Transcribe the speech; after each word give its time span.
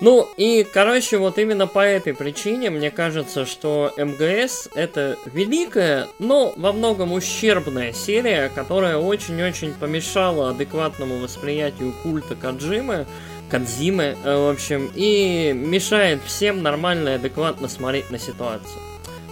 Ну 0.00 0.28
и, 0.36 0.64
короче, 0.64 1.18
вот 1.18 1.38
именно 1.38 1.66
по 1.66 1.80
этой 1.80 2.14
причине 2.14 2.70
мне 2.70 2.90
кажется, 2.90 3.44
что 3.44 3.92
МГС 3.96 4.68
это 4.74 5.16
великая, 5.26 6.06
но 6.20 6.52
во 6.56 6.72
многом 6.72 7.12
ущербная 7.12 7.92
серия, 7.92 8.48
которая 8.48 8.96
очень-очень 8.98 9.74
помешала 9.74 10.50
адекватному 10.50 11.18
восприятию 11.18 11.92
культа 12.04 12.36
Каджимы, 12.36 13.06
Кадзимы, 13.50 14.16
э, 14.22 14.36
в 14.36 14.50
общем, 14.50 14.90
и 14.94 15.52
мешает 15.52 16.20
всем 16.24 16.62
нормально 16.62 17.10
и 17.10 17.12
адекватно 17.12 17.66
смотреть 17.66 18.10
на 18.10 18.18
ситуацию. 18.18 18.80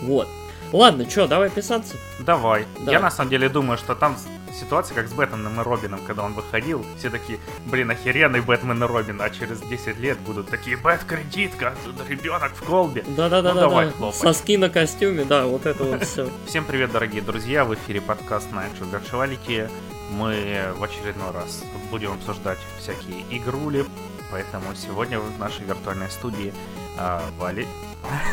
Вот. 0.03 0.27
Ладно, 0.73 1.09
что, 1.09 1.29
давай 1.29 1.49
писаться? 1.49 1.97
Давай. 2.19 2.67
Да. 2.81 2.91
Я 2.91 2.99
на 2.99 3.11
самом 3.11 3.31
деле 3.31 3.49
думаю, 3.49 3.79
что 3.79 3.95
там 3.95 4.17
ситуация 4.59 4.95
как 4.95 5.09
с 5.09 5.13
Бэтменом 5.13 5.61
и 5.61 5.65
Робином, 5.65 6.01
когда 6.07 6.23
он 6.25 6.33
выходил. 6.35 6.85
Все 6.99 7.11
такие, 7.11 7.39
блин, 7.67 7.91
охеренный 7.91 8.41
Бэтмен 8.41 8.83
и 8.83 8.87
Робин, 8.87 9.21
а 9.21 9.31
через 9.31 9.61
10 9.61 9.99
лет 9.99 10.19
будут 10.21 10.49
такие, 10.49 10.77
Бэт-кредитка, 10.77 11.75
ребенок 12.09 12.53
в 12.55 12.65
колбе. 12.65 13.05
Да-да-да, 13.07 13.55
Ну, 13.55 13.61
давай, 13.61 13.93
да, 13.99 14.13
соски 14.13 14.57
на 14.57 14.69
костюме, 14.71 15.25
да, 15.25 15.47
вот 15.47 15.67
это 15.67 15.85
вот 15.85 16.03
все. 16.05 16.31
Всем 16.47 16.65
привет, 16.65 16.93
дорогие 16.93 17.23
друзья, 17.23 17.65
в 17.65 17.75
эфире 17.75 18.01
подкаст 18.01 18.49
Night 18.53 18.79
Virtuality. 18.81 19.71
Мы 20.11 20.73
в 20.77 20.85
очередной 20.85 21.33
раз 21.33 21.63
будем 21.91 22.13
обсуждать 22.13 22.59
всякие 22.79 23.23
игрули, 23.31 23.85
поэтому 24.31 24.75
сегодня 24.75 25.19
в 25.19 25.39
нашей 25.39 25.65
виртуальной 25.65 26.11
студии 26.11 26.53
а, 26.99 27.23
Вали... 27.39 27.67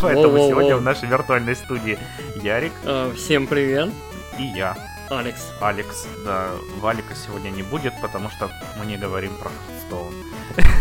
Поэтому 0.00 0.38
сегодня 0.48 0.76
в 0.76 0.82
нашей 0.82 1.06
виртуальной 1.06 1.54
студии 1.54 1.98
Ярик 2.42 2.72
Э, 2.84 3.12
Всем 3.14 3.46
привет, 3.46 3.90
и 4.38 4.44
я, 4.44 4.74
Алекс. 5.10 5.52
Алекс. 5.60 6.06
Да, 6.24 6.50
Валика 6.80 7.14
сегодня 7.14 7.50
не 7.50 7.62
будет, 7.62 7.92
потому 8.00 8.30
что 8.30 8.48
мы 8.78 8.86
не 8.86 8.96
говорим 8.96 9.32
про 9.36 9.50
Hearthstone. 9.50 10.14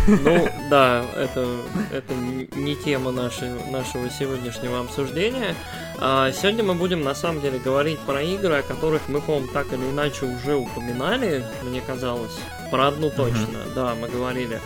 Ну, 0.08 0.50
да, 0.70 1.04
это, 1.16 1.48
это 1.92 2.14
не 2.14 2.76
тема 2.76 3.12
нашей, 3.12 3.50
нашего 3.72 4.10
сегодняшнего 4.10 4.82
обсуждения. 4.82 5.56
А, 6.00 6.32
сегодня 6.32 6.64
мы 6.64 6.76
будем, 6.76 7.04
на 7.04 7.16
самом 7.16 7.42
деле, 7.42 7.60
говорить 7.60 8.00
про 8.00 8.22
игры, 8.22 8.60
о 8.60 8.62
которых 8.62 9.02
мы, 9.08 9.20
по-моему, 9.22 9.48
так 9.48 9.74
или 9.74 9.90
иначе 9.90 10.26
уже 10.26 10.56
упоминали, 10.56 11.44
мне 11.64 11.82
казалось. 11.82 12.38
Про 12.72 12.90
одну 12.90 13.10
точно, 13.10 13.60
да, 13.76 13.96
мы 13.96 14.10
говорили. 14.10 14.62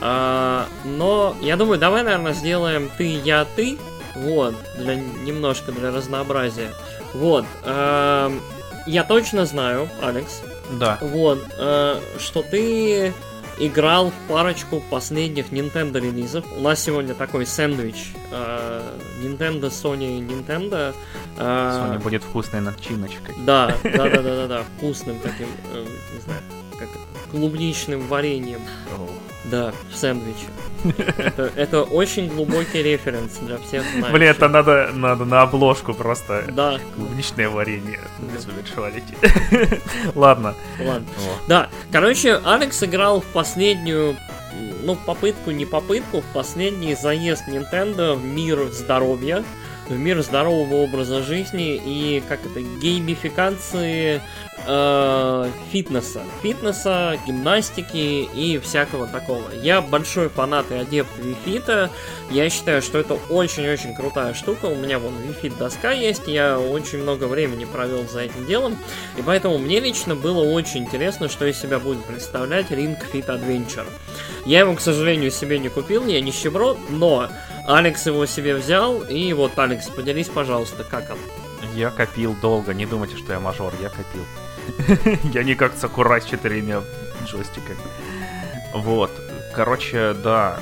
А, 0.00 0.66
но, 0.84 1.36
я 1.40 1.56
думаю, 1.56 1.78
давай, 1.78 2.02
наверное, 2.02 2.34
сделаем 2.34 2.90
ты, 2.98 3.04
я, 3.04 3.44
ты. 3.44 3.78
Вот, 4.14 4.54
для, 4.78 4.94
немножко 4.96 5.72
для 5.72 5.90
разнообразия. 5.90 6.72
Вот, 7.12 7.44
эм, 7.64 8.40
я 8.86 9.04
точно 9.04 9.46
знаю, 9.46 9.88
Алекс, 10.02 10.40
Да. 10.78 10.98
вот, 11.00 11.44
э, 11.58 12.00
что 12.18 12.42
ты 12.42 13.12
играл 13.58 14.10
в 14.10 14.28
парочку 14.32 14.82
последних 14.90 15.46
Nintendo 15.50 15.98
релизов. 15.98 16.44
У 16.56 16.60
нас 16.60 16.80
сегодня 16.82 17.14
такой 17.14 17.46
сэндвич. 17.46 18.12
э, 18.30 18.82
Nintendo, 19.22 19.70
Sony, 19.70 20.18
Nintendo. 20.20 20.94
Э, 21.38 21.72
Сегодня 21.78 21.98
будет 21.98 22.22
вкусной 22.22 22.60
начиночкой. 22.60 23.34
Да, 23.46 23.74
да, 23.82 23.90
да, 23.90 24.08
да, 24.10 24.22
да, 24.22 24.46
да, 24.46 24.62
вкусным 24.76 25.18
таким, 25.20 25.48
э, 25.72 25.86
не 26.14 26.20
знаю, 26.20 26.40
как 26.78 26.88
клубничным 27.30 28.06
вареньем. 28.08 28.60
Да, 29.50 29.72
в 29.92 29.96
сэндвиче. 29.96 30.46
Это, 31.18 31.50
это 31.56 31.82
очень 31.82 32.28
глубокий 32.28 32.82
референс 32.82 33.38
для 33.38 33.58
всех 33.58 33.82
знающих. 33.82 34.12
Блин, 34.12 34.28
это 34.28 34.48
надо, 34.48 34.90
надо 34.92 35.24
на 35.24 35.42
обложку 35.42 35.94
просто. 35.94 36.44
Да, 36.52 36.78
Клубничное 36.94 37.48
варенье. 37.48 38.00
virtuality. 38.20 39.80
Ладно. 40.14 40.54
ладно. 40.78 41.06
О. 41.18 41.48
Да, 41.48 41.68
короче, 41.92 42.40
Алекс 42.44 42.82
играл 42.82 43.20
в 43.20 43.26
последнюю, 43.26 44.16
ну, 44.82 44.96
попытку, 44.96 45.50
не 45.50 45.66
попытку, 45.66 46.20
в 46.20 46.32
последний 46.32 46.94
заезд 46.94 47.44
Nintendo 47.48 48.14
в 48.14 48.24
мир 48.24 48.68
здоровья, 48.72 49.44
в 49.88 49.98
мир 49.98 50.22
здорового 50.22 50.74
образа 50.82 51.22
жизни 51.22 51.80
и, 51.84 52.22
как 52.28 52.44
это, 52.44 52.60
геймификации 52.60 54.20
э, 54.66 55.50
фитнеса. 55.70 56.22
Фитнеса, 56.42 57.18
гимнастики 57.26 58.28
и 58.34 58.58
всякого 58.58 59.06
такого. 59.06 59.44
Я 59.62 59.80
большой 59.80 60.28
фанат 60.28 60.70
и 60.70 60.74
адепт 60.74 61.10
Вифита. 61.18 61.90
Я 62.30 62.50
считаю, 62.50 62.82
что 62.82 62.98
это 62.98 63.14
очень-очень 63.14 63.94
крутая 63.94 64.34
штука. 64.34 64.66
У 64.66 64.74
меня 64.74 64.98
вон 64.98 65.14
Вифит 65.22 65.56
доска 65.56 65.92
есть. 65.92 66.26
Я 66.26 66.58
очень 66.58 66.98
много 66.98 67.24
времени 67.24 67.64
провел 67.64 68.06
за 68.08 68.20
этим 68.20 68.46
делом. 68.46 68.76
И 69.16 69.22
поэтому 69.22 69.58
мне 69.58 69.80
лично 69.80 70.14
было 70.14 70.44
очень 70.44 70.84
интересно, 70.84 71.28
что 71.28 71.46
из 71.46 71.58
себя 71.58 71.78
будет 71.78 72.04
представлять 72.04 72.70
Ring 72.70 72.96
Fit 73.12 73.26
Adventure. 73.26 73.86
Я 74.44 74.60
его, 74.60 74.74
к 74.74 74.80
сожалению, 74.80 75.30
себе 75.32 75.58
не 75.58 75.68
купил, 75.68 76.06
я 76.06 76.20
нищеброд, 76.20 76.78
но 76.88 77.28
Алекс 77.66 78.06
его 78.06 78.26
себе 78.26 78.54
взял, 78.54 79.02
и 79.02 79.32
вот, 79.32 79.58
Алекс, 79.58 79.88
поделись, 79.88 80.28
пожалуйста, 80.28 80.84
как 80.84 81.10
он. 81.10 81.18
Я 81.74 81.90
копил 81.90 82.34
долго, 82.40 82.72
не 82.72 82.86
думайте, 82.86 83.16
что 83.16 83.32
я 83.32 83.40
мажор, 83.40 83.72
я 83.80 83.88
копил. 83.88 84.24
Я 85.32 85.44
не 85.44 85.54
как 85.54 85.74
Сакурай 85.76 86.20
с 86.20 86.24
четырьмя 86.24 86.82
джойстиками. 87.24 87.78
Вот, 88.74 89.12
короче, 89.54 90.12
да, 90.14 90.58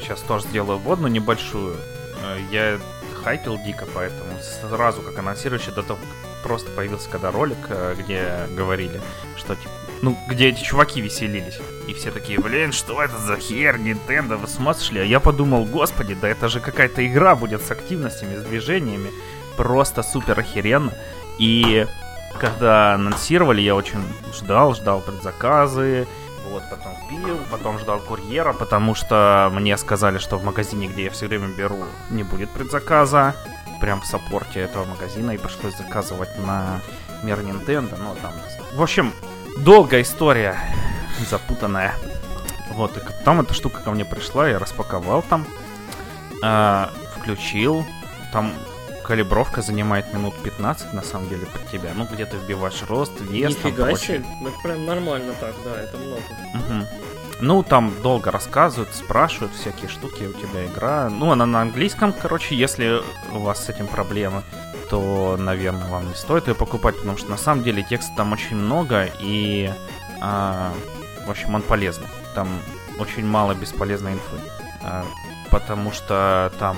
сейчас 0.00 0.20
тоже 0.22 0.46
сделаю 0.48 0.78
вводную 0.78 1.12
небольшую. 1.12 1.76
Э, 2.22 2.38
Я 2.50 2.80
хайпил 3.22 3.58
дико, 3.64 3.86
поэтому 3.94 4.32
сразу, 4.40 5.02
как 5.02 5.18
анонсировали, 5.18 5.60
еще 5.60 5.70
до 5.70 5.82
того, 5.82 6.00
просто 6.42 6.70
появился 6.72 7.08
когда 7.08 7.30
ролик, 7.30 7.58
э, 7.68 7.94
где 7.98 8.48
говорили, 8.56 9.00
что 9.36 9.54
типа, 9.54 9.70
ну, 10.02 10.18
где 10.28 10.48
эти 10.48 10.62
чуваки 10.62 11.00
веселились. 11.00 11.58
И 11.88 11.94
все 11.94 12.10
такие, 12.10 12.38
блин, 12.38 12.72
что 12.72 13.02
это 13.02 13.18
за 13.18 13.36
хер, 13.36 13.76
Nintendo, 13.76 14.36
вы 14.36 14.46
с 14.46 14.58
ума? 14.58 14.72
А 14.72 14.98
я 14.98 15.20
подумал, 15.20 15.64
господи, 15.64 16.14
да 16.14 16.28
это 16.28 16.48
же 16.48 16.60
какая-то 16.60 17.04
игра 17.06 17.34
будет 17.34 17.62
с 17.62 17.70
активностями, 17.70 18.36
с 18.36 18.42
движениями. 18.42 19.10
Просто 19.56 20.02
супер 20.02 20.38
охеренно. 20.38 20.92
И 21.38 21.86
когда 22.38 22.94
анонсировали, 22.94 23.60
я 23.60 23.74
очень 23.74 24.02
ждал, 24.32 24.74
ждал 24.74 25.00
предзаказы. 25.00 26.06
Вот, 26.48 26.62
потом 26.70 26.94
пил, 27.08 27.38
потом 27.50 27.78
ждал 27.78 27.98
курьера, 28.00 28.52
потому 28.52 28.94
что 28.94 29.50
мне 29.52 29.76
сказали, 29.76 30.18
что 30.18 30.36
в 30.36 30.44
магазине, 30.44 30.86
где 30.86 31.04
я 31.04 31.10
все 31.10 31.26
время 31.26 31.48
беру, 31.48 31.84
не 32.10 32.22
будет 32.22 32.50
предзаказа. 32.50 33.34
Прям 33.80 34.00
в 34.00 34.06
саппорте 34.06 34.60
этого 34.60 34.84
магазина, 34.84 35.32
и 35.32 35.38
пришлось 35.38 35.76
заказывать 35.76 36.30
на 36.46 36.80
мир 37.22 37.38
Nintendo. 37.40 37.96
Ну, 37.98 38.16
там... 38.22 38.32
В 38.74 38.82
общем, 38.82 39.12
долгая 39.58 40.02
история, 40.02 40.56
запутанная. 41.28 41.94
Вот, 42.70 42.96
и 42.96 43.00
потом 43.00 43.40
эта 43.40 43.54
штука 43.54 43.80
ко 43.80 43.90
мне 43.90 44.04
пришла, 44.04 44.48
я 44.48 44.58
распаковал 44.58 45.22
там, 45.22 45.46
а, 46.42 46.90
включил, 47.16 47.84
там 48.32 48.52
калибровка 49.04 49.62
занимает 49.62 50.12
минут 50.14 50.34
15, 50.42 50.94
на 50.94 51.02
самом 51.02 51.28
деле, 51.28 51.46
под 51.46 51.68
тебя. 51.70 51.90
Ну, 51.94 52.06
где 52.10 52.24
ты 52.24 52.36
вбиваешь 52.36 52.82
рост, 52.88 53.12
вес, 53.20 53.56
там 53.56 53.70
Нифига 53.70 53.84
прочее. 53.86 54.18
себе, 54.18 54.48
это 54.48 54.58
прям 54.62 54.86
нормально 54.86 55.34
так, 55.38 55.54
да, 55.64 55.80
это 55.82 55.96
много. 55.98 56.22
Мгм. 56.54 56.86
Ну, 57.40 57.62
там 57.62 57.92
долго 58.02 58.30
рассказывают, 58.30 58.94
спрашивают 58.94 59.52
всякие 59.54 59.88
штуки, 59.88 60.24
у 60.24 60.32
тебя 60.32 60.64
игра. 60.64 61.10
Ну, 61.10 61.30
она 61.32 61.44
на 61.44 61.60
английском, 61.60 62.12
короче, 62.12 62.54
если 62.54 63.02
у 63.32 63.40
вас 63.40 63.64
с 63.64 63.68
этим 63.68 63.88
проблемы, 63.88 64.42
то, 64.92 65.38
наверное, 65.38 65.88
вам 65.88 66.08
не 66.08 66.14
стоит 66.14 66.48
ее 66.48 66.54
покупать, 66.54 66.98
потому 66.98 67.16
что 67.16 67.30
на 67.30 67.38
самом 67.38 67.64
деле 67.64 67.82
текста 67.82 68.12
там 68.14 68.34
очень 68.34 68.56
много, 68.56 69.08
и, 69.20 69.72
а, 70.20 70.70
в 71.26 71.30
общем, 71.30 71.54
он 71.54 71.62
полезный. 71.62 72.08
Там 72.34 72.46
очень 72.98 73.24
мало 73.24 73.54
бесполезной 73.54 74.12
инфы. 74.12 74.36
А, 74.82 75.06
потому 75.50 75.92
что 75.92 76.52
там 76.58 76.76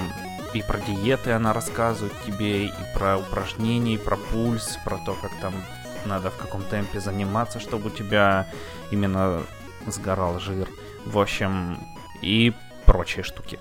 и 0.53 0.63
про 0.63 0.79
диеты 0.79 1.33
она 1.33 1.53
рассказывает 1.53 2.13
тебе, 2.25 2.67
и 2.67 2.73
про 2.95 3.19
упражнения, 3.19 3.95
и 3.95 3.99
про 3.99 4.17
пульс, 4.17 4.79
про 4.85 4.97
то, 4.99 5.17
как 5.21 5.33
там 5.41 5.53
надо 6.05 6.31
в 6.31 6.37
каком 6.37 6.63
темпе 6.63 7.01
заниматься, 7.01 7.59
чтобы 7.59 7.89
у 7.89 7.91
тебя 7.91 8.47
именно 8.93 9.43
сгорал 9.89 10.39
жир. 10.39 10.69
В 11.05 11.19
общем, 11.19 11.81
и 12.23 12.53
прочие 12.87 13.25
штуки. 13.25 13.59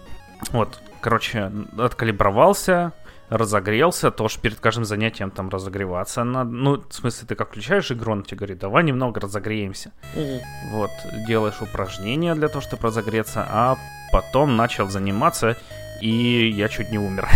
Вот, 0.52 0.80
короче, 1.02 1.52
откалибровался, 1.76 2.94
разогрелся, 3.38 4.12
тоже 4.12 4.40
перед 4.40 4.60
каждым 4.60 4.86
занятием 4.86 5.32
там 5.32 5.50
разогреваться 5.50 6.24
надо. 6.24 6.52
Ну, 6.52 6.84
в 6.88 6.94
смысле, 6.94 7.28
ты 7.28 7.36
как 7.36 7.50
включаешь 7.50 7.92
игру, 7.92 8.12
он 8.12 8.24
тебе 8.24 8.38
говорит, 8.38 8.60
давай 8.60 8.84
немного 8.84 9.20
разогреемся. 9.20 9.92
Мгм. 10.16 10.40
Вот, 10.72 10.92
делаешь 11.28 11.62
упражнения 11.62 12.36
для 12.36 12.48
того, 12.48 12.62
чтобы 12.62 12.84
разогреться, 12.84 13.46
а 13.50 13.78
потом 14.12 14.56
начал 14.56 14.90
заниматься, 14.90 15.58
и 16.02 16.54
я 16.56 16.70
чуть 16.70 16.92
не 16.92 17.00
умер. 17.00 17.28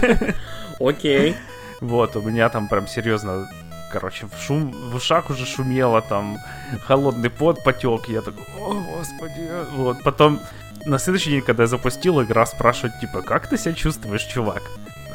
Окей. 0.80 1.36
Вот, 1.80 2.16
у 2.16 2.22
меня 2.22 2.48
там 2.48 2.68
прям 2.68 2.88
серьезно, 2.88 3.48
короче, 3.92 4.26
в, 4.26 4.42
шум, 4.42 4.72
в 4.72 4.96
ушах 4.96 5.30
уже 5.30 5.46
шумело, 5.46 6.02
там 6.02 6.38
холодный 6.86 7.30
пот 7.30 7.62
потек, 7.62 8.08
я 8.08 8.20
такой, 8.20 8.44
о, 8.58 8.74
господи. 8.74 9.48
Вот, 9.76 10.02
потом 10.02 10.40
на 10.86 10.98
следующий 10.98 11.30
день, 11.30 11.42
когда 11.42 11.64
я 11.64 11.66
запустил, 11.68 12.20
игра 12.22 12.46
спрашивает, 12.46 12.98
типа, 13.00 13.22
как 13.22 13.48
ты 13.48 13.56
себя 13.58 13.74
чувствуешь, 13.74 14.24
чувак? 14.24 14.62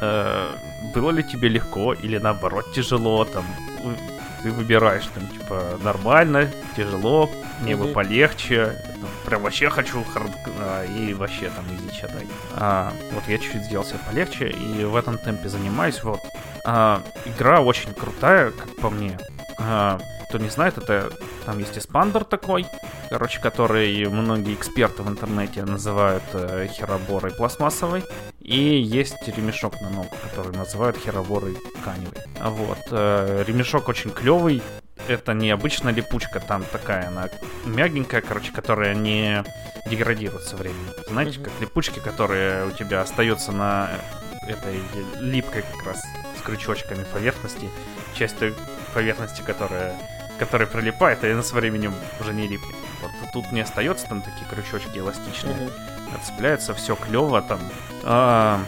Э, 0.04 0.56
было 0.92 1.10
ли 1.10 1.22
тебе 1.22 1.48
легко 1.48 1.92
или 1.92 2.18
наоборот 2.18 2.72
тяжело, 2.74 3.24
там, 3.24 3.44
ты 4.42 4.50
выбираешь 4.50 5.06
там, 5.14 5.28
типа, 5.28 5.78
нормально, 5.80 6.50
тяжело, 6.76 7.30
мне 7.60 7.76
бы 7.76 7.86
полегче, 7.86 8.82
там, 9.00 9.08
прям 9.24 9.42
вообще 9.42 9.70
хочу 9.70 10.02
hard... 10.02 10.32
а, 10.58 10.84
и 10.84 11.14
вообще 11.14 11.50
там 11.50 11.64
easy 11.76 11.96
читай. 11.96 12.26
А, 12.56 12.92
вот 13.12 13.22
я 13.28 13.38
чуть-чуть 13.38 13.62
сделал 13.62 13.84
себе 13.84 14.00
полегче, 14.04 14.48
и 14.48 14.84
в 14.84 14.96
этом 14.96 15.18
темпе 15.18 15.48
занимаюсь, 15.48 16.02
вот. 16.02 16.20
А, 16.64 17.00
игра 17.24 17.60
очень 17.60 17.94
крутая, 17.94 18.50
как 18.50 18.74
по 18.78 18.90
мне. 18.90 19.16
А, 19.58 19.98
кто 20.28 20.38
не 20.38 20.48
знает, 20.48 20.78
это 20.78 21.12
там 21.44 21.58
есть 21.58 21.76
эспандер 21.76 22.24
такой, 22.24 22.66
короче, 23.10 23.40
который 23.40 24.08
многие 24.08 24.54
эксперты 24.54 25.02
в 25.02 25.08
интернете 25.08 25.62
называют 25.64 26.22
э, 26.32 26.68
хероборой 26.72 27.32
пластмассовой. 27.32 28.04
И 28.40 28.56
есть 28.58 29.28
ремешок 29.28 29.80
на 29.80 29.90
ногу, 29.90 30.08
который 30.22 30.56
называют 30.56 30.96
хероборой 30.96 31.56
тканевой. 31.80 32.16
Вот. 32.40 32.78
э, 32.90 33.44
ремешок 33.46 33.88
очень 33.88 34.10
клевый. 34.10 34.62
Это 35.08 35.34
не 35.34 35.50
обычная 35.50 35.92
липучка, 35.92 36.40
там 36.40 36.64
такая 36.70 37.08
она 37.08 37.28
мягенькая, 37.64 38.20
короче, 38.20 38.52
которая 38.52 38.94
не 38.94 39.44
деградирует 39.90 40.44
со 40.44 40.56
временем. 40.56 40.92
Знаете, 41.08 41.40
как 41.40 41.52
липучки, 41.60 41.98
которые 41.98 42.66
у 42.66 42.70
тебя 42.70 43.02
остаются 43.02 43.52
на 43.52 43.90
этой 44.48 44.80
липкой 45.20 45.62
как 45.62 45.86
раз 45.86 46.02
с 46.38 46.42
крючочками 46.42 47.04
поверхности. 47.12 47.68
Часть 48.14 48.38
той 48.38 48.54
поверхности, 48.94 49.42
которая 49.42 49.94
которая 50.38 50.66
прилипает, 50.66 51.22
и 51.22 51.30
она 51.30 51.42
со 51.42 51.54
временем 51.54 51.94
уже 52.18 52.32
не 52.34 52.48
липнет. 52.48 52.74
Вот 53.00 53.10
тут 53.32 53.52
не 53.52 53.60
остается 53.60 54.06
там 54.08 54.22
такие 54.22 54.44
крючочки 54.50 54.98
эластичные 54.98 55.54
Мгм. 55.54 55.70
отцепляется, 56.16 56.74
все 56.74 56.96
клево 56.96 57.42
там. 57.42 57.60
А, 58.02 58.60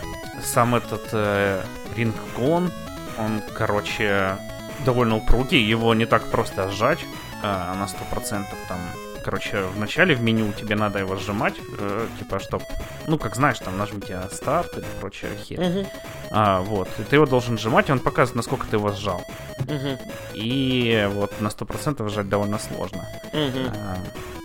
сам 0.43 0.75
этот 0.77 1.09
э, 1.13 1.65
рингкон, 1.97 2.71
он, 3.19 3.43
короче, 3.57 4.37
довольно 4.85 5.17
упругий, 5.17 5.63
его 5.63 5.95
не 5.95 6.07
так 6.07 6.31
просто 6.31 6.71
сжать 6.71 7.01
а, 7.43 7.75
на 7.75 7.87
100%. 7.87 8.45
Там, 8.69 8.79
короче, 9.25 9.63
в 9.75 9.79
начале 9.79 10.15
в 10.15 10.21
меню 10.23 10.53
тебе 10.53 10.75
надо 10.77 10.99
его 10.99 11.17
сжимать, 11.17 11.55
э, 11.79 12.07
типа, 12.19 12.39
чтоб, 12.39 12.63
ну, 13.07 13.19
как 13.19 13.35
знаешь, 13.37 13.59
там, 13.59 13.79
нажмите 13.79 14.21
старт 14.33 14.77
или 14.77 14.87
прочее 15.01 15.31
хер. 15.43 15.61
Мгм. 15.61 15.87
А, 16.31 16.61
вот, 16.61 16.89
и 16.99 17.03
ты 17.03 17.17
его 17.17 17.27
должен 17.27 17.59
сжимать, 17.59 17.89
и 17.89 17.93
он 17.93 17.99
показывает, 18.01 18.37
насколько 18.37 18.67
ты 18.67 18.77
его 18.77 18.93
сжал. 18.93 19.23
Мгм. 19.61 19.99
И 20.35 21.09
вот 21.13 21.41
на 21.41 21.49
100% 21.51 22.09
сжать 22.11 22.29
довольно 22.29 22.59
сложно. 22.59 23.07
Мгм. 23.33 23.73
А, 23.77 23.97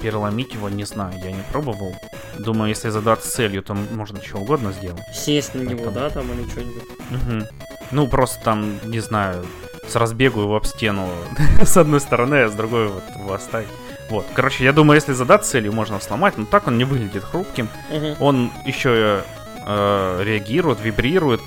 Переломить 0.01 0.53
его 0.53 0.69
не 0.69 0.85
знаю, 0.85 1.13
я 1.21 1.31
не 1.33 1.43
пробовал. 1.51 1.93
Думаю, 2.37 2.69
если 2.69 2.87
задаться 2.89 3.29
целью, 3.29 3.61
то 3.61 3.73
можно 3.73 4.21
что 4.23 4.37
угодно 4.37 4.71
сделать. 4.71 5.03
Сесть 5.13 5.53
на 5.55 5.61
него, 5.61 5.83
Поэтому- 5.83 5.95
да, 5.99 6.09
там 6.09 6.31
или 6.31 6.49
что-нибудь. 6.49 6.83
Мгм. 7.09 7.45
Ну, 7.91 8.07
просто 8.07 8.41
там, 8.41 8.79
не 8.89 9.01
знаю, 9.01 9.45
с 9.89 9.95
разбегу 9.97 10.39
его 10.41 10.55
об 10.55 10.65
стену 10.65 11.09
с 11.61 11.75
одной 11.75 11.99
стороны, 11.99 12.35
а 12.43 12.47
с 12.47 12.53
другой 12.53 12.87
вот 12.87 13.03
его 13.17 13.33
оставить. 13.33 13.67
Вот, 14.09 14.25
короче, 14.33 14.63
я 14.63 14.73
думаю, 14.73 14.95
если 14.95 15.13
задаться 15.13 15.51
целью, 15.51 15.71
можно 15.73 15.99
сломать, 15.99 16.37
но 16.37 16.45
так 16.45 16.67
он 16.67 16.77
не 16.77 16.83
выглядит 16.83 17.23
хрупким. 17.23 17.69
Мгм. 17.91 18.15
Он 18.19 18.51
еще 18.65 19.23
э, 19.65 20.23
реагирует, 20.23 20.79
вибрирует, 20.81 21.41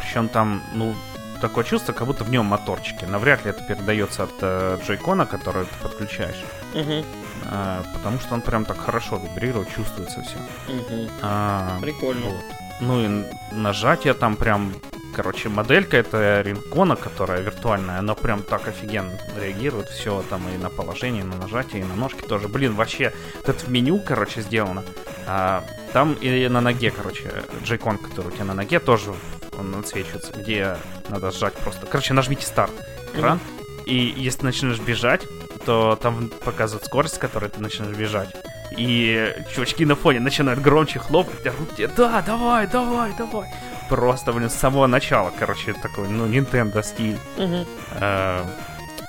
причем 0.00 0.28
там, 0.28 0.62
ну, 0.74 0.94
такое 1.40 1.64
чувство, 1.64 1.92
как 1.92 2.06
будто 2.06 2.24
в 2.24 2.30
нем 2.30 2.46
моторчики. 2.46 3.04
Навряд 3.04 3.44
ли 3.44 3.50
это 3.50 3.62
передается 3.64 4.24
от 4.24 4.34
э, 4.40 4.78
джойкона, 4.84 5.26
который 5.26 5.64
ты 5.64 5.74
подключаешь. 5.82 6.42
Мгм. 6.74 7.04
А, 7.50 7.82
потому 7.94 8.20
что 8.20 8.34
он 8.34 8.40
прям 8.40 8.64
так 8.64 8.78
хорошо 8.78 9.16
вибрирует, 9.18 9.68
чувствуется 9.74 10.22
все. 10.22 10.38
Мгм. 10.72 11.80
Прикольно. 11.80 12.26
вот. 12.26 12.44
Ну 12.80 13.00
и 13.04 13.24
нажатие 13.52 14.14
там 14.14 14.36
прям, 14.36 14.72
короче, 15.12 15.48
моделька 15.48 15.96
это 15.96 16.40
ринкона, 16.40 16.96
которая 16.96 17.40
виртуальная, 17.40 17.98
она 17.98 18.14
прям 18.14 18.42
так 18.42 18.68
офигенно 18.68 19.18
реагирует, 19.40 19.88
все 19.88 20.24
там 20.28 20.42
и 20.48 20.56
на 20.56 20.70
положение, 20.70 21.22
и 21.22 21.26
на 21.26 21.36
нажатие, 21.36 21.82
и 21.82 21.84
на 21.84 21.94
ножки 21.94 22.22
тоже. 22.22 22.48
Блин, 22.48 22.74
вообще, 22.74 23.12
вот 23.36 23.48
это 23.48 23.64
в 23.64 23.68
меню, 23.68 24.00
короче, 24.00 24.40
сделано. 24.40 24.84
А, 25.26 25.64
там 25.92 26.14
и 26.14 26.48
на 26.48 26.60
ноге, 26.60 26.90
короче, 26.90 27.30
джейкон, 27.62 27.98
который 27.98 28.28
у 28.28 28.30
тебя 28.30 28.44
на 28.44 28.54
ноге, 28.54 28.80
тоже 28.80 29.12
он 29.58 29.74
отсвечивается, 29.74 30.32
где 30.32 30.76
надо 31.08 31.30
сжать 31.30 31.54
просто. 31.54 31.86
Короче, 31.86 32.14
нажмите 32.14 32.46
старт 32.46 32.72
экран, 33.14 33.38
и 33.86 34.14
если 34.16 34.44
начнешь 34.44 34.80
бежать, 34.80 35.22
то 35.64 35.98
там 36.00 36.30
показывает 36.44 36.86
скорость, 36.86 37.16
с 37.16 37.18
которой 37.18 37.50
ты 37.50 37.60
начинаешь 37.60 37.96
бежать. 37.96 38.34
И 38.76 39.34
чувачки 39.54 39.84
на 39.84 39.94
фоне 39.96 40.20
начинают 40.20 40.60
громче 40.60 40.98
хлопать, 40.98 41.46
орут 41.46 41.76
тебе, 41.76 41.88
да, 41.88 42.22
давай, 42.22 42.66
давай, 42.66 43.12
давай. 43.16 43.48
Просто, 43.92 44.32
блин, 44.32 44.48
с 44.48 44.54
самого 44.54 44.86
начала, 44.86 45.30
короче, 45.38 45.74
такой, 45.74 46.08
ну, 46.08 46.26
Nintendo 46.26 46.82
стиль. 46.82 47.18
Мгм. 47.36 47.66
Э, 48.00 48.42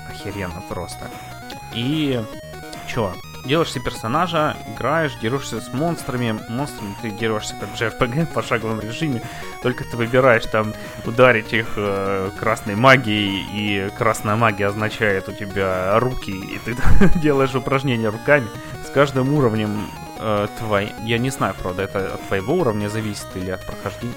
охеренно 0.09 0.61
просто. 0.67 1.09
И 1.73 2.21
чё, 2.85 3.13
делаешь 3.45 3.71
себе 3.71 3.85
персонажа, 3.85 4.57
играешь, 4.75 5.15
дерешься 5.21 5.61
с 5.61 5.71
монстрами. 5.71 6.37
Монстрами 6.49 6.97
ты 7.01 7.11
дерешься 7.11 7.55
как 7.57 7.69
в 7.69 7.81
JRPG 7.81 8.25
в 8.25 8.33
пошаговом 8.33 8.81
режиме. 8.81 9.21
Только 9.61 9.85
ты 9.85 9.95
выбираешь 9.95 10.45
там 10.47 10.73
ударить 11.05 11.53
их 11.53 11.67
э, 11.77 12.31
красной 12.37 12.75
магией, 12.75 13.47
и 13.53 13.89
красная 13.97 14.35
магия 14.35 14.67
означает 14.67 15.29
у 15.29 15.31
тебя 15.31 15.97
руки, 15.97 16.31
и 16.31 16.59
ты 16.59 16.75
делаешь 17.19 17.55
упражнения 17.55 18.09
руками. 18.09 18.47
С 18.85 18.89
каждым 18.89 19.33
уровнем 19.33 19.87
э, 20.23 20.47
твой... 20.59 20.91
Я 21.03 21.17
не 21.17 21.29
знаю, 21.29 21.53
правда, 21.61 21.83
это 21.83 22.13
от 22.15 22.27
твоего 22.27 22.55
уровня 22.55 22.89
зависит 22.89 23.27
или 23.35 23.51
от 23.51 23.65
прохождения. 23.65 24.13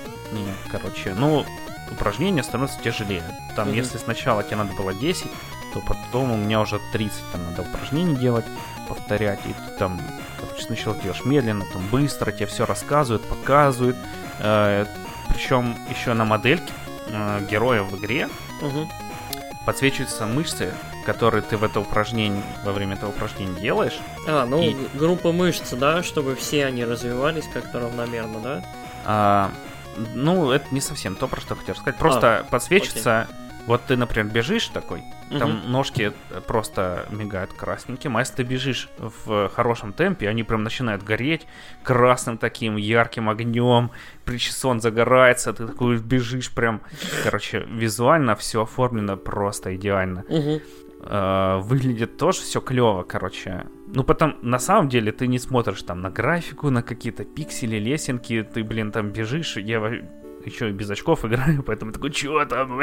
Короче, 0.71 1.15
ну, 1.15 1.45
упражнения 1.91 2.43
становятся 2.43 2.81
тяжелее. 2.83 3.23
Там, 3.57 3.69
Мгм. 3.69 3.77
если 3.77 3.99
сначала 3.99 4.43
тебе 4.43 4.57
надо 4.57 4.73
было 4.75 4.93
10, 4.95 5.27
то 5.75 5.81
потом 5.81 6.33
у 6.33 6.37
меня 6.37 6.61
уже 6.61 6.81
30, 6.93 7.19
там 7.33 7.45
надо 7.45 7.63
упражнений 7.63 8.17
делать, 8.17 8.45
повторять, 8.89 9.41
и 9.47 9.53
ты 9.53 9.79
там, 9.79 10.01
короче, 10.41 10.63
сначала 10.65 10.97
делаешь 10.97 11.25
медленно, 11.25 11.65
там 11.73 11.83
быстро, 11.89 12.33
тебе 12.33 12.47
все 12.47 12.65
рассказывают, 12.67 13.23
показывают. 13.29 13.97
причем 15.29 15.77
еще 15.91 16.15
на 16.15 16.25
модельке 16.25 16.73
э, 17.09 17.47
героя 17.51 17.83
в 17.83 17.97
игре 17.99 18.29
Мгм. 18.63 18.89
подсвечиваются 19.65 20.27
мышцы, 20.27 20.73
которые 21.07 21.43
ты 21.43 21.57
в 21.57 21.65
это 21.65 21.81
упражнение, 21.81 22.43
во 22.65 22.73
время 22.73 22.97
этого 22.97 23.11
упражнения 23.11 23.59
делаешь. 23.61 23.99
А, 24.27 24.45
ну, 24.45 24.61
И- 24.63 24.77
группа 24.95 25.33
мышц, 25.33 25.73
да, 25.73 26.03
чтобы 26.03 26.35
все 26.35 26.67
они 26.67 26.85
развивались 26.85 27.49
как-то 27.55 27.81
равномерно, 27.81 28.41
да? 28.41 28.65
А, 29.05 29.51
ну, 30.15 30.51
это 30.51 30.67
не 30.73 30.81
совсем 30.81 31.15
то, 31.15 31.29
про 31.29 31.41
что 31.41 31.55
хотел 31.55 31.77
сказать. 31.77 31.97
Просто 31.99 32.45
подсвечивается. 32.51 33.29
Вот 33.67 33.83
ты, 33.89 33.97
например, 33.97 34.33
бежишь 34.33 34.69
такой, 34.69 35.03
там 35.29 35.73
ножки 35.73 36.13
э, 36.31 36.41
просто 36.41 37.05
мигают 37.11 37.53
красненьким, 37.53 38.17
а 38.17 38.21
если 38.21 38.35
ты 38.37 38.43
бежишь 38.45 38.89
в 38.99 39.49
хорошем 39.49 39.93
темпе, 39.93 40.29
они 40.29 40.45
прям 40.45 40.63
начинают 40.63 41.03
гореть 41.03 41.49
красным 41.83 42.39
таким 42.39 42.77
ярким 42.77 43.29
огнем, 43.29 43.91
причесон 44.25 44.81
загорается, 44.81 45.53
ты 45.53 45.67
такой 45.67 45.99
бежишь 45.99 46.53
прям, 46.53 46.81
короче, 47.25 47.67
визуально 47.69 48.37
все 48.37 48.63
оформлено 48.63 49.17
просто 49.17 49.75
идеально. 49.75 50.25
Мгм. 50.29 50.61
Э, 51.09 51.61
выглядит 51.63 52.17
тоже 52.17 52.41
все 52.41 52.61
клево, 52.61 53.03
короче. 53.03 53.67
Ну, 53.87 54.03
потом, 54.05 54.37
на 54.43 54.59
самом 54.59 54.89
деле, 54.89 55.13
ты 55.13 55.27
не 55.27 55.39
смотришь 55.39 55.83
там 55.83 56.01
на 56.01 56.11
графику, 56.11 56.71
на 56.71 56.83
какие-то 56.83 57.25
пиксели, 57.25 57.77
лесенки, 57.77 58.43
ты, 58.43 58.65
блин, 58.65 58.91
там 58.93 59.11
бежишь, 59.11 59.57
я 59.57 59.79
еще 60.45 60.71
и 60.71 60.73
без 60.73 60.91
очков 60.91 61.25
играю, 61.25 61.63
поэтому 61.63 61.93
такой, 61.93 62.11
чё 62.11 62.45
там? 62.47 62.81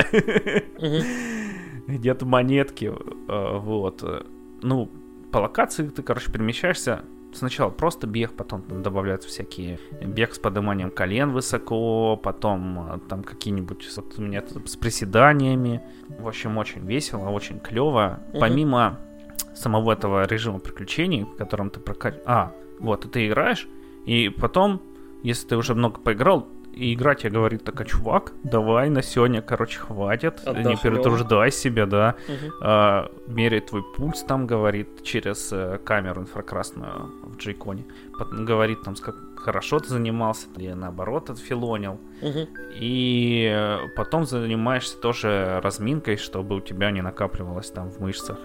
Где-то 1.87 2.25
монетки, 2.25 2.85
э, 2.85 3.57
вот. 3.57 4.25
Ну, 4.61 4.89
по 5.31 5.39
локации 5.39 5.87
ты, 5.89 6.01
короче, 6.01 6.31
перемещаешься. 6.31 7.03
Сначала 7.33 7.69
просто 7.69 8.07
бег, 8.07 8.33
потом 8.33 8.61
там 8.61 8.83
добавляются 8.83 9.27
всякие 9.27 9.79
бег 10.01 10.33
с 10.33 10.39
подниманием 10.39 10.91
колен 10.91 11.31
высоко, 11.31 12.15
потом 12.15 12.93
э, 12.93 12.99
там 13.09 13.23
какие-нибудь 13.23 13.89
вот 13.95 14.13
у 14.17 14.21
меня 14.21 14.41
тут 14.41 14.69
с 14.69 14.75
приседаниями. 14.75 15.81
В 16.19 16.27
общем, 16.27 16.57
очень 16.57 16.85
весело, 16.85 17.29
очень 17.29 17.59
клево. 17.59 18.19
Мгм. 18.29 18.39
Помимо 18.39 18.99
самого 19.55 19.93
этого 19.93 20.25
режима 20.25 20.59
приключений, 20.59 21.23
в 21.23 21.35
котором 21.35 21.69
ты 21.69 21.79
прокачиваешь... 21.79 22.23
А, 22.25 22.53
вот, 22.79 23.05
и 23.05 23.09
ты 23.09 23.27
играешь, 23.27 23.67
и 24.05 24.29
потом, 24.29 24.81
если 25.23 25.47
ты 25.47 25.57
уже 25.57 25.75
много 25.75 25.99
поиграл, 25.99 26.47
и 26.73 26.93
игра 26.93 27.15
тебе 27.15 27.31
говорит, 27.31 27.63
такая, 27.63 27.87
чувак, 27.87 28.33
давай 28.43 28.89
на 28.89 29.01
сегодня, 29.01 29.41
короче, 29.41 29.79
хватит, 29.79 30.41
не 30.45 30.51
Отдохнем». 30.51 30.77
перетруждай 30.77 31.51
себя, 31.51 31.85
да. 31.85 32.15
Мгм. 32.27 32.53
А, 32.61 33.11
меряет 33.27 33.67
твой 33.67 33.83
пульс 33.95 34.23
там, 34.23 34.47
говорит, 34.47 35.03
через 35.03 35.51
э, 35.51 35.79
камеру 35.83 36.21
инфракрасную 36.21 37.11
в 37.23 37.37
джейконе. 37.37 37.85
Говорит 38.31 38.81
там, 38.83 38.95
как 38.95 39.15
хорошо 39.43 39.79
ты 39.79 39.89
занимался, 39.89 40.47
или 40.57 40.73
наоборот 40.73 41.29
отфилонил. 41.29 41.99
Мгм. 42.21 42.47
И 42.79 43.49
э, 43.53 43.87
потом 43.95 44.25
занимаешься 44.25 44.97
тоже 44.97 45.59
разминкой, 45.63 46.17
чтобы 46.17 46.55
у 46.55 46.61
тебя 46.61 46.91
не 46.91 47.01
накапливалось 47.01 47.69
там 47.71 47.89
в 47.89 47.99
мышцах. 47.99 48.39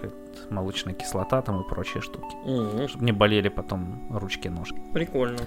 Молочная 0.49 0.93
кислота 0.93 1.41
там 1.41 1.61
и 1.61 1.67
прочие 1.67 2.01
штуки. 2.01 2.35
Мгм. 2.45 2.87
Чтобы 2.87 3.05
не 3.05 3.11
болели 3.11 3.49
потом 3.49 4.07
ручки-ножки. 4.11 4.79
Прикольно. 4.93 5.39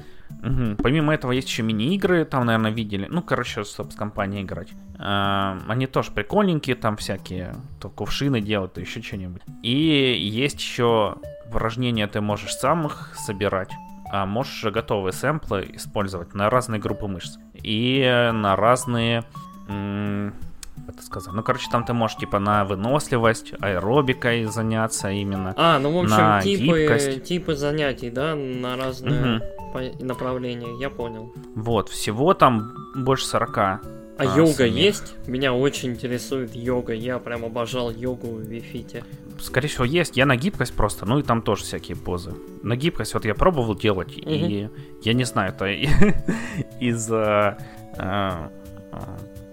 Мгм. 0.42 0.76
Помимо 0.76 1.12
этого 1.12 1.32
есть 1.32 1.48
еще 1.48 1.62
мини-игры, 1.62 2.24
там, 2.24 2.46
наверное, 2.46 2.70
видели. 2.70 3.06
Ну, 3.10 3.22
короче, 3.22 3.64
с 3.64 3.76
компанией 3.96 4.42
играть. 4.42 4.68
А, 4.98 5.58
Они 5.68 5.86
тоже 5.86 6.10
прикольненькие, 6.12 6.76
там 6.76 6.96
всякие, 6.96 7.54
то 7.80 7.90
кувшины 7.90 8.40
делают, 8.40 8.72
то 8.74 8.80
еще 8.80 9.02
что-нибудь. 9.02 9.42
И 9.62 10.16
есть 10.18 10.60
еще 10.60 11.16
упражнения 11.46 12.06
ты 12.06 12.20
можешь 12.20 12.54
сам 12.54 12.86
их 12.86 13.12
собирать, 13.14 13.70
а 14.12 14.26
можешь 14.26 14.52
же 14.60 14.70
готовые 14.70 15.12
сэмплы 15.14 15.70
использовать 15.72 16.34
на 16.34 16.50
разные 16.50 16.78
группы 16.80 17.06
мышц. 17.06 17.38
И 17.54 18.02
на 18.34 18.54
разные... 18.56 19.24
это 19.66 21.02
сказать? 21.02 21.32
Ну, 21.32 21.42
короче, 21.42 21.68
там 21.70 21.84
ты 21.84 21.94
можешь 21.94 22.18
типа 22.18 22.38
на 22.38 22.64
выносливость, 22.66 23.54
аэробикой 23.60 24.44
заняться 24.44 25.10
именно. 25.10 25.54
А, 25.56 25.78
ну, 25.78 25.92
в 25.92 25.98
общем, 26.02 26.16
На 26.16 26.42
типы, 26.42 26.80
гибкость. 26.80 27.24
типы 27.24 27.54
занятий, 27.56 28.10
да, 28.10 28.34
на 28.34 28.76
разные 28.76 29.40
по- 29.72 30.04
направления, 30.04 30.78
я 30.78 30.90
понял. 30.90 31.32
Вот, 31.54 31.88
всего 31.88 32.34
там 32.34 32.74
больше 32.94 33.24
40 33.26 33.80
А, 34.26 34.34
А, 34.34 34.36
йога 34.38 34.52
самих. 34.52 34.76
есть? 34.76 35.14
Меня 35.26 35.52
очень 35.54 35.90
интересует 35.90 36.54
йога. 36.54 36.92
Я 36.94 37.18
прям 37.18 37.44
обожал 37.44 37.90
йогу 37.90 38.28
в 38.28 38.40
Вифите. 38.40 39.04
Скорее 39.40 39.68
всего, 39.68 39.84
есть. 39.84 40.16
Я 40.16 40.26
на 40.26 40.36
гибкость 40.36 40.74
просто, 40.74 41.06
ну 41.06 41.18
и 41.18 41.22
там 41.22 41.42
тоже 41.42 41.64
всякие 41.64 41.96
позы. 41.96 42.32
На 42.62 42.76
гибкость 42.76 43.14
вот 43.14 43.24
я 43.24 43.34
пробовал 43.34 43.74
делать, 43.74 44.12
и 44.16 44.68
я 45.02 45.12
не 45.14 45.24
знаю, 45.24 45.52
это 45.52 45.66
из-за 46.80 47.58
э, 47.98 48.48
э, 48.92 48.98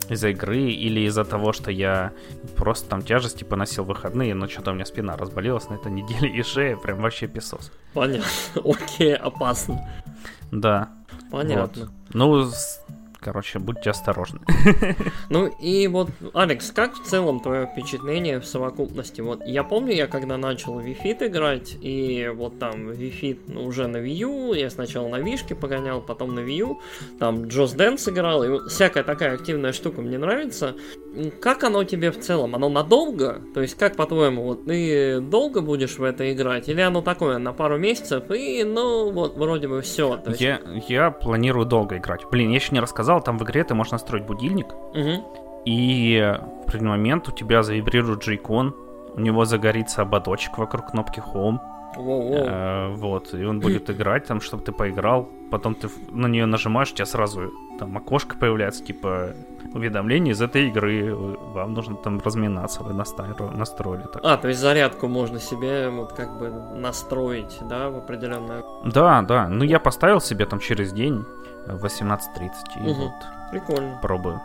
из-за 0.10 0.30
игры 0.30 0.72
или 0.72 1.02
из-за 1.02 1.24
того, 1.24 1.54
что 1.54 1.72
я 1.72 2.12
просто 2.56 2.90
там 2.90 3.02
тяжести 3.02 3.44
поносил 3.44 3.84
выходные, 3.84 4.34
но 4.34 4.48
что-то 4.48 4.72
у 4.72 4.74
меня 4.74 4.86
спина 4.86 5.16
разболелась 5.16 5.70
на 5.70 5.76
этой 5.76 5.92
неделе 5.92 6.30
и 6.30 6.44
шея 6.44 6.76
прям 6.76 7.00
вообще 7.02 7.28
песос. 7.28 7.72
Понятно. 7.94 8.26
Окей, 8.64 9.16
опасно. 9.16 9.88
Да. 10.52 10.90
Понятно. 11.32 11.84
Вот. 11.86 11.92
Ну, 12.14 12.52
короче, 13.20 13.60
будьте 13.60 13.90
осторожны. 13.90 14.40
Ну 15.30 15.48
и 15.48 15.88
вот, 15.88 16.10
Алекс, 16.34 16.72
как 16.72 16.96
в 16.96 17.04
целом 17.04 17.40
твое 17.40 17.68
впечатление 17.68 18.40
в 18.40 18.46
совокупности? 18.46 19.22
Вот 19.22 19.46
я 19.46 19.64
помню, 19.64 19.94
я 19.94 20.08
когда 20.08 20.38
начал 20.38 20.74
в 20.74 20.80
Wii 20.80 20.98
Fit 21.04 21.28
играть, 21.28 21.78
и 21.82 22.32
вот 22.34 22.58
там 22.58 22.94
ну, 23.48 23.66
уже 23.66 23.88
на 23.88 23.98
Wii 23.98 24.16
U, 24.16 24.54
я 24.54 24.70
сначала 24.70 25.08
на 25.08 25.20
Вишке 25.20 25.56
погонял, 25.56 26.02
потом 26.02 26.34
на 26.34 26.40
Wii 26.40 26.58
U, 26.58 26.82
там 27.20 27.48
Джос 27.48 27.74
Дэнс 27.74 28.10
играл, 28.10 28.44
и 28.44 28.50
вот 28.50 28.72
всякая 28.72 29.04
такая 29.04 29.36
активная 29.36 29.74
штука 29.74 30.02
мне 30.02 30.18
нравится. 30.18 30.76
Как 31.42 31.64
оно 31.64 31.84
тебе 31.84 32.12
в 32.12 32.20
целом? 32.20 32.56
Оно 32.56 32.70
надолго? 32.70 33.42
То 33.54 33.62
есть, 33.62 33.76
как 33.76 33.96
по-твоему, 33.96 34.44
вот 34.44 34.66
ты 34.66 35.20
долго 35.20 35.62
будешь 35.62 35.98
в 35.98 36.04
это 36.04 36.32
играть? 36.32 36.70
Или 36.70 36.82
оно 36.82 37.02
такое, 37.02 37.38
на 37.40 37.54
пару 37.54 37.78
месяцев, 37.78 38.30
и 38.32 38.64
ну 38.64 39.12
вот 39.12 39.36
вроде 39.38 39.68
бы 39.68 39.82
все. 39.82 40.22
Я, 40.38 40.62
я 40.88 41.12
планирую 41.12 41.66
долго 41.66 41.98
играть. 41.98 42.22
Блин, 42.32 42.50
я 42.50 42.56
еще 42.56 42.74
не 42.74 42.80
рассказал, 42.80 43.09
там 43.22 43.38
в 43.38 43.44
игре 43.44 43.64
ты 43.64 43.74
можешь 43.74 43.92
настроить 43.92 44.26
будильник, 44.26 44.68
И 45.66 46.38
в 46.62 46.64
определенный 46.64 46.98
момент 46.98 47.28
у 47.28 47.32
тебя 47.32 47.64
завибрирует 47.64 48.24
джейкон, 48.24 48.74
у 49.16 49.20
него 49.20 49.46
загорится 49.46 50.04
ободочек 50.04 50.58
вокруг 50.58 50.92
кнопки 50.92 51.22
Home, 51.34 51.60
э, 51.98 52.94
вот, 52.96 53.34
и 53.34 53.44
он 53.44 53.60
будет 53.60 53.90
играть 53.96 54.26
там, 54.26 54.40
чтобы 54.42 54.64
ты 54.64 54.72
поиграл, 54.72 55.28
потом 55.52 55.76
ты 55.76 55.90
на 56.12 56.28
нее 56.28 56.46
нажимаешь, 56.46 56.92
у 56.92 56.96
тебя 56.96 57.06
сразу 57.06 57.52
там 57.80 57.98
окошко 57.98 58.38
появляется, 58.38 58.84
типа 58.84 59.34
уведомление 59.74 60.34
из 60.34 60.42
этой 60.42 60.68
игры, 60.68 61.14
вам 61.16 61.74
нужно 61.74 61.96
там 61.96 62.20
разминаться, 62.24 62.84
вы 62.84 62.94
настро- 62.94 63.56
настроили 63.56 64.04
так. 64.14 64.22
А, 64.24 64.38
то 64.38 64.48
есть 64.48 64.60
зарядку 64.60 65.08
можно 65.08 65.40
себе 65.40 65.90
вот 65.90 66.14
как 66.14 66.40
бы 66.40 66.50
настроить, 66.76 67.58
да, 67.62 67.90
в 67.90 67.98
определенное. 67.98 68.64
Да, 68.86 69.22
да, 69.22 69.48
ну 69.48 69.64
я 69.64 69.80
поставил 69.80 70.22
себе 70.22 70.46
там 70.46 70.60
через 70.60 70.92
день 70.94 71.26
в 71.78 71.86
18.30 71.86 72.52
и 72.76 72.80
Мгм. 72.80 72.94
вот 73.02 73.14
Прикольно. 73.52 74.00
пробую. 74.02 74.42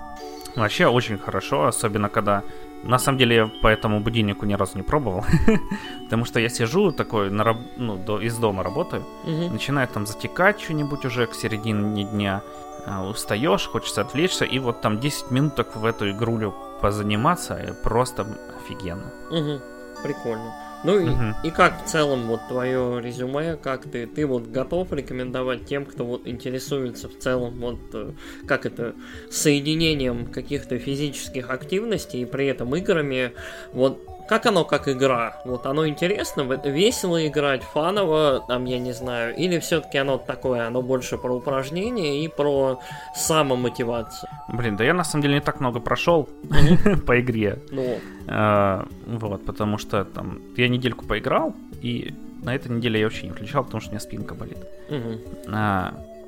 Вообще 0.57 0.87
очень 0.87 1.19
хорошо, 1.19 1.66
особенно 1.66 2.09
когда... 2.09 2.43
На 2.85 2.99
самом 2.99 3.19
деле 3.19 3.37
я 3.37 3.47
по 3.62 3.69
этому 3.69 4.00
будильнику 4.00 4.45
ни 4.47 4.52
разу 4.54 4.76
не 4.76 4.83
пробовал, 4.83 5.25
потому 6.04 6.25
что 6.26 6.38
я 6.38 6.49
сижу 6.50 6.93
такой, 6.93 7.31
на 7.31 7.43
раб- 7.45 7.57
ну, 7.78 7.97
до- 7.97 8.21
из 8.21 8.37
дома 8.38 8.62
работаю, 8.62 9.02
Мгм. 9.25 9.52
начинает 9.52 9.90
там 9.93 10.07
затекать 10.07 10.61
что-нибудь 10.61 11.04
уже 11.07 11.26
к 11.26 11.35
середине 11.35 12.04
дня, 12.04 12.43
а, 12.87 13.02
устаешь, 13.09 13.66
хочется 13.66 14.02
отвлечься, 14.02 14.45
и 14.45 14.59
вот 14.59 14.81
там 14.83 15.00
10 15.00 15.31
минут 15.31 15.54
так 15.57 15.76
в 15.76 15.85
эту 15.87 16.11
игрулю 16.11 16.54
позаниматься, 16.83 17.57
и 17.57 17.73
просто 17.83 18.26
офигенно. 18.62 19.11
Мгм. 19.31 19.61
Прикольно. 20.02 20.52
Ну 20.85 21.00
и, 21.00 21.09
и 21.49 21.50
как 21.50 21.83
в 21.83 21.88
целом 21.88 22.26
вот 22.26 22.47
твое 22.47 23.00
резюме, 23.03 23.57
как 23.57 23.85
ты, 23.85 24.07
ты 24.07 24.26
вот 24.26 24.49
готов 24.49 24.93
рекомендовать 24.93 25.64
тем, 25.64 25.87
кто 25.87 26.05
вот 26.05 26.26
интересуется 26.26 27.09
в 27.09 27.19
целом 27.19 27.59
вот 27.59 27.79
э, 27.95 28.12
как 28.47 28.67
это 28.67 28.95
соединением 29.31 30.26
каких-то 30.26 30.79
физических 30.79 31.49
активностей 31.49 32.21
и 32.21 32.26
при 32.26 32.47
этом 32.47 32.76
играми, 32.76 33.33
вот 33.73 34.13
как 34.28 34.47
оно 34.47 34.64
как 34.64 34.88
игра? 34.88 35.37
Вот 35.45 35.66
оно 35.66 35.87
интересно, 35.87 36.43
весело 36.43 37.26
играть, 37.26 37.62
фаново, 37.62 38.45
там, 38.49 38.64
я 38.64 38.78
не 38.78 38.93
знаю, 38.93 39.35
или 39.37 39.59
все-таки 39.59 39.99
оно 39.99 40.19
такое, 40.19 40.66
оно 40.66 40.83
больше 40.83 41.19
про 41.19 41.35
упражнения 41.35 42.25
и 42.25 42.28
про 42.28 42.81
самомотивацию? 43.14 44.31
Блин, 44.49 44.76
да 44.76 44.85
я 44.85 44.95
на 44.95 45.04
самом 45.04 45.23
деле 45.23 45.35
не 45.35 45.40
так 45.40 45.61
много 45.61 45.81
прошел 45.81 46.28
по 47.07 47.21
игре, 47.21 47.59
Ну. 47.71 47.99
А, 48.26 48.87
вот, 49.07 49.45
потому 49.45 49.78
что 49.78 50.04
там 50.04 50.40
я 50.57 50.69
недельку 50.69 51.04
поиграл, 51.04 51.54
и 51.83 52.14
на 52.43 52.54
этой 52.54 52.71
неделе 52.71 53.00
я 53.00 53.07
вообще 53.07 53.26
не 53.26 53.33
включал, 53.33 53.64
потому 53.64 53.81
что 53.81 53.90
у 53.90 53.93
меня 53.93 54.00
спинка 54.00 54.35
болит. 54.35 54.59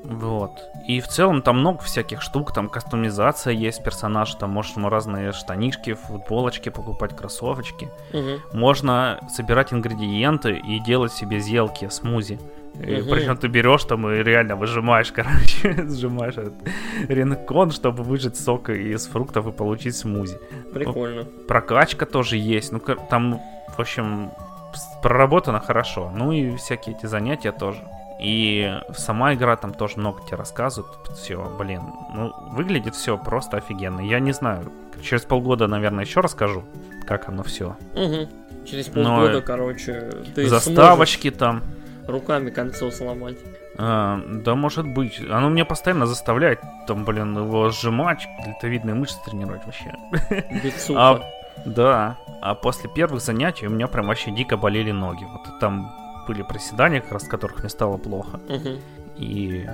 Вот. 0.09 0.63
И 0.87 1.01
в 1.01 1.09
целом 1.09 1.43
там 1.43 1.59
много 1.59 1.81
всяких 1.83 2.23
штук, 2.23 2.53
там 2.55 2.69
кастомизация 2.69 3.53
есть 3.53 3.83
персонаж, 3.83 4.35
там 4.35 4.51
можно 4.51 4.89
разные 4.89 5.33
штанишки, 5.33 5.95
футболочки 5.95 6.69
покупать, 6.69 7.17
кроссовочки. 7.17 7.91
Мгм. 8.13 8.41
Можно 8.53 9.19
собирать 9.29 9.73
ингредиенты 9.73 10.57
и 10.57 10.79
делать 10.81 11.13
себе 11.13 11.41
зелки, 11.41 11.89
смузи. 11.91 12.39
И 12.75 12.97
Мгм. 12.97 13.11
причем 13.11 13.37
ты 13.39 13.49
берешь 13.49 13.85
там 13.85 14.07
и 14.09 14.23
реально 14.23 14.55
выжимаешь, 14.55 15.11
короче, 15.15 15.75
сжимаешь 15.89 16.37
этот 16.37 16.55
ренкон, 17.09 17.71
чтобы 17.71 18.03
выжать 18.03 18.37
сок 18.37 18.69
из 18.69 19.07
фруктов 19.07 19.47
и 19.47 19.53
получить 19.53 19.97
смузи. 19.97 20.39
Прикольно. 20.75 21.25
Прокачка 21.49 22.05
тоже 22.07 22.37
есть. 22.37 22.73
Ну, 22.73 22.79
там, 23.11 23.41
в 23.77 23.81
общем, 23.81 24.31
проработано 25.03 25.59
хорошо. 25.61 26.13
Ну 26.15 26.33
и 26.33 26.55
всякие 26.57 26.95
эти 26.97 27.07
занятия 27.07 27.53
тоже. 27.53 27.83
И 28.21 28.81
сама 28.95 29.35
игра 29.35 29.57
там 29.57 29.75
тоже 29.75 29.99
много 29.99 30.23
тебе 30.27 30.37
рассказывает. 30.37 30.91
Все, 31.17 31.45
блин, 31.59 31.83
ну, 32.15 32.33
выглядит 32.51 32.95
все 32.95 33.19
просто 33.19 33.59
офигенно. 33.59 34.01
Я 34.01 34.21
не 34.21 34.33
знаю, 34.33 34.73
через 35.03 35.23
полгода, 35.23 35.67
наверное, 35.67 36.05
еще 36.05 36.21
расскажу, 36.21 36.65
как 37.07 37.29
оно 37.29 37.43
все. 37.43 37.77
Угу. 37.95 38.65
Через 38.67 38.89
Но, 38.95 39.17
полгода, 39.17 39.39
э, 39.39 39.43
короче, 39.43 40.11
ты 40.35 40.49
Заставочки 40.49 41.31
там. 41.31 41.63
руками 42.07 42.51
концу 42.51 42.91
сломать. 42.91 43.37
А, 43.79 44.19
да, 44.27 44.55
может 44.55 44.87
быть. 44.87 45.21
Оно 45.21 45.51
меня 45.51 45.67
постоянно 45.67 46.07
заставляет, 46.07 46.61
там, 46.87 47.05
блин, 47.05 47.37
его 47.37 47.69
сжимать, 47.69 48.27
дельтовидные 48.45 48.95
мышцы 48.95 49.19
тренировать 49.25 49.63
вообще. 49.67 49.93
А, 50.97 51.21
да, 51.65 52.17
а 52.41 52.55
после 52.55 52.89
первых 52.89 53.21
занятий 53.21 53.67
у 53.67 53.71
меня 53.71 53.87
прям 53.87 54.07
вообще 54.07 54.31
дико 54.31 54.57
болели 54.57 54.91
ноги. 54.91 55.25
Вот 55.25 55.59
там 55.61 55.93
были 56.27 56.43
приседания, 56.43 57.01
как 57.01 57.13
раз 57.13 57.25
которых 57.25 57.61
мне 57.61 57.69
стало 57.69 57.97
плохо. 57.97 58.41
Мгм. 58.49 58.79
И 59.17 59.67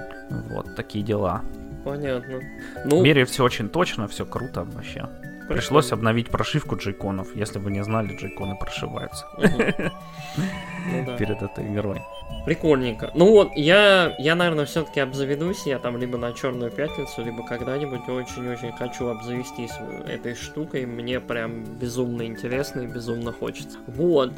вот 0.50 0.76
такие 0.76 1.04
дела. 1.04 1.42
Понятно. 1.84 2.40
Ну, 2.84 3.02
Меряю 3.02 3.26
все 3.26 3.42
очень 3.44 3.68
точно, 3.68 4.06
все 4.06 4.24
круто 4.24 4.64
вообще. 4.64 5.08
Пришлось 5.52 5.92
обновить 5.92 6.30
прошивку 6.30 6.76
джейконов. 6.76 7.34
Если 7.34 7.58
вы 7.58 7.70
не 7.70 7.82
знали, 7.84 8.16
джейконы 8.16 8.56
прошиваются. 8.56 9.26
Ну 9.38 11.16
перед 11.18 11.42
этой 11.42 11.66
игрой. 11.72 12.00
Прикольненько. 12.44 13.10
Ну 13.14 13.26
вот, 13.30 13.52
я, 13.54 14.14
я 14.18 14.34
наверное, 14.34 14.64
все-таки 14.64 15.00
обзаведусь. 15.00 15.66
Я 15.66 15.78
там 15.78 15.96
либо 15.96 16.18
на 16.18 16.32
Черную 16.32 16.70
пятницу, 16.70 17.22
либо 17.24 17.44
когда-нибудь 17.46 18.08
очень-очень 18.08 18.72
хочу 18.72 19.08
обзавестись 19.08 19.72
этой 20.08 20.34
штукой. 20.34 20.86
Мне 20.86 21.20
прям 21.20 21.64
безумно 21.64 22.22
интересно 22.26 22.80
и 22.80 22.86
безумно 22.86 23.32
хочется. 23.32 23.78
Вот. 23.86 24.32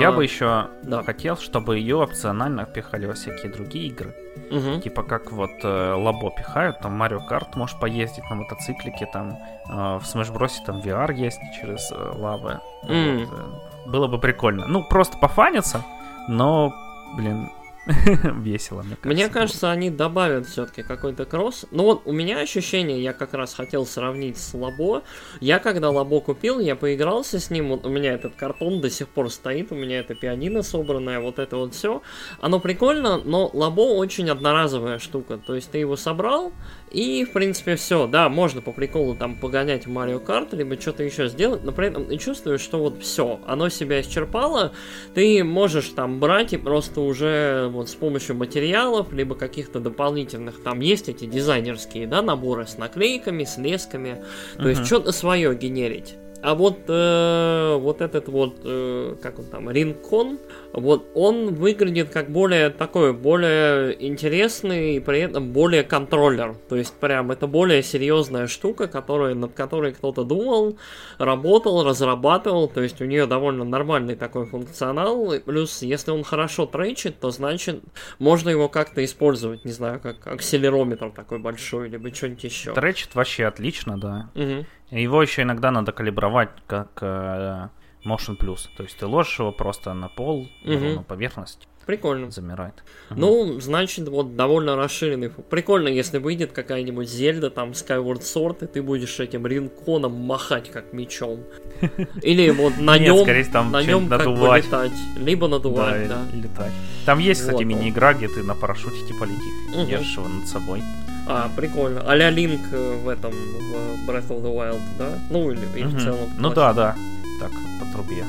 Я 0.00 0.08
А, 0.08 0.12
бы 0.12 0.24
еще 0.24 0.68
да. 0.82 1.02
хотел, 1.02 1.36
чтобы 1.36 1.78
ее 1.78 1.96
опционально 1.96 2.64
пихали 2.64 3.04
во 3.06 3.12
всякие 3.12 3.52
другие 3.52 3.88
игры. 3.88 4.14
мгм. 4.50 4.80
Типа 4.80 5.02
как 5.02 5.30
вот 5.30 5.50
э, 5.62 5.92
Лабо 5.92 6.30
пихают, 6.30 6.80
там 6.80 6.92
Марио 6.94 7.20
Карт 7.20 7.54
можешь 7.54 7.78
поездить 7.78 8.24
на 8.30 8.36
мотоциклике, 8.36 9.06
там 9.12 9.38
в 9.66 10.02
Smash 10.02 10.32
Bros. 10.32 10.52
там 10.66 10.80
VR 10.80 11.14
есть 11.14 11.40
через 11.60 11.90
э, 11.90 12.12
лавы. 12.16 12.60
М. 12.88 13.26
Вот, 13.26 13.38
э, 13.38 13.90
было 13.90 14.06
бы 14.06 14.18
прикольно. 14.18 14.66
Ну, 14.66 14.82
просто 14.84 15.18
пофаниться, 15.18 15.84
но, 16.28 16.74
блин, 17.16 17.50
Весело, 18.40 18.82
мне 18.82 18.96
кажется. 18.96 19.08
Мне 19.08 19.28
кажется, 19.28 19.70
они 19.70 19.90
добавят 19.90 20.46
все-таки 20.46 20.82
какой-то 20.82 21.26
кросс. 21.26 21.66
Ну 21.70 21.84
вот 21.84 22.02
у 22.06 22.12
меня 22.12 22.38
ощущение, 22.38 23.02
я 23.02 23.12
как 23.12 23.34
раз 23.34 23.52
хотел 23.52 23.84
сравнить 23.84 24.38
с 24.38 24.54
Лабо. 24.54 25.02
Я 25.40 25.58
когда 25.58 25.90
Лабо 25.90 26.20
купил, 26.20 26.60
я 26.60 26.76
поигрался 26.76 27.38
с 27.38 27.50
ним. 27.50 27.68
Вот 27.68 27.84
у 27.84 27.90
меня 27.90 28.14
этот 28.14 28.36
картон 28.36 28.80
до 28.80 28.88
сих 28.88 29.08
пор 29.08 29.30
стоит, 29.30 29.70
у 29.70 29.74
меня 29.74 30.00
это 30.00 30.14
пианино 30.14 30.62
собранное, 30.62 31.20
вот 31.20 31.38
это 31.38 31.56
вот 31.56 31.74
все. 31.74 32.00
Оно 32.40 32.58
прикольно, 32.58 33.18
но 33.18 33.50
Лабо 33.52 33.82
очень 33.82 34.30
одноразовая 34.30 34.98
штука. 34.98 35.36
То 35.36 35.54
есть 35.54 35.70
ты 35.70 35.78
его 35.78 35.96
собрал, 35.96 36.52
и, 36.94 37.24
в 37.24 37.32
принципе, 37.32 37.74
все. 37.74 38.06
Да, 38.06 38.28
можно 38.28 38.62
по 38.62 38.72
приколу 38.72 39.16
там 39.16 39.34
погонять 39.34 39.86
в 39.86 39.90
Марио 39.90 40.20
Карт, 40.20 40.52
либо 40.54 40.80
что-то 40.80 41.02
еще 41.02 41.26
сделать, 41.28 41.64
но 41.64 41.72
при 41.72 41.88
этом 41.88 42.06
ты 42.06 42.16
чувствуешь, 42.18 42.60
что 42.60 42.78
вот 42.78 43.02
все, 43.02 43.40
оно 43.46 43.68
себя 43.68 44.00
исчерпало, 44.00 44.72
ты 45.12 45.42
можешь 45.42 45.88
там 45.88 46.20
брать 46.20 46.52
и 46.52 46.56
просто 46.56 47.00
уже 47.00 47.68
вот 47.72 47.88
с 47.88 47.94
помощью 47.94 48.36
материалов, 48.36 49.12
либо 49.12 49.34
каких-то 49.34 49.80
дополнительных, 49.80 50.62
там 50.62 50.78
есть 50.78 51.08
эти 51.08 51.24
дизайнерские, 51.24 52.06
да, 52.06 52.22
наборы 52.22 52.66
с 52.66 52.78
наклейками, 52.78 53.42
с 53.42 53.58
лесками, 53.58 54.22
то 54.56 54.62
uh-huh. 54.62 54.68
есть 54.70 54.86
что-то 54.86 55.10
свое 55.10 55.52
генерить. 55.54 56.14
А 56.44 56.54
вот, 56.54 56.80
э, 56.88 57.76
вот 57.80 58.02
этот 58.02 58.28
вот, 58.28 58.56
э, 58.64 59.16
как 59.22 59.38
он 59.38 59.46
там, 59.46 59.70
Ринкон, 59.70 60.38
вот 60.74 61.06
он 61.14 61.54
выглядит 61.54 62.10
как 62.10 62.30
более 62.30 62.68
такой, 62.68 63.12
более 63.12 63.94
интересный 64.06 64.96
и 64.96 65.00
при 65.00 65.20
этом 65.20 65.52
более 65.52 65.84
контроллер. 65.84 66.56
То 66.68 66.74
есть 66.74 66.94
прям 66.94 67.30
это 67.30 67.46
более 67.46 67.82
серьезная 67.82 68.48
штука, 68.48 68.88
которая, 68.88 69.34
над 69.34 69.52
которой 69.52 69.92
кто-то 69.92 70.24
думал, 70.24 70.76
работал, 71.18 71.84
разрабатывал. 71.84 72.66
То 72.66 72.82
есть 72.82 73.00
у 73.00 73.04
нее 73.04 73.26
довольно 73.26 73.64
нормальный 73.64 74.16
такой 74.16 74.46
функционал. 74.46 75.34
Плюс, 75.44 75.82
если 75.82 76.10
он 76.10 76.24
хорошо 76.24 76.66
тречит, 76.66 77.20
то 77.20 77.30
значит 77.30 77.80
можно 78.18 78.50
его 78.50 78.68
как-то 78.68 79.04
использовать, 79.04 79.64
не 79.64 79.72
знаю, 79.72 80.00
как 80.00 80.26
акселерометр 80.26 81.10
такой 81.10 81.38
большой, 81.38 81.88
либо 81.88 82.12
что-нибудь 82.12 82.42
еще. 82.42 82.74
Тречит 82.74 83.14
вообще 83.14 83.46
отлично, 83.46 83.96
да. 83.96 84.28
Угу. 84.34 84.66
Его 84.90 85.22
еще 85.22 85.42
иногда 85.42 85.70
надо 85.70 85.92
калибровать 85.92 86.50
как 86.66 87.70
Motion 88.04 88.36
Plus. 88.36 88.68
То 88.76 88.82
есть 88.82 88.96
ты 88.96 89.06
ложишь 89.06 89.38
его 89.38 89.52
просто 89.52 89.94
на 89.94 90.08
пол, 90.08 90.48
угу. 90.64 90.78
на 90.78 91.02
поверхность. 91.02 91.68
Прикольно. 91.86 92.30
Замирает. 92.30 92.82
Ну, 93.10 93.60
значит, 93.60 94.08
вот 94.08 94.36
довольно 94.36 94.76
расширенный. 94.76 95.28
Прикольно, 95.28 95.88
если 95.88 96.18
выйдет 96.18 96.52
какая-нибудь 96.52 97.08
Зельда, 97.08 97.50
там, 97.50 97.70
Skyward 97.70 98.20
Sword, 98.20 98.64
и 98.64 98.66
ты 98.66 98.82
будешь 98.82 99.20
этим 99.20 99.46
ринконом 99.46 100.12
махать 100.12 100.70
как 100.70 100.92
мечом. 100.92 101.40
Или 102.22 102.50
вот 102.50 102.78
на 102.78 102.98
нем, 102.98 103.26
на 103.70 103.82
нем 103.82 104.08
как 104.08 104.26
бы 104.26 104.56
летать. 104.56 104.92
Либо 105.18 105.48
надувать, 105.48 106.08
да. 106.08 106.22
летать. 106.32 106.72
Там 107.04 107.18
есть, 107.18 107.42
кстати, 107.42 107.64
мини-игра, 107.64 108.14
где 108.14 108.28
ты 108.28 108.42
на 108.42 108.54
парашюте 108.54 109.06
типа 109.06 109.24
летишь, 109.24 109.86
держишь 109.86 110.16
его 110.16 110.28
над 110.28 110.48
собой. 110.48 110.82
А, 111.26 111.50
прикольно. 111.56 112.02
А-ля 112.06 112.30
Линк 112.30 112.60
э, 112.72 112.96
в 113.02 113.08
этом, 113.08 113.32
в 113.32 114.08
Breath 114.08 114.28
of 114.28 114.42
the 114.42 114.54
Wild, 114.54 114.80
да? 114.98 115.18
Ну, 115.30 115.50
или, 115.50 115.66
или 115.74 115.86
в 115.86 116.02
целом. 116.02 116.28
Ну 116.38 116.50
да, 116.50 116.74
да. 116.74 116.96
Так, 117.40 117.52
по 117.80 117.86
трубе. 117.92 118.24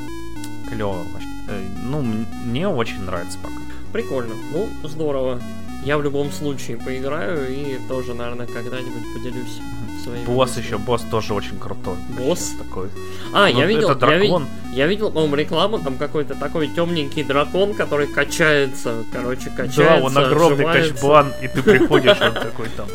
Клево 0.68 1.04
вообще. 1.12 1.28
Э, 1.48 1.68
ну, 1.84 2.02
мне 2.02 2.68
очень 2.68 3.02
нравится 3.02 3.38
пока. 3.42 3.54
Прикольно. 3.92 4.34
Ну, 4.52 4.68
здорово. 4.82 5.40
Я 5.84 5.98
в 5.98 6.02
любом 6.02 6.32
случае 6.32 6.76
поиграю 6.76 7.48
и 7.48 7.78
тоже, 7.88 8.14
наверное, 8.14 8.46
когда-нибудь 8.46 9.14
поделюсь 9.14 9.60
своими. 10.06 10.24
Босс 10.24 10.56
еще, 10.56 10.78
босс 10.78 11.02
тоже 11.02 11.34
очень 11.34 11.58
крутой. 11.58 11.96
Босс? 12.18 12.54
Такой. 12.58 12.88
А, 13.32 13.48
ну, 13.50 13.58
я 13.58 13.66
видел, 13.66 13.90
это 13.90 14.00
дракон. 14.00 14.46
Я, 14.70 14.76
я 14.84 14.86
видел, 14.86 15.10
по-моему, 15.10 15.36
рекламу, 15.36 15.78
там 15.78 15.96
какой-то 15.96 16.34
такой 16.34 16.68
темненький 16.68 17.24
дракон, 17.24 17.74
который 17.74 18.06
качается, 18.06 19.04
короче, 19.12 19.50
качается. 19.50 19.82
Да, 19.82 19.96
он 19.98 20.16
огромный 20.16 20.64
качбан, 20.64 21.32
и 21.42 21.48
ты 21.48 21.62
приходишь, 21.62 22.20
он 22.20 22.34
такой 22.34 22.68
там, 22.76 22.86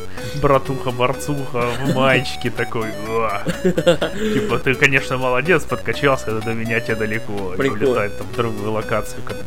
братуха-борцуха 0.41 1.72
в 1.84 1.96
маечке 1.96 2.50
такой. 2.50 2.88
Типа, 3.63 4.60
ты, 4.60 4.75
конечно, 4.75 5.18
молодец, 5.18 5.63
подкачался, 5.63 6.32
но 6.32 6.41
до 6.41 6.53
меня 6.53 6.80
тебе 6.80 6.96
далеко. 6.96 7.56
Улетает 7.58 8.18
там 8.18 8.27
в 8.27 8.36
другую 8.36 8.72
локацию, 8.72 9.22
как 9.25 9.38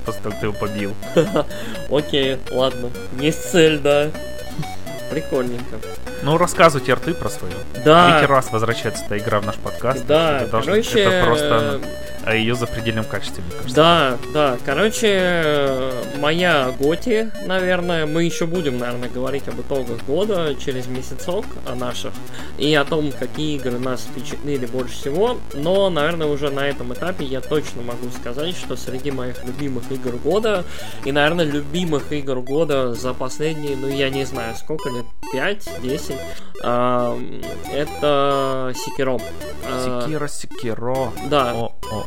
ты 0.41 0.47
его 0.47 0.53
побил. 0.53 0.95
Окей, 1.91 2.39
ладно. 2.51 2.91
Есть 3.19 3.51
цель, 3.51 3.79
да. 3.79 4.11
Прикольненько. 5.11 5.77
Ну, 6.23 6.39
рассказывайте 6.39 6.95
рты 6.95 7.15
про 7.15 7.29
свою. 7.29 7.55
Да. 7.85 8.11
Третий 8.11 8.27
раз 8.27 8.51
возвращается 8.51 9.05
эта 9.05 9.19
игра 9.19 9.41
в 9.41 9.47
наш 9.47 9.57
подкаст. 9.57 10.05
Да, 10.07 10.43
это, 10.43 10.51
должно, 10.51 10.73
короче... 10.73 11.01
это 11.01 11.27
просто 11.27 11.81
о 12.25 12.35
ее 12.35 12.55
запредельном 12.55 13.05
качестве, 13.05 13.43
мне 13.45 13.53
кажется. 13.53 13.77
Да, 13.77 14.19
да. 14.33 14.57
Короче, 14.65 15.93
моя 16.19 16.73
Готи, 16.79 17.31
наверное, 17.45 18.07
мы 18.07 18.25
еще 18.25 18.47
будем, 18.47 18.79
наверное, 18.79 19.09
говорить 19.09 19.47
об 19.49 19.61
итогах 19.61 20.03
года 20.05 20.55
через 20.55 20.87
месяцок 20.87 21.45
о 21.67 21.75
наших 21.75 22.13
и 22.59 22.75
о 22.75 22.85
том, 22.85 23.13
какие 23.13 23.57
игры 23.57 23.79
нас 23.79 24.03
впечатлили 24.03 24.67
больше 24.67 24.95
всего. 24.95 25.39
Но, 25.55 25.91
наверное, 25.91 26.27
уже 26.27 26.51
на 26.51 26.67
этом 26.67 26.93
этапе 26.93 27.25
я 27.25 27.41
точно 27.41 27.83
могу 27.83 28.11
сказать, 28.19 28.57
что 28.57 28.77
среди 28.77 29.11
моих 29.11 29.45
любимых 29.45 29.91
игр 29.93 30.17
года 30.17 30.65
и, 31.05 31.13
наверное, 31.13 31.45
любимых 31.45 32.13
игр 32.13 32.41
года 32.41 32.95
за 32.95 33.13
последние, 33.13 33.77
ну, 33.77 33.89
я 33.89 34.09
не 34.11 34.25
знаю, 34.25 34.55
сколько 34.57 34.89
лет, 34.89 35.05
5-10, 35.35 36.15
это 37.73 38.73
Секиро. 38.75 39.19
Секиро, 39.83 40.29
Секиро. 40.29 41.13
Да. 41.29 41.53
О, 41.55 41.73
о, 41.91 42.07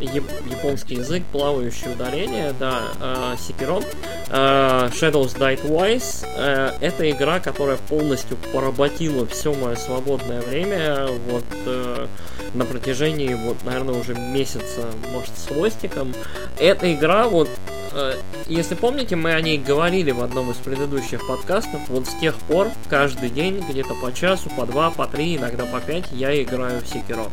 японский 0.00 0.96
язык, 0.96 1.22
плавающее 1.32 1.92
ударение, 1.92 2.54
да, 2.58 2.82
э, 3.00 3.36
Sekiro. 3.36 3.84
Э, 4.28 4.88
Shadows 4.92 5.36
Die 5.36 5.62
Twice 5.62 6.26
э, 6.36 6.72
это 6.80 7.10
игра, 7.10 7.40
которая 7.40 7.76
полностью 7.76 8.36
поработила 8.52 9.26
все 9.26 9.52
мое 9.52 9.76
свободное 9.76 10.40
время, 10.40 11.08
вот, 11.28 11.44
э, 11.66 12.06
на 12.54 12.64
протяжении, 12.64 13.34
вот, 13.34 13.56
наверное, 13.64 13.94
уже 13.94 14.14
месяца, 14.14 14.86
может, 15.12 15.36
с 15.36 15.46
хвостиком. 15.46 16.14
Эта 16.58 16.92
игра, 16.92 17.28
вот, 17.28 17.48
э, 17.92 18.14
если 18.46 18.74
помните, 18.74 19.16
мы 19.16 19.32
о 19.32 19.40
ней 19.40 19.58
говорили 19.58 20.10
в 20.10 20.22
одном 20.22 20.50
из 20.50 20.56
предыдущих 20.56 21.26
подкастов, 21.26 21.80
вот 21.88 22.06
с 22.06 22.14
тех 22.20 22.34
пор 22.36 22.68
каждый 22.88 23.30
день, 23.30 23.62
где-то 23.68 23.94
по 23.94 24.12
часу, 24.12 24.50
по 24.56 24.66
два, 24.66 24.90
по 24.90 25.06
три, 25.06 25.36
иногда 25.36 25.64
по 25.66 25.80
пять, 25.80 26.06
я 26.12 26.40
играю 26.42 26.80
в 26.80 26.84
Sekiro. 26.84 27.30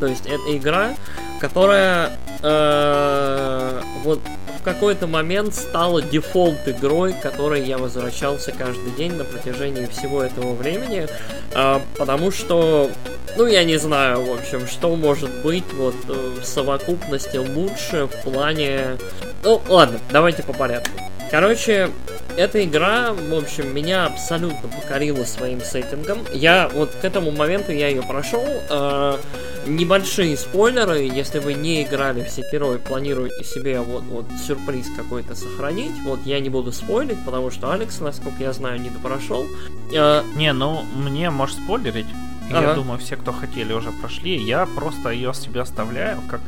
То 0.00 0.06
есть 0.06 0.26
это 0.26 0.56
игра, 0.56 0.94
которая 1.40 2.18
э, 2.42 3.80
вот 4.04 4.20
в 4.58 4.62
какой-то 4.62 5.06
момент 5.06 5.54
стала 5.54 6.02
дефолт 6.02 6.58
игрой, 6.66 7.12
к 7.12 7.20
которой 7.20 7.64
я 7.64 7.78
возвращался 7.78 8.52
каждый 8.52 8.90
день 8.92 9.12
на 9.12 9.24
протяжении 9.24 9.86
всего 9.86 10.22
этого 10.22 10.54
времени, 10.54 11.06
э, 11.54 11.80
потому 11.96 12.30
что, 12.30 12.90
ну 13.36 13.46
я 13.46 13.64
не 13.64 13.76
знаю, 13.76 14.24
в 14.24 14.32
общем, 14.32 14.66
что 14.66 14.94
может 14.96 15.42
быть 15.42 15.72
вот 15.74 15.94
в 16.04 16.44
совокупности 16.44 17.36
лучше 17.36 18.06
в 18.06 18.22
плане... 18.22 18.98
Ну 19.42 19.60
ладно, 19.68 19.98
давайте 20.10 20.42
по 20.42 20.52
порядку. 20.52 20.90
Короче, 21.30 21.90
эта 22.36 22.64
игра, 22.64 23.12
в 23.12 23.34
общем, 23.34 23.74
меня 23.74 24.06
абсолютно 24.06 24.68
покорила 24.68 25.24
своим 25.24 25.60
сеттингом. 25.60 26.20
Я 26.32 26.68
вот 26.68 26.90
к 26.90 27.04
этому 27.04 27.30
моменту 27.30 27.72
я 27.72 27.88
ее 27.88 28.02
прошел. 28.02 28.44
Э, 28.70 29.18
небольшие 29.66 30.36
спойлеры, 30.36 31.00
если 31.00 31.38
вы 31.38 31.54
не 31.54 31.82
играли 31.82 32.22
в 32.22 32.26
Sekiro 32.28 32.76
и 32.76 32.78
планируете 32.78 33.42
себе 33.44 33.80
вот, 33.80 34.04
вот 34.04 34.26
сюрприз 34.46 34.86
какой-то 34.96 35.34
сохранить, 35.34 35.98
вот 36.04 36.20
я 36.24 36.38
не 36.40 36.48
буду 36.48 36.72
спойлить, 36.72 37.24
потому 37.24 37.50
что 37.50 37.72
Алекс, 37.72 38.00
насколько 38.00 38.42
я 38.42 38.52
знаю, 38.52 38.80
не 38.80 38.90
допрошел. 38.90 39.46
Э, 39.92 40.22
не, 40.36 40.52
ну 40.52 40.82
мне 40.94 41.30
можешь 41.30 41.56
спойлерить. 41.56 42.06
Ага. 42.50 42.68
Я 42.68 42.74
думаю, 42.74 43.00
все, 43.00 43.16
кто 43.16 43.32
хотели, 43.32 43.72
уже 43.72 43.90
прошли. 43.90 44.36
Я 44.36 44.66
просто 44.66 45.10
ее 45.10 45.34
себе 45.34 45.62
оставляю 45.62 46.20
как 46.28 46.40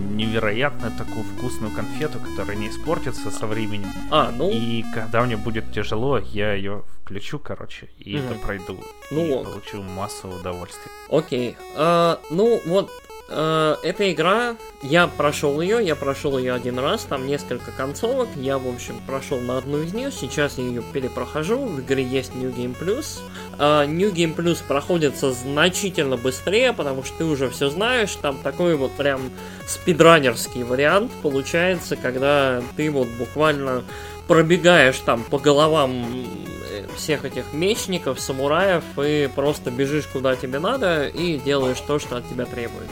невероятно 0.00 0.90
такую 0.90 1.24
вкусную 1.24 1.72
конфету, 1.74 2.18
которая 2.18 2.56
не 2.56 2.68
испортится 2.68 3.30
со 3.30 3.46
временем. 3.46 3.88
А, 4.10 4.30
ну. 4.30 4.50
И 4.50 4.84
когда 4.94 5.22
мне 5.22 5.36
будет 5.36 5.72
тяжело, 5.72 6.18
я 6.18 6.54
ее 6.54 6.82
включу, 7.02 7.38
короче, 7.38 7.88
и 7.98 8.18
угу. 8.18 8.26
это 8.26 8.34
пройду. 8.36 8.80
Ну, 9.10 9.26
и 9.26 9.30
ок. 9.32 9.44
получу 9.44 9.82
массу 9.82 10.28
удовольствия. 10.28 10.90
Окей. 11.08 11.56
А, 11.76 12.20
ну, 12.30 12.60
вот 12.66 12.90
э, 13.30 13.76
эта 13.82 14.12
игра, 14.12 14.56
я 14.82 15.06
прошел 15.06 15.60
ее, 15.60 15.84
я 15.84 15.94
прошел 15.94 16.36
ее 16.38 16.52
один 16.52 16.78
раз, 16.78 17.04
там 17.04 17.26
несколько 17.26 17.70
концовок, 17.70 18.28
я, 18.36 18.58
в 18.58 18.68
общем, 18.68 19.00
прошел 19.06 19.38
на 19.40 19.58
одну 19.58 19.82
из 19.82 19.94
них, 19.94 20.12
сейчас 20.12 20.58
я 20.58 20.64
ее 20.64 20.82
перепрохожу, 20.82 21.58
в 21.58 21.80
игре 21.80 22.04
есть 22.04 22.34
New 22.34 22.50
Game 22.50 22.76
Plus. 22.78 23.20
Э, 23.58 23.86
New 23.86 24.12
Game 24.12 24.34
Plus 24.34 24.58
проходится 24.66 25.32
значительно 25.32 26.16
быстрее, 26.16 26.72
потому 26.72 27.04
что 27.04 27.18
ты 27.18 27.24
уже 27.24 27.48
все 27.50 27.70
знаешь, 27.70 28.14
там 28.16 28.38
такой 28.38 28.76
вот 28.76 28.92
прям 28.92 29.30
спидранерский 29.66 30.64
вариант 30.64 31.12
получается, 31.22 31.96
когда 31.96 32.62
ты 32.76 32.90
вот 32.90 33.08
буквально 33.18 33.84
пробегаешь 34.30 35.00
там 35.00 35.24
по 35.24 35.40
головам 35.40 36.06
э, 36.70 36.86
всех 36.96 37.24
этих 37.24 37.52
мечников, 37.52 38.20
самураев 38.20 38.84
и 38.96 39.28
просто 39.34 39.72
бежишь 39.72 40.06
куда 40.06 40.36
тебе 40.36 40.60
надо 40.60 41.08
и 41.08 41.36
делаешь 41.36 41.80
то, 41.84 41.98
что 41.98 42.18
от 42.18 42.28
тебя 42.28 42.44
требует. 42.44 42.88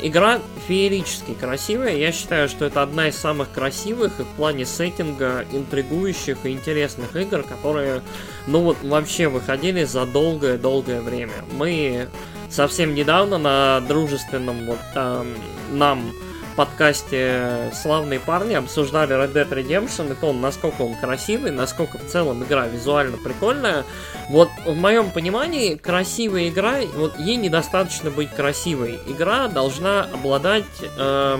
игра 0.00 0.38
феерически 0.68 1.32
красивая. 1.34 1.96
Я 1.96 2.12
считаю, 2.12 2.48
что 2.48 2.66
это 2.66 2.82
одна 2.82 3.08
из 3.08 3.16
самых 3.16 3.50
красивых 3.50 4.20
и 4.20 4.22
в 4.22 4.28
плане 4.36 4.64
сеттинга 4.64 5.44
интригующих 5.50 6.38
и 6.44 6.50
интересных 6.50 7.16
игр, 7.16 7.42
которые, 7.42 8.02
ну 8.46 8.60
вот, 8.60 8.76
вообще 8.84 9.26
выходили 9.26 9.82
за 9.82 10.06
долгое-долгое 10.06 11.00
время. 11.00 11.44
Мы 11.50 12.06
совсем 12.48 12.94
недавно 12.94 13.38
на 13.38 13.80
дружественном 13.80 14.66
вот 14.66 14.78
там 14.94 15.26
нам 15.72 16.12
подкасте 16.60 17.70
«Славные 17.72 18.20
парни» 18.20 18.52
обсуждали 18.52 19.16
Red 19.16 19.32
Dead 19.32 19.48
Redemption 19.48 20.12
и 20.12 20.14
то, 20.14 20.30
насколько 20.34 20.82
он 20.82 20.94
красивый, 20.94 21.52
насколько 21.52 21.96
в 21.96 22.06
целом 22.06 22.44
игра 22.44 22.66
визуально 22.66 23.16
прикольная. 23.16 23.84
Вот 24.28 24.50
в 24.66 24.76
моем 24.76 25.10
понимании 25.10 25.76
красивая 25.76 26.50
игра, 26.50 26.80
вот 26.96 27.18
ей 27.18 27.36
недостаточно 27.36 28.10
быть 28.10 28.30
красивой. 28.34 29.00
Игра 29.06 29.48
должна 29.48 30.02
обладать 30.02 30.66
э, 30.82 31.38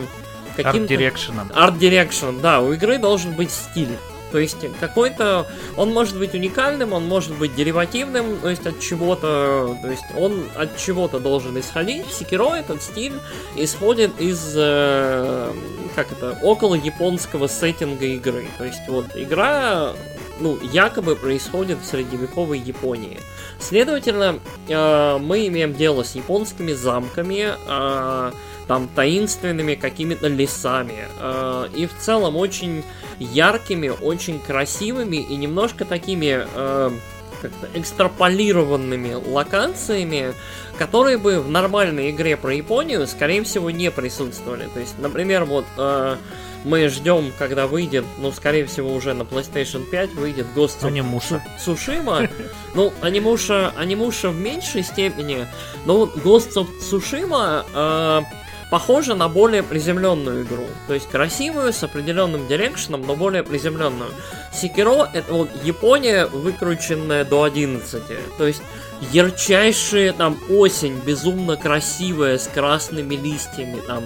каким-то... 0.56 0.78
Арт-дирекшеном. 0.78 1.52
Арт-дирекшеном, 1.54 2.40
да, 2.40 2.62
у 2.62 2.72
игры 2.72 2.96
должен 2.96 3.32
быть 3.32 3.50
стиль. 3.50 3.98
То 4.32 4.38
есть 4.38 4.56
какой-то... 4.78 5.46
Он 5.76 5.92
может 5.92 6.18
быть 6.18 6.34
уникальным, 6.34 6.92
он 6.92 7.06
может 7.06 7.36
быть 7.36 7.54
деривативным, 7.54 8.38
то 8.40 8.48
есть 8.48 8.66
от 8.66 8.80
чего-то... 8.80 9.76
То 9.82 9.90
есть 9.90 10.04
он 10.16 10.44
от 10.56 10.76
чего-то 10.76 11.18
должен 11.18 11.58
исходить. 11.58 12.06
Секиро 12.12 12.54
этот 12.54 12.82
стиль 12.82 13.14
исходит 13.56 14.20
из... 14.20 14.54
Э, 14.56 15.52
как 15.94 16.12
это? 16.12 16.38
Около 16.42 16.74
японского 16.74 17.46
сеттинга 17.46 18.06
игры. 18.06 18.46
То 18.58 18.64
есть 18.64 18.82
вот 18.88 19.06
игра 19.14 19.92
ну, 20.40 20.58
якобы 20.72 21.16
происходит 21.16 21.78
в 21.78 21.84
средневековой 21.84 22.58
Японии. 22.58 23.18
Следовательно, 23.58 24.40
э, 24.68 25.18
мы 25.18 25.46
имеем 25.48 25.74
дело 25.74 26.02
с 26.02 26.14
японскими 26.14 26.72
замками, 26.72 27.48
э, 27.68 28.32
там 28.70 28.86
таинственными 28.94 29.74
какими-то 29.74 30.28
лесами. 30.28 31.08
Э, 31.18 31.66
и 31.74 31.86
в 31.86 31.98
целом 31.98 32.36
очень 32.36 32.84
яркими, 33.18 33.88
очень 33.88 34.38
красивыми 34.38 35.16
и 35.16 35.34
немножко 35.34 35.84
такими 35.84 36.46
э, 36.54 36.90
экстраполированными 37.74 39.14
локациями, 39.14 40.34
которые 40.78 41.18
бы 41.18 41.40
в 41.40 41.50
нормальной 41.50 42.12
игре 42.12 42.36
про 42.36 42.54
Японию, 42.54 43.08
скорее 43.08 43.42
всего, 43.42 43.72
не 43.72 43.90
присутствовали. 43.90 44.68
То 44.72 44.78
есть, 44.78 44.96
например, 45.00 45.46
вот 45.46 45.64
э, 45.76 46.16
мы 46.64 46.88
ждем, 46.90 47.32
когда 47.38 47.66
выйдет, 47.66 48.04
ну, 48.18 48.30
скорее 48.30 48.66
всего, 48.66 48.94
уже 48.94 49.14
на 49.14 49.22
PlayStation 49.22 49.84
5 49.84 50.14
выйдет 50.14 50.46
Ghost 50.54 50.82
of 50.82 51.40
Tsushima. 51.58 52.30
Ну, 52.76 52.92
анимуша, 53.00 53.72
анимуша 53.76 54.28
в 54.28 54.36
меньшей 54.36 54.84
степени, 54.84 55.48
но 55.86 55.96
вот 55.96 56.16
Ghost 56.18 56.54
of 56.54 56.68
э, 57.74 58.22
похожа 58.70 59.14
на 59.14 59.28
более 59.28 59.62
приземленную 59.62 60.44
игру. 60.44 60.66
То 60.86 60.94
есть 60.94 61.08
красивую, 61.08 61.72
с 61.72 61.82
определенным 61.82 62.46
дирекшеном, 62.46 63.02
но 63.02 63.16
более 63.16 63.42
приземленную. 63.42 64.10
Секиро 64.52 65.08
это 65.12 65.32
вот 65.32 65.50
Япония, 65.64 66.26
выкрученная 66.26 67.24
до 67.24 67.42
11. 67.42 68.02
То 68.38 68.46
есть 68.46 68.62
ярчайшая 69.12 70.12
там 70.12 70.38
осень, 70.48 70.98
безумно 71.04 71.56
красивая, 71.56 72.38
с 72.38 72.46
красными 72.46 73.16
листьями, 73.16 73.80
там 73.86 74.04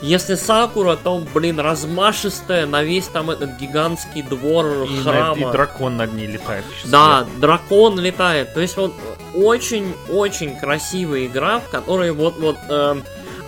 если 0.00 0.36
Сакура, 0.36 0.96
то, 0.96 1.20
блин, 1.34 1.58
размашистая 1.58 2.66
на 2.66 2.82
весь 2.82 3.06
там 3.06 3.30
этот 3.30 3.58
гигантский 3.58 4.22
двор 4.22 4.84
и 4.84 5.02
храма. 5.02 5.36
На, 5.36 5.48
и 5.48 5.52
дракон 5.52 5.96
над 5.96 6.12
ней 6.14 6.26
летает. 6.26 6.64
Да, 6.84 7.24
сверху. 7.24 7.40
дракон 7.40 8.00
летает. 8.00 8.54
То 8.54 8.60
есть 8.60 8.76
вот 8.76 8.94
очень-очень 9.34 10.56
красивая 10.56 11.26
игра, 11.26 11.60
в 11.60 11.68
которой 11.68 12.12
вот-вот... 12.12 12.56
Э, 12.68 12.96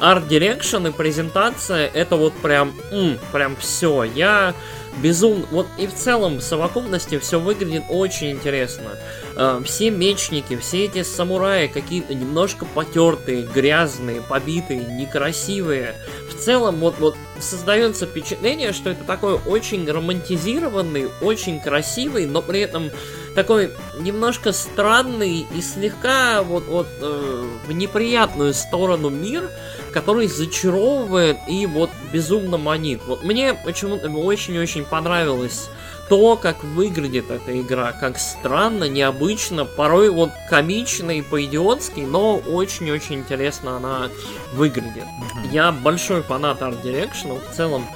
art 0.01 0.22
direction 0.22 0.87
и 0.87 0.93
презентация 0.93 1.87
это 1.87 2.17
вот 2.17 2.33
прям, 2.35 2.75
м, 2.91 3.19
прям 3.33 3.57
все. 3.57 4.05
Я 4.05 4.55
безумно... 5.03 5.47
Вот 5.51 5.67
и 5.79 5.87
в 5.87 5.95
целом 5.95 6.39
в 6.39 6.43
совокупности 6.43 7.19
все 7.19 7.39
выглядит 7.39 7.85
очень 7.89 8.33
интересно. 8.33 8.99
Э, 9.37 9.61
все 9.65 9.91
мечники, 9.91 10.57
все 10.57 10.85
эти 10.85 11.03
самураи 11.03 11.67
какие-то 11.69 12.15
немножко 12.15 12.65
потертые, 12.65 13.43
грязные, 13.43 14.21
побитые, 14.21 14.81
некрасивые. 14.81 15.95
В 16.29 16.35
целом 16.35 16.77
вот, 16.77 16.97
вот 16.99 17.17
создается 17.39 18.07
впечатление, 18.07 18.73
что 18.73 18.91
это 18.91 19.05
такой 19.05 19.35
очень 19.35 19.89
романтизированный, 19.91 21.09
очень 21.21 21.61
красивый, 21.61 22.27
но 22.27 22.43
при 22.43 22.61
этом 22.61 22.91
такой 23.35 23.71
немножко 23.99 24.53
странный 24.53 25.47
и 25.55 25.61
слегка 25.61 26.43
вот, 26.43 26.67
вот 26.67 26.89
э, 27.01 27.45
в 27.67 27.73
неприятную 27.73 28.55
сторону 28.55 29.09
мир, 29.09 29.51
который 29.91 30.27
зачаровывает 30.27 31.39
и 31.49 31.67
вот 31.67 31.91
безумно 32.13 32.57
манит. 32.57 33.01
Вот 33.07 33.23
мне 33.23 33.55
почему-то 33.55 34.09
очень-очень 34.11 34.85
понравилось 34.85 35.69
то, 36.11 36.37
как 36.37 36.65
выглядит 36.65 37.31
эта 37.31 37.61
игра, 37.61 37.93
как 37.93 38.19
странно, 38.19 38.89
необычно, 38.89 39.65
порой 39.65 40.11
вот 40.11 40.31
комично 40.49 41.13
и 41.13 41.23
по-идиотски, 41.23 42.01
но 42.01 42.37
очень-очень 42.39 43.21
интересно 43.21 43.77
она 43.77 44.11
выглядит. 44.53 45.05
Mm-hmm. 45.05 45.53
Я 45.53 45.71
большой 45.71 46.23
фанат 46.23 46.63
Art 46.63 46.83
Direction, 46.83 47.41
в 47.41 47.55
целом 47.55 47.87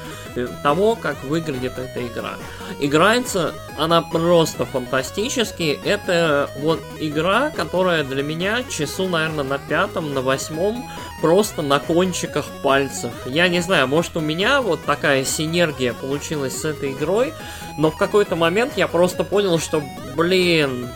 того, 0.62 0.97
как 0.97 1.23
выглядит 1.25 1.79
эта 1.79 2.07
игра. 2.07 2.35
Играется 2.81 3.55
она 3.77 4.03
просто 4.03 4.64
фантастически. 4.64 5.79
Это 5.85 6.51
вот 6.61 6.81
игра, 6.99 7.51
которая 7.51 8.05
для 8.05 8.23
меня 8.23 8.62
часу, 8.64 9.09
наверное, 9.09 9.44
на 9.44 9.59
пятом, 9.59 10.14
на 10.14 10.20
восьмом 10.20 10.88
просто 11.20 11.62
на 11.62 11.79
кончиках 11.79 12.47
пальцев. 12.62 13.12
Я 13.27 13.49
не 13.49 13.61
знаю, 13.61 13.88
может 13.88 14.16
у 14.16 14.20
меня 14.20 14.61
вот 14.61 14.85
такая 14.85 15.25
синергия 15.25 15.92
получилась 15.94 16.61
с 16.61 16.64
этой 16.64 16.92
игрой, 16.92 17.33
но 17.79 17.90
в 17.90 17.97
какой-то 17.97 18.37
момент 18.37 18.75
я 18.77 18.88
просто 18.88 19.25
понял, 19.25 19.59
что, 19.59 19.83
блин, 20.14 20.88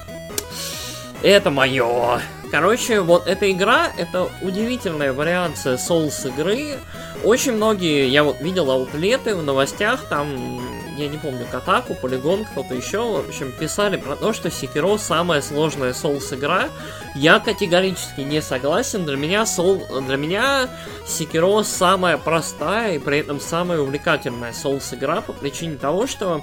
это 1.23 1.51
мое. 1.51 2.21
Короче, 2.51 3.01
вот 3.01 3.27
эта 3.27 3.51
игра, 3.51 3.93
это 3.99 4.31
удивительная 4.41 5.13
вариация 5.13 5.77
Souls 5.77 6.27
игры. 6.29 6.79
Очень 7.23 7.53
многие, 7.53 8.09
я 8.09 8.25
вот 8.25 8.41
видел 8.41 8.71
аутлеты 8.71 9.35
в 9.35 9.43
новостях, 9.43 10.09
там, 10.09 10.59
я 10.97 11.09
не 11.09 11.19
помню, 11.19 11.47
Катаку, 11.51 11.95
Полигон, 11.95 12.47
кто-то 12.47 12.75
еще, 12.75 13.01
в 13.01 13.29
общем, 13.29 13.53
писали 13.53 13.99
про 13.99 14.17
то, 14.17 14.33
что 14.33 14.51
Секиро 14.51 14.97
самая 14.97 15.43
сложная 15.43 15.93
Souls 15.93 16.35
игра. 16.35 16.71
Я 17.15 17.39
категорически 17.39 18.23
не 18.23 18.41
согласен. 18.41 19.05
Для 19.05 19.17
меня, 19.17 19.43
Soul, 19.43 20.07
для 20.07 20.17
меня 20.17 20.71
Секиро 21.07 21.63
самая 21.65 22.17
простая 22.17 22.95
и 22.95 22.99
при 22.99 23.19
этом 23.19 23.41
самая 23.41 23.81
увлекательная 23.81 24.53
Souls 24.53 24.95
игра 24.95 25.21
по 25.21 25.35
причине 25.35 25.77
того, 25.77 26.07
что 26.07 26.43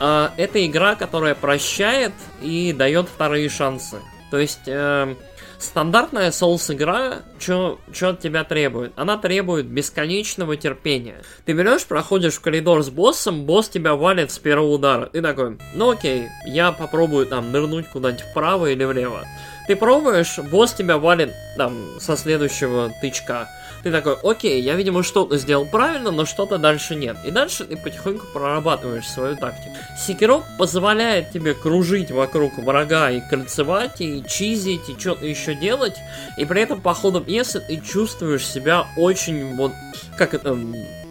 э, 0.00 0.28
это 0.36 0.66
игра, 0.66 0.96
которая 0.96 1.34
прощает 1.34 2.12
и 2.42 2.74
дает 2.74 3.08
вторые 3.08 3.48
шансы. 3.48 3.96
То 4.30 4.38
есть 4.38 4.62
э, 4.66 5.14
стандартная 5.58 6.30
Souls 6.30 6.72
игра, 6.74 7.22
что 7.38 7.78
от 8.00 8.20
тебя 8.20 8.44
требует? 8.44 8.92
Она 8.96 9.16
требует 9.16 9.66
бесконечного 9.66 10.56
терпения. 10.56 11.22
Ты 11.44 11.52
берешь, 11.52 11.84
проходишь 11.86 12.34
в 12.34 12.40
коридор 12.40 12.82
с 12.82 12.90
боссом, 12.90 13.44
босс 13.44 13.68
тебя 13.68 13.94
валит 13.94 14.30
с 14.30 14.38
первого 14.38 14.72
удара. 14.72 15.06
Ты 15.06 15.22
такой, 15.22 15.58
ну 15.74 15.90
окей, 15.90 16.28
я 16.46 16.72
попробую 16.72 17.26
там 17.26 17.52
нырнуть 17.52 17.88
куда-нибудь 17.88 18.24
вправо 18.30 18.66
или 18.70 18.84
влево. 18.84 19.24
Ты 19.66 19.76
пробуешь, 19.76 20.38
босс 20.50 20.74
тебя 20.74 20.98
валит 20.98 21.32
там 21.56 21.98
со 21.98 22.16
следующего 22.16 22.92
тычка. 23.00 23.48
Ты 23.84 23.92
такой, 23.92 24.16
окей, 24.22 24.62
я, 24.62 24.76
видимо, 24.76 25.02
что-то 25.02 25.36
сделал 25.36 25.66
правильно, 25.66 26.10
но 26.10 26.24
что-то 26.24 26.56
дальше 26.56 26.94
нет. 26.94 27.18
И 27.22 27.30
дальше 27.30 27.64
ты 27.64 27.76
потихоньку 27.76 28.26
прорабатываешь 28.32 29.06
свою 29.06 29.36
тактику. 29.36 29.76
Секиро 29.98 30.42
позволяет 30.58 31.32
тебе 31.32 31.52
кружить 31.52 32.10
вокруг 32.10 32.56
врага 32.56 33.10
и 33.10 33.20
кольцевать, 33.20 34.00
и 34.00 34.24
чизить, 34.26 34.88
и 34.88 34.98
что-то 34.98 35.26
еще 35.26 35.54
делать. 35.54 35.96
И 36.38 36.46
при 36.46 36.62
этом 36.62 36.80
по 36.80 36.94
ходу 36.94 37.20
пьесы 37.20 37.60
ты 37.60 37.76
чувствуешь 37.76 38.46
себя 38.46 38.86
очень 38.96 39.54
вот... 39.54 39.72
Как 40.16 40.32
это... 40.32 40.58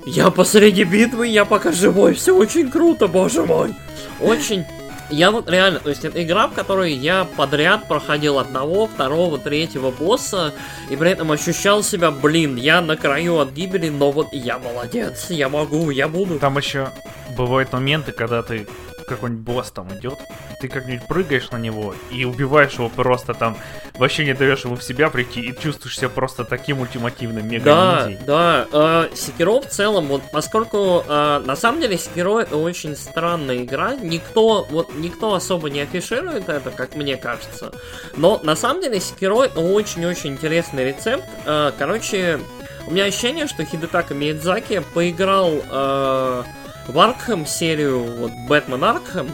Я 0.07 0.31
посреди 0.31 0.83
битвы, 0.83 1.27
я 1.27 1.45
пока 1.45 1.71
живой, 1.71 2.15
все 2.15 2.36
очень 2.36 2.71
круто, 2.71 3.07
боже 3.07 3.45
мой. 3.45 3.75
Очень 4.19 4.65
я 5.10 5.32
вот 5.32 5.50
реально, 5.50 5.80
то 5.80 5.89
есть 5.89 6.06
это 6.06 6.24
игра, 6.24 6.48
в 6.48 6.54
которой 6.54 6.94
я 6.94 7.26
подряд 7.26 7.88
проходил 7.88 8.39
одного, 8.39 8.88
второго, 8.88 9.38
третьего 9.38 9.92
босса, 9.92 10.54
и 10.89 10.96
при 10.96 11.12
этом 11.12 11.32
ощущал 11.32 11.84
себя, 11.84 12.12
блин, 12.12 12.56
я 12.56 12.82
на 12.82 12.98
краю 12.98 13.39
от 13.39 13.52
гибели, 13.52 13.89
но 13.89 14.12
вот 14.12 14.28
я 14.32 14.60
молодец, 14.60 15.30
я 15.30 15.50
могу, 15.50 15.89
я 15.89 16.08
буду. 16.08 16.39
Там 16.39 16.58
еще 16.58 16.89
бывают 17.38 17.72
моменты, 17.74 18.12
когда 18.12 18.42
ты 18.42 18.68
какой-нибудь 19.04 19.44
босс 19.44 19.72
там 19.72 19.88
идет, 19.98 20.20
ты 20.62 20.68
как-нибудь 20.68 21.08
прыгаешь 21.08 21.52
на 21.52 21.58
него 21.58 21.96
и 22.12 22.26
убиваешь 22.26 22.74
его 22.74 22.89
просто 22.89 23.34
там, 23.34 23.58
вообще 23.98 24.26
не 24.26 24.34
даешь 24.34 24.63
ему 24.66 24.76
в 24.76 24.84
себя 24.84 25.10
прийти 25.10 25.42
и 25.42 25.58
чувствуешь 25.58 25.98
себя 25.98 26.10
просто 26.10 26.44
таким 26.44 26.82
ультимативным 26.82 27.48
мега 27.48 27.66
Да, 27.66 28.10
да. 28.26 28.68
Э, 28.72 29.16
Секиро 29.16 29.62
в 29.62 29.68
целом, 29.68 30.08
вот 30.08 30.24
поскольку 30.32 31.04
э, 31.08 31.44
на 31.46 31.56
самом 31.56 31.82
деле 31.82 31.98
Секиро 31.98 32.39
это 32.39 32.58
очень 32.58 32.96
странная 32.96 33.63
игра, 33.63 33.96
никто, 33.96 34.66
вот 34.70 34.94
никто 34.96 35.34
особо 35.34 35.70
не 35.70 35.82
афиширует 35.82 36.50
это, 36.50 36.72
как 36.72 36.96
мне 36.96 37.18
кажется, 37.18 37.72
но 38.16 38.39
на 38.44 38.56
самом 38.56 38.82
деле 38.82 39.00
Секиро 39.00 39.48
очень-очень 39.48 40.32
интересный 40.32 40.86
рецепт. 40.86 41.26
Э, 41.46 41.72
короче, 41.78 42.39
у 42.86 42.92
меня 42.92 43.06
ощущение, 43.06 43.48
что 43.48 43.63
Хидетака 43.63 44.13
Миядзаки 44.13 44.84
поиграл 44.94 45.52
э, 45.70 46.44
в 46.88 47.00
Аркхэм 47.00 47.46
серию, 47.46 48.04
вот 48.04 48.32
Бэтмен 48.48 48.84
Аркхэм, 48.84 49.30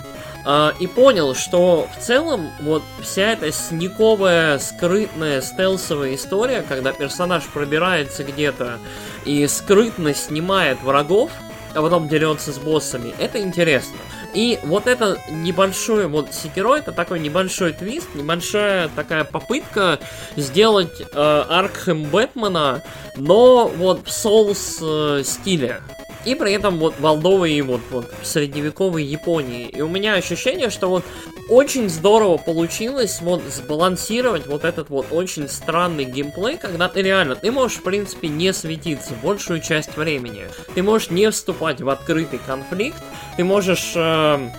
э, 0.45 0.71
и 0.79 0.87
понял, 0.87 1.35
что 1.35 1.87
в 1.95 2.01
целом 2.03 2.49
вот 2.61 2.83
вся 3.01 3.31
эта 3.31 3.51
сниковая, 3.51 4.59
скрытная, 4.59 5.41
стелсовая 5.41 6.15
история, 6.15 6.63
когда 6.67 6.91
персонаж 6.91 7.43
пробирается 7.45 8.23
где-то 8.23 8.79
и 9.25 9.47
скрытно 9.47 10.13
снимает 10.13 10.81
врагов, 10.81 11.31
а 11.73 11.81
потом 11.81 12.07
дерется 12.07 12.51
с 12.51 12.57
боссами, 12.57 13.13
это 13.19 13.41
интересно. 13.41 13.97
И 14.33 14.59
вот 14.63 14.87
это 14.87 15.17
небольшое, 15.29 16.07
вот 16.07 16.33
Секиро, 16.33 16.75
это 16.75 16.91
такой 16.91 17.19
небольшой 17.19 17.73
твист, 17.73 18.07
небольшая 18.13 18.89
такая 18.95 19.23
попытка 19.23 19.99
сделать 20.35 21.01
э, 21.01 21.05
Аркхэм 21.49 22.03
Бэтмена, 22.05 22.83
но 23.15 23.67
вот 23.67 24.05
в 24.05 24.09
Souls 24.09 24.77
э, 24.81 25.23
стиле. 25.23 25.81
И 26.25 26.35
при 26.35 26.53
этом 26.53 26.79
вот 26.79 26.99
Молдовой 26.99 27.61
вот, 27.61 27.81
вот 27.91 28.11
средневековой 28.23 29.03
Японии. 29.03 29.67
И 29.67 29.81
у 29.81 29.87
меня 29.87 30.15
ощущение, 30.15 30.69
что 30.69 30.89
вот 30.89 31.05
очень 31.47 31.89
здорово 31.89 32.37
получилось 32.37 33.19
вот 33.21 33.41
сбалансировать 33.43 34.45
вот 34.45 34.63
этот 34.63 34.89
вот 34.89 35.07
очень 35.11 35.47
странный 35.47 36.05
геймплей, 36.05 36.57
когда 36.57 36.89
ты 36.89 37.01
реально, 37.01 37.35
ты 37.35 37.51
можешь 37.51 37.77
в 37.77 37.83
принципе 37.83 38.27
не 38.27 38.53
светиться 38.53 39.13
большую 39.23 39.61
часть 39.61 39.95
времени. 39.97 40.45
Ты 40.75 40.83
можешь 40.83 41.09
не 41.09 41.29
вступать 41.31 41.81
в 41.81 41.89
открытый 41.89 42.39
конфликт, 42.45 43.01
ты 43.37 43.43
можешь, 43.43 43.93
э, 43.95 44.49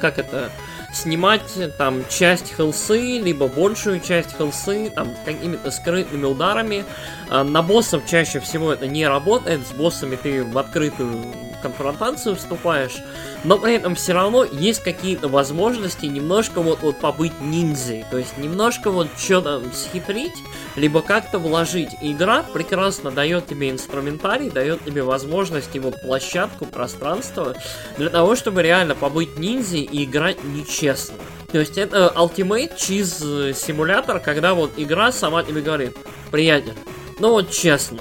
как 0.00 0.18
это, 0.18 0.50
снимать 0.92 1.42
там 1.78 2.04
часть 2.08 2.54
хелсы, 2.54 3.18
либо 3.18 3.48
большую 3.48 4.00
часть 4.00 4.36
хелсы, 4.36 4.90
там 4.90 5.08
какими-то 5.24 5.70
скрытыми 5.70 6.24
ударами. 6.24 6.84
А, 7.28 7.44
на 7.44 7.62
боссов 7.62 8.06
чаще 8.06 8.40
всего 8.40 8.72
это 8.72 8.86
не 8.86 9.06
работает, 9.06 9.66
с 9.66 9.72
боссами 9.72 10.16
ты 10.16 10.44
в 10.44 10.56
открытую 10.58 11.24
конфронтацию 11.62 12.36
вступаешь, 12.36 12.96
но 13.44 13.58
при 13.58 13.74
этом 13.74 13.94
все 13.94 14.12
равно 14.12 14.44
есть 14.44 14.82
какие-то 14.82 15.28
возможности 15.28 16.06
немножко 16.06 16.60
вот, 16.60 16.80
вот 16.82 16.98
побыть 16.98 17.40
ниндзей, 17.40 18.04
то 18.10 18.18
есть 18.18 18.36
немножко 18.36 18.90
вот 18.90 19.08
что-то 19.16 19.62
схитрить, 19.72 20.34
либо 20.76 21.00
как-то 21.02 21.38
вложить. 21.38 21.90
игра 22.00 22.42
прекрасно 22.42 23.10
дает 23.10 23.46
тебе 23.46 23.70
инструментарий, 23.70 24.50
дает 24.50 24.84
тебе 24.84 25.02
возможность, 25.02 25.76
вот 25.78 26.00
площадку, 26.02 26.66
пространство, 26.66 27.54
для 27.96 28.10
того, 28.10 28.36
чтобы 28.36 28.62
реально 28.62 28.94
побыть 28.94 29.38
ниндзей 29.38 29.82
и 29.82 30.04
играть 30.04 30.42
нечестно. 30.44 31.16
То 31.50 31.58
есть 31.58 31.76
это 31.76 32.12
Ultimate 32.16 32.76
Cheese 32.76 33.54
симулятор, 33.54 34.20
когда 34.20 34.54
вот 34.54 34.72
игра 34.76 35.12
сама 35.12 35.42
тебе 35.42 35.60
говорит, 35.60 35.96
приятель, 36.30 36.74
ну 37.18 37.30
вот 37.30 37.50
честно, 37.50 38.00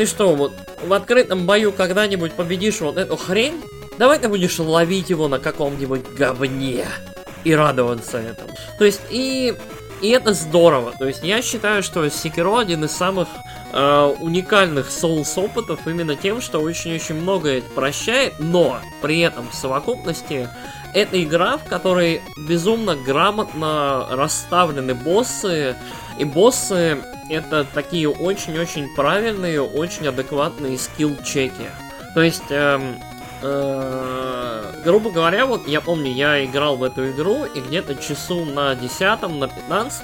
ты 0.00 0.06
что, 0.06 0.34
вот 0.34 0.54
в 0.82 0.94
открытом 0.94 1.44
бою 1.44 1.72
когда-нибудь 1.72 2.32
победишь 2.32 2.80
вот 2.80 2.96
эту 2.96 3.18
хрень? 3.18 3.62
Давай 3.98 4.18
ты 4.18 4.30
будешь 4.30 4.58
ловить 4.58 5.10
его 5.10 5.28
на 5.28 5.38
каком-нибудь 5.38 6.14
говне 6.16 6.86
и 7.44 7.54
радоваться 7.54 8.16
этому. 8.16 8.48
То 8.78 8.86
есть 8.86 9.02
и 9.10 9.54
и 10.00 10.08
это 10.08 10.32
здорово. 10.34 10.92
То 10.98 11.06
есть 11.06 11.22
я 11.22 11.42
считаю, 11.42 11.82
что 11.82 12.04
Sekiro 12.06 12.58
один 12.58 12.84
из 12.84 12.92
самых 12.92 13.28
э, 13.72 14.14
уникальных 14.20 14.88
Souls 14.88 15.32
опытов 15.36 15.86
именно 15.86 16.16
тем, 16.16 16.40
что 16.40 16.60
очень-очень 16.60 17.16
многое 17.16 17.62
прощает, 17.62 18.34
но 18.38 18.78
при 19.02 19.20
этом 19.20 19.48
в 19.50 19.54
совокупности 19.54 20.48
это 20.94 21.22
игра, 21.22 21.56
в 21.56 21.64
которой 21.64 22.20
безумно 22.36 22.96
грамотно 22.96 24.06
расставлены 24.10 24.94
боссы, 24.94 25.76
и 26.18 26.24
боссы 26.24 26.98
это 27.28 27.64
такие 27.72 28.08
очень-очень 28.08 28.94
правильные, 28.94 29.62
очень 29.62 30.08
адекватные 30.08 30.76
скилл-чеки. 30.78 31.70
То 32.14 32.22
есть, 32.22 32.50
эм, 32.50 32.96
э, 33.42 34.82
грубо 34.84 35.10
говоря, 35.10 35.46
вот 35.46 35.66
я 35.68 35.80
помню, 35.80 36.12
я 36.12 36.44
играл 36.44 36.76
в 36.76 36.82
эту 36.82 37.10
игру, 37.10 37.44
и 37.44 37.60
где-то 37.60 37.96
часу 37.96 38.44
на 38.44 38.74
10 38.74 39.00
на 39.28 39.48
15 39.48 40.02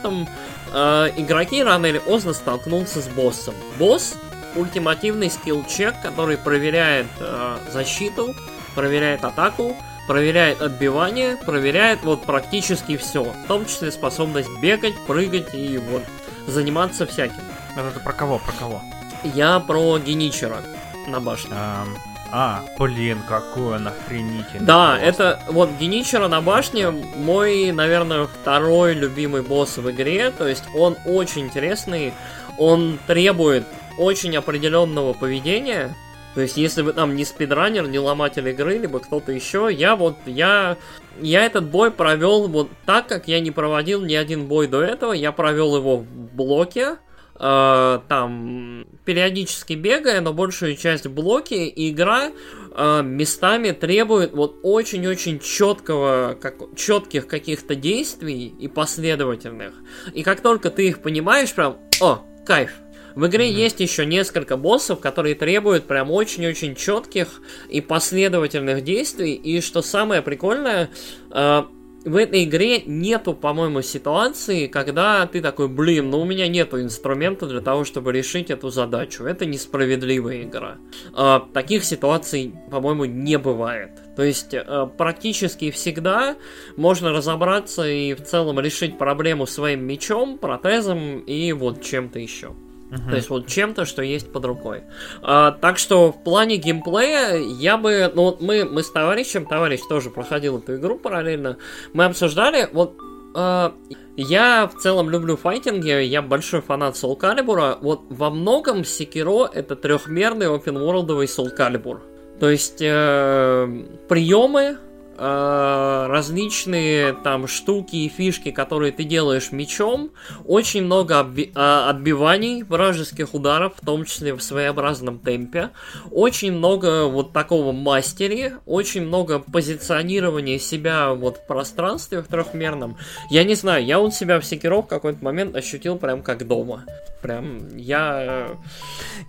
э, 0.72 1.10
игроки 1.16 1.62
рано 1.62 1.86
или 1.86 1.98
поздно 1.98 2.32
столкнулся 2.32 3.00
с 3.00 3.08
боссом. 3.08 3.54
Босс 3.78 4.16
ультимативный 4.56 5.30
скилл-чек, 5.30 6.00
который 6.02 6.36
проверяет 6.38 7.06
э, 7.20 7.58
защиту, 7.70 8.34
проверяет 8.74 9.24
атаку, 9.24 9.76
проверяет 10.06 10.62
отбивание, 10.62 11.36
проверяет 11.36 12.02
вот 12.02 12.24
практически 12.24 12.96
все, 12.96 13.24
в 13.24 13.46
том 13.46 13.66
числе 13.66 13.90
способность 13.90 14.50
бегать, 14.60 14.94
прыгать 15.06 15.54
и 15.54 15.78
вот 15.78 16.02
заниматься 16.46 17.06
всяким. 17.06 17.42
Это 17.76 18.00
про 18.00 18.12
кого, 18.12 18.38
про 18.38 18.52
кого? 18.52 18.82
Я 19.22 19.60
про 19.60 19.98
Геничера 19.98 20.62
на 21.06 21.20
башне. 21.20 21.52
Um, 21.52 21.96
а, 22.32 22.64
блин, 22.78 23.18
какой 23.28 23.76
он 23.76 23.88
охренительный. 23.88 24.66
Да, 24.66 24.98
просто. 25.00 25.06
это 25.06 25.40
вот 25.48 25.70
Геничера 25.78 26.28
на 26.28 26.40
башне 26.40 26.90
мой, 26.90 27.72
наверное, 27.72 28.26
второй 28.26 28.94
любимый 28.94 29.42
босс 29.42 29.76
в 29.76 29.90
игре. 29.90 30.30
То 30.30 30.46
есть 30.46 30.64
он 30.74 30.96
очень 31.04 31.42
интересный, 31.42 32.12
он 32.58 32.98
требует 33.06 33.64
очень 33.98 34.36
определенного 34.36 35.12
поведения. 35.12 35.94
То 36.34 36.42
есть, 36.42 36.58
если 36.58 36.82
вы 36.82 36.92
там 36.92 37.16
не 37.16 37.24
спидранер, 37.24 37.88
не 37.88 37.98
ломатель 37.98 38.46
игры, 38.48 38.76
либо 38.76 38.98
кто-то 38.98 39.32
еще, 39.32 39.70
я 39.72 39.96
вот, 39.96 40.16
я, 40.26 40.76
я 41.18 41.46
этот 41.46 41.64
бой 41.64 41.90
провел 41.90 42.46
вот 42.48 42.68
так, 42.84 43.06
как 43.06 43.26
я 43.26 43.40
не 43.40 43.50
проводил 43.50 44.02
ни 44.02 44.14
один 44.14 44.44
бой 44.44 44.66
до 44.66 44.82
этого. 44.82 45.12
Я 45.12 45.32
провел 45.32 45.74
его 45.76 45.96
в 45.96 46.04
блоке, 46.04 46.98
э, 47.38 47.98
там, 48.08 48.86
периодически 49.04 49.74
бегая, 49.74 50.20
но 50.20 50.32
большую 50.32 50.76
часть 50.76 51.06
в 51.06 51.14
блоке, 51.14 51.66
и 51.66 51.90
игра 51.90 52.30
э, 52.74 53.02
местами 53.02 53.72
требует 53.72 54.32
вот 54.32 54.60
очень-очень 54.62 55.38
четкого, 55.40 56.36
как, 56.40 56.56
четких 56.76 57.26
каких-то 57.26 57.74
действий 57.74 58.48
и 58.48 58.68
последовательных. 58.68 59.74
И 60.14 60.22
как 60.22 60.40
только 60.40 60.70
ты 60.70 60.88
их 60.88 61.00
понимаешь, 61.00 61.52
прям, 61.54 61.78
о, 62.00 62.24
кайф, 62.44 62.72
в 63.16 63.26
игре 63.26 63.48
mm-hmm. 63.48 63.62
есть 63.64 63.80
еще 63.80 64.04
несколько 64.04 64.58
боссов, 64.58 65.00
которые 65.00 65.34
требуют 65.34 65.86
прям 65.86 66.10
очень-очень 66.10 66.74
четких 66.74 67.40
и 67.70 67.80
последовательных 67.80 68.84
действий. 68.84 69.32
И 69.32 69.62
что 69.62 69.80
самое 69.80 70.20
прикольное, 70.20 70.90
э, 71.30 71.62
в 72.06 72.14
этой 72.14 72.44
игре 72.44 72.82
нету, 72.86 73.34
по-моему, 73.34 73.82
ситуации, 73.82 74.68
когда 74.68 75.26
ты 75.26 75.40
такой, 75.40 75.68
блин, 75.68 76.10
ну 76.10 76.20
у 76.20 76.24
меня 76.24 76.46
нету 76.46 76.80
инструмента 76.80 77.46
для 77.46 77.60
того, 77.60 77.84
чтобы 77.84 78.12
решить 78.12 78.48
эту 78.48 78.70
задачу. 78.70 79.24
Это 79.24 79.44
несправедливая 79.44 80.44
игра. 80.44 80.76
Э, 81.16 81.40
таких 81.52 81.84
ситуаций, 81.84 82.54
по-моему, 82.70 83.06
не 83.06 83.38
бывает. 83.38 83.90
То 84.14 84.22
есть 84.22 84.54
э, 84.54 84.88
практически 84.96 85.72
всегда 85.72 86.36
можно 86.76 87.10
разобраться 87.10 87.86
и 87.86 88.14
в 88.14 88.22
целом 88.22 88.60
решить 88.60 88.98
проблему 88.98 89.46
своим 89.46 89.84
мечом, 89.84 90.38
протезом 90.38 91.18
и 91.18 91.52
вот 91.52 91.82
чем-то 91.82 92.20
еще. 92.20 92.54
Uh-huh. 92.90 93.10
То 93.10 93.16
есть 93.16 93.30
вот 93.30 93.46
чем-то, 93.48 93.84
что 93.84 94.02
есть 94.02 94.32
под 94.32 94.44
рукой. 94.44 94.84
А, 95.22 95.52
так 95.52 95.78
что 95.78 96.12
в 96.12 96.22
плане 96.22 96.56
геймплея 96.56 97.36
я 97.36 97.76
бы... 97.76 98.10
Ну 98.14 98.22
вот 98.24 98.40
мы, 98.40 98.64
мы 98.64 98.82
с 98.82 98.90
товарищем, 98.90 99.46
товарищ 99.46 99.80
тоже 99.88 100.10
проходил 100.10 100.58
эту 100.58 100.76
игру 100.76 100.98
параллельно, 100.98 101.58
мы 101.92 102.04
обсуждали, 102.04 102.68
вот 102.72 102.96
а, 103.34 103.74
я 104.16 104.68
в 104.68 104.80
целом 104.80 105.10
люблю 105.10 105.36
файтинги, 105.36 106.02
я 106.02 106.22
большой 106.22 106.62
фанат 106.62 106.94
Soul 106.94 107.18
Calibur. 107.18 107.78
Вот 107.80 108.02
во 108.08 108.30
многом 108.30 108.80
Sekiro 108.80 109.48
это 109.52 109.76
трехмерный 109.76 110.46
open 110.46 110.76
world 110.76 111.08
Soul 111.24 111.56
Calibur. 111.56 112.00
То 112.38 112.50
есть 112.50 112.82
э, 112.82 113.84
приемы, 114.08 114.76
Э, 114.76 114.85
различные 115.18 117.12
там 117.12 117.46
штуки 117.46 117.96
и 117.96 118.08
фишки, 118.08 118.50
которые 118.50 118.92
ты 118.92 119.04
делаешь 119.04 119.52
мечом, 119.52 120.10
очень 120.44 120.84
много 120.84 121.14
обби- 121.14 121.52
э, 121.54 121.88
отбиваний 121.88 122.62
вражеских 122.62 123.34
ударов, 123.34 123.74
в 123.80 123.84
том 123.84 124.04
числе 124.04 124.34
в 124.34 124.42
своеобразном 124.42 125.18
темпе, 125.18 125.70
очень 126.10 126.52
много 126.52 127.06
вот 127.06 127.32
такого 127.32 127.72
мастери, 127.72 128.54
очень 128.66 129.06
много 129.06 129.38
позиционирования 129.38 130.58
себя 130.58 131.12
вот 131.12 131.38
в 131.38 131.46
пространстве 131.46 132.22
в 132.22 132.26
трехмерном. 132.26 132.96
Я 133.30 133.44
не 133.44 133.54
знаю, 133.54 133.84
я 133.84 133.98
вот 133.98 134.14
себя 134.14 134.40
в 134.40 134.44
Секиро 134.44 134.82
в 134.82 134.86
какой-то 134.86 135.24
момент 135.24 135.56
ощутил 135.56 135.96
прям 135.96 136.22
как 136.22 136.46
дома. 136.46 136.84
Прям 137.22 137.76
я... 137.76 138.48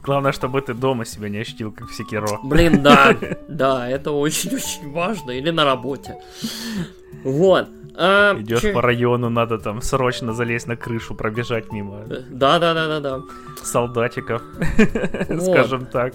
Главное, 0.03 0.31
чтобы 0.31 0.61
ты 0.61 0.73
дома 0.73 1.05
себя 1.05 1.29
не 1.29 1.39
ощутил, 1.39 1.71
как 1.71 1.89
в 1.89 1.95
Секиро. 1.95 2.39
Блин, 2.43 2.83
да, 2.83 3.15
да, 3.47 3.89
это 3.89 4.11
очень-очень 4.11 4.91
важно. 4.91 5.31
Или 5.31 5.49
на 5.49 5.63
работе. 5.63 5.76
Вот. 7.23 7.67
А, 7.99 8.39
Идешь 8.39 8.61
че... 8.61 8.73
по 8.73 8.81
району, 8.81 9.29
надо 9.29 9.57
там 9.57 9.81
срочно 9.81 10.31
залезть 10.31 10.67
на 10.67 10.77
крышу, 10.77 11.15
пробежать 11.15 11.71
мимо. 11.71 12.03
Да, 12.29 12.59
да, 12.59 12.73
да, 12.73 12.87
да, 12.87 12.99
да. 12.99 13.21
Солдатиков, 13.63 14.43
вот. 15.29 15.41
скажем 15.41 15.87
так. 15.87 16.13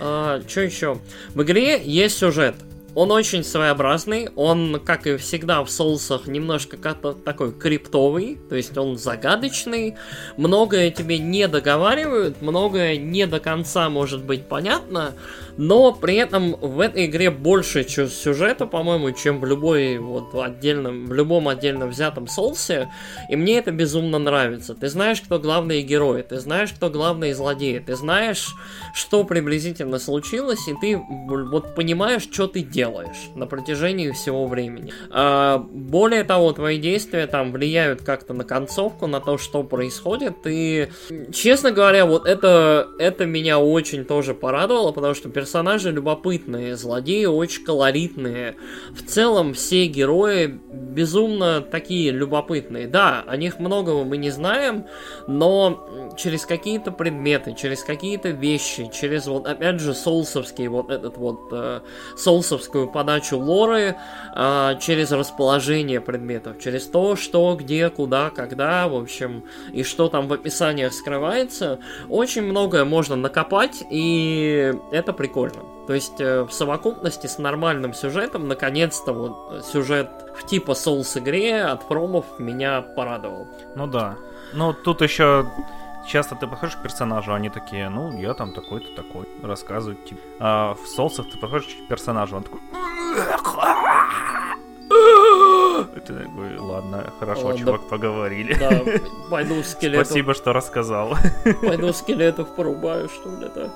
А, 0.00 0.40
что 0.48 0.62
еще? 0.62 0.98
В 1.34 1.42
игре 1.42 1.82
есть 1.84 2.16
сюжет. 2.16 2.54
он 2.94 3.12
очень 3.12 3.44
своеобразный, 3.44 4.30
он, 4.34 4.80
как 4.84 5.06
и 5.06 5.16
всегда 5.16 5.62
в 5.62 5.70
соусах, 5.70 6.26
немножко 6.26 6.76
как-то 6.76 7.12
такой 7.12 7.52
криптовый, 7.52 8.38
то 8.48 8.56
есть 8.56 8.76
он 8.76 8.96
загадочный, 8.96 9.96
многое 10.36 10.90
тебе 10.90 11.18
не 11.18 11.46
договаривают, 11.48 12.42
многое 12.42 12.96
не 12.96 13.26
до 13.26 13.40
конца 13.40 13.88
может 13.88 14.24
быть 14.24 14.46
понятно, 14.46 15.14
но 15.60 15.92
при 15.92 16.14
этом 16.14 16.56
в 16.58 16.80
этой 16.80 17.04
игре 17.04 17.30
больше 17.30 17.86
сюжета, 17.86 18.64
по-моему, 18.64 19.12
чем 19.12 19.40
в 19.40 19.44
любой 19.44 19.98
вот 19.98 20.34
отдельном, 20.34 21.04
в 21.04 21.12
любом 21.12 21.48
отдельно 21.48 21.86
взятом 21.86 22.28
соусе, 22.28 22.90
и 23.28 23.36
мне 23.36 23.58
это 23.58 23.70
безумно 23.70 24.18
нравится. 24.18 24.74
Ты 24.74 24.88
знаешь, 24.88 25.20
кто 25.20 25.38
главные 25.38 25.82
герои, 25.82 26.22
ты 26.22 26.38
знаешь, 26.38 26.72
кто 26.72 26.88
главные 26.88 27.34
злодеи, 27.34 27.78
ты 27.78 27.94
знаешь, 27.94 28.54
что 28.94 29.22
приблизительно 29.24 29.98
случилось, 29.98 30.66
и 30.66 30.74
ты 30.80 30.96
вот 30.96 31.74
понимаешь, 31.74 32.22
что 32.22 32.46
ты 32.46 32.62
делаешь 32.62 33.28
на 33.34 33.44
протяжении 33.44 34.12
всего 34.12 34.46
времени. 34.46 34.94
А, 35.10 35.58
более 35.58 36.24
того, 36.24 36.54
твои 36.54 36.78
действия 36.78 37.26
там 37.26 37.52
влияют 37.52 38.00
как-то 38.00 38.32
на 38.32 38.44
концовку, 38.44 39.06
на 39.06 39.20
то, 39.20 39.36
что 39.36 39.62
происходит, 39.62 40.36
и, 40.46 40.88
честно 41.34 41.70
говоря, 41.70 42.06
вот 42.06 42.26
это, 42.26 42.88
это 42.98 43.26
меня 43.26 43.58
очень 43.58 44.06
тоже 44.06 44.32
порадовало, 44.32 44.92
потому 44.92 45.12
что 45.12 45.28
персонажи 45.50 45.90
любопытные, 45.90 46.76
злодеи 46.76 47.24
очень 47.24 47.64
колоритные. 47.64 48.54
В 48.92 49.02
целом 49.02 49.52
все 49.52 49.86
герои 49.86 50.46
безумно 50.46 51.60
такие 51.60 52.12
любопытные. 52.12 52.86
Да, 52.86 53.24
о 53.26 53.36
них 53.36 53.58
многого 53.58 54.04
мы 54.04 54.16
не 54.16 54.30
знаем, 54.30 54.86
но 55.26 55.88
через 56.16 56.46
какие-то 56.46 56.92
предметы, 56.92 57.56
через 57.58 57.82
какие-то 57.82 58.28
вещи, 58.28 58.88
через 58.92 59.26
вот 59.26 59.48
опять 59.48 59.80
же 59.80 59.92
соусовский 59.92 60.68
вот 60.68 60.90
этот 60.90 61.16
вот 61.16 61.48
э, 61.50 61.80
соусовскую 62.16 62.88
подачу 62.88 63.36
лоры, 63.36 63.96
э, 64.36 64.78
через 64.80 65.10
расположение 65.10 66.00
предметов, 66.00 66.60
через 66.60 66.86
то, 66.86 67.16
что, 67.16 67.56
где, 67.58 67.90
куда, 67.90 68.30
когда, 68.30 68.86
в 68.86 68.94
общем, 68.94 69.42
и 69.72 69.82
что 69.82 70.08
там 70.08 70.28
в 70.28 70.32
описаниях 70.32 70.92
скрывается, 70.92 71.80
очень 72.08 72.42
многое 72.42 72.84
можно 72.84 73.16
накопать, 73.16 73.82
и 73.90 74.72
это 74.92 75.12
прикольно 75.12 75.29
прикольно. 75.30 75.62
То 75.86 75.94
есть 75.94 76.20
э, 76.20 76.42
в 76.42 76.52
совокупности 76.52 77.26
с 77.26 77.38
нормальным 77.38 77.94
сюжетом, 77.94 78.48
наконец-то 78.48 79.12
вот 79.12 79.64
сюжет 79.64 80.08
в 80.36 80.46
типа 80.46 80.72
Souls 80.72 81.18
игре 81.18 81.62
от 81.62 81.88
промов 81.88 82.24
меня 82.38 82.82
порадовал. 82.82 83.48
Ну 83.76 83.86
да. 83.86 84.16
Ну 84.52 84.72
тут 84.72 85.02
еще 85.02 85.46
часто 86.06 86.34
ты 86.34 86.46
подходишь 86.46 86.76
к 86.76 86.82
персонажу, 86.82 87.32
они 87.32 87.50
такие, 87.50 87.88
ну, 87.88 88.12
я 88.18 88.34
там 88.34 88.52
такой-то 88.52 88.94
такой, 88.96 89.28
рассказывают, 89.42 90.04
типа. 90.04 90.20
А 90.40 90.74
в 90.74 90.86
соусах 90.86 91.30
ты 91.30 91.38
подходишь 91.38 91.76
к 91.84 91.88
персонажу, 91.88 92.36
он 92.36 92.42
такой... 92.42 92.60
Ты 96.10 96.24
такой, 96.24 96.56
ладно, 96.58 97.12
хорошо, 97.18 97.46
ладно. 97.46 97.60
чувак, 97.60 97.88
поговорили. 97.88 98.54
Да, 98.54 98.82
пойду 99.30 99.62
скелетов. 99.62 100.06
Спасибо, 100.06 100.34
что 100.34 100.52
рассказал. 100.52 101.16
Пойду 101.60 101.92
скелетов 101.92 102.54
порубаю, 102.56 103.08
что 103.08 103.30
ли, 103.30 103.48
да. 103.54 103.70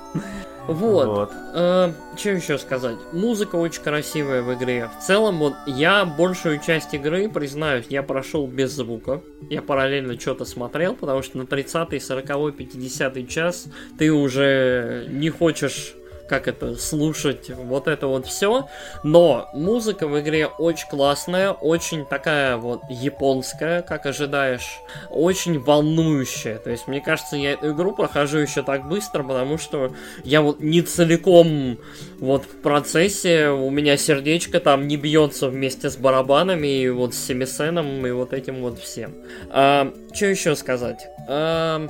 Вот. 0.66 1.06
вот. 1.06 1.32
Э, 1.54 1.92
что 2.16 2.30
еще 2.30 2.58
сказать? 2.58 2.96
Музыка 3.12 3.56
очень 3.56 3.82
красивая 3.82 4.42
в 4.42 4.52
игре. 4.54 4.90
В 4.98 5.04
целом, 5.04 5.38
вот 5.38 5.54
я 5.66 6.04
большую 6.04 6.58
часть 6.58 6.94
игры, 6.94 7.28
признаюсь, 7.28 7.86
я 7.88 8.02
прошел 8.02 8.46
без 8.46 8.72
звука. 8.72 9.20
Я 9.50 9.62
параллельно 9.62 10.18
что-то 10.18 10.44
смотрел, 10.44 10.94
потому 10.94 11.22
что 11.22 11.38
на 11.38 11.46
30 11.46 12.02
40 12.02 12.56
50 12.56 13.28
час 13.28 13.66
ты 13.98 14.10
уже 14.10 15.06
не 15.10 15.30
хочешь 15.30 15.94
как 16.28 16.48
это, 16.48 16.76
слушать 16.76 17.50
вот 17.50 17.88
это 17.88 18.06
вот 18.06 18.26
все. 18.26 18.68
Но 19.02 19.48
музыка 19.52 20.06
в 20.08 20.18
игре 20.20 20.46
очень 20.46 20.88
классная, 20.88 21.50
очень 21.50 22.06
такая 22.06 22.56
вот 22.56 22.82
японская, 22.88 23.82
как 23.82 24.06
ожидаешь, 24.06 24.80
очень 25.10 25.58
волнующая. 25.58 26.58
То 26.58 26.70
есть, 26.70 26.88
мне 26.88 27.00
кажется, 27.00 27.36
я 27.36 27.52
эту 27.52 27.72
игру 27.72 27.92
прохожу 27.92 28.38
еще 28.38 28.62
так 28.62 28.88
быстро, 28.88 29.22
потому 29.22 29.58
что 29.58 29.92
я 30.24 30.40
вот 30.40 30.60
не 30.60 30.82
целиком 30.82 31.78
вот 32.18 32.44
в 32.44 32.62
процессе, 32.62 33.48
у 33.48 33.70
меня 33.70 33.96
сердечко 33.96 34.60
там 34.60 34.88
не 34.88 34.96
бьется 34.96 35.48
вместе 35.48 35.90
с 35.90 35.96
барабанами 35.96 36.68
и 36.68 36.88
вот 36.88 37.14
с 37.14 37.18
семисеном 37.18 38.06
и 38.06 38.10
вот 38.10 38.32
этим 38.32 38.62
вот 38.62 38.78
всем. 38.78 39.14
А, 39.50 39.92
что 40.12 40.26
еще 40.26 40.56
сказать? 40.56 41.06
А, 41.28 41.86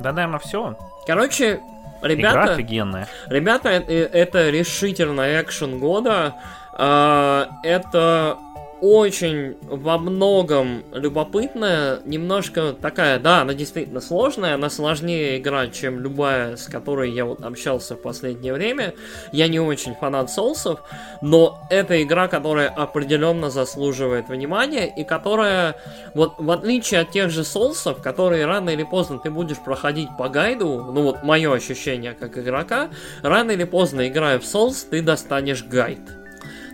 да, 0.00 0.12
наверное, 0.12 0.38
все. 0.38 0.76
Короче, 1.06 1.60
Ребята, 2.02 2.42
Игра 2.42 2.52
офигенная. 2.54 3.08
Ребята, 3.26 3.68
это, 3.70 3.92
это 3.92 4.50
решительно 4.50 5.40
экшен 5.40 5.78
года. 5.78 6.34
А, 6.72 7.48
это 7.62 8.38
очень 8.80 9.56
во 9.62 9.98
многом 9.98 10.84
любопытная, 10.92 12.00
немножко 12.04 12.72
такая, 12.72 13.18
да, 13.18 13.42
она 13.42 13.54
действительно 13.54 14.00
сложная, 14.00 14.54
она 14.54 14.70
сложнее 14.70 15.38
играть, 15.38 15.72
чем 15.72 16.00
любая, 16.00 16.56
с 16.56 16.66
которой 16.66 17.10
я 17.10 17.24
вот 17.24 17.44
общался 17.44 17.94
в 17.94 18.02
последнее 18.02 18.52
время. 18.52 18.94
Я 19.32 19.48
не 19.48 19.60
очень 19.60 19.94
фанат 19.94 20.30
соусов, 20.30 20.82
но 21.22 21.60
это 21.70 22.02
игра, 22.02 22.28
которая 22.28 22.68
определенно 22.68 23.50
заслуживает 23.50 24.28
внимания 24.28 24.86
и 24.86 25.04
которая, 25.04 25.76
вот 26.14 26.34
в 26.38 26.50
отличие 26.50 27.00
от 27.00 27.10
тех 27.10 27.30
же 27.30 27.44
соусов, 27.44 28.02
которые 28.02 28.46
рано 28.46 28.70
или 28.70 28.84
поздно 28.84 29.18
ты 29.18 29.30
будешь 29.30 29.58
проходить 29.58 30.08
по 30.18 30.28
гайду, 30.28 30.92
ну 30.92 31.02
вот 31.02 31.22
мое 31.22 31.52
ощущение 31.52 32.12
как 32.12 32.38
игрока, 32.38 32.88
рано 33.22 33.52
или 33.52 33.64
поздно 33.64 34.08
играя 34.08 34.38
в 34.38 34.44
соус, 34.44 34.84
ты 34.84 35.02
достанешь 35.02 35.64
гайд. 35.64 36.17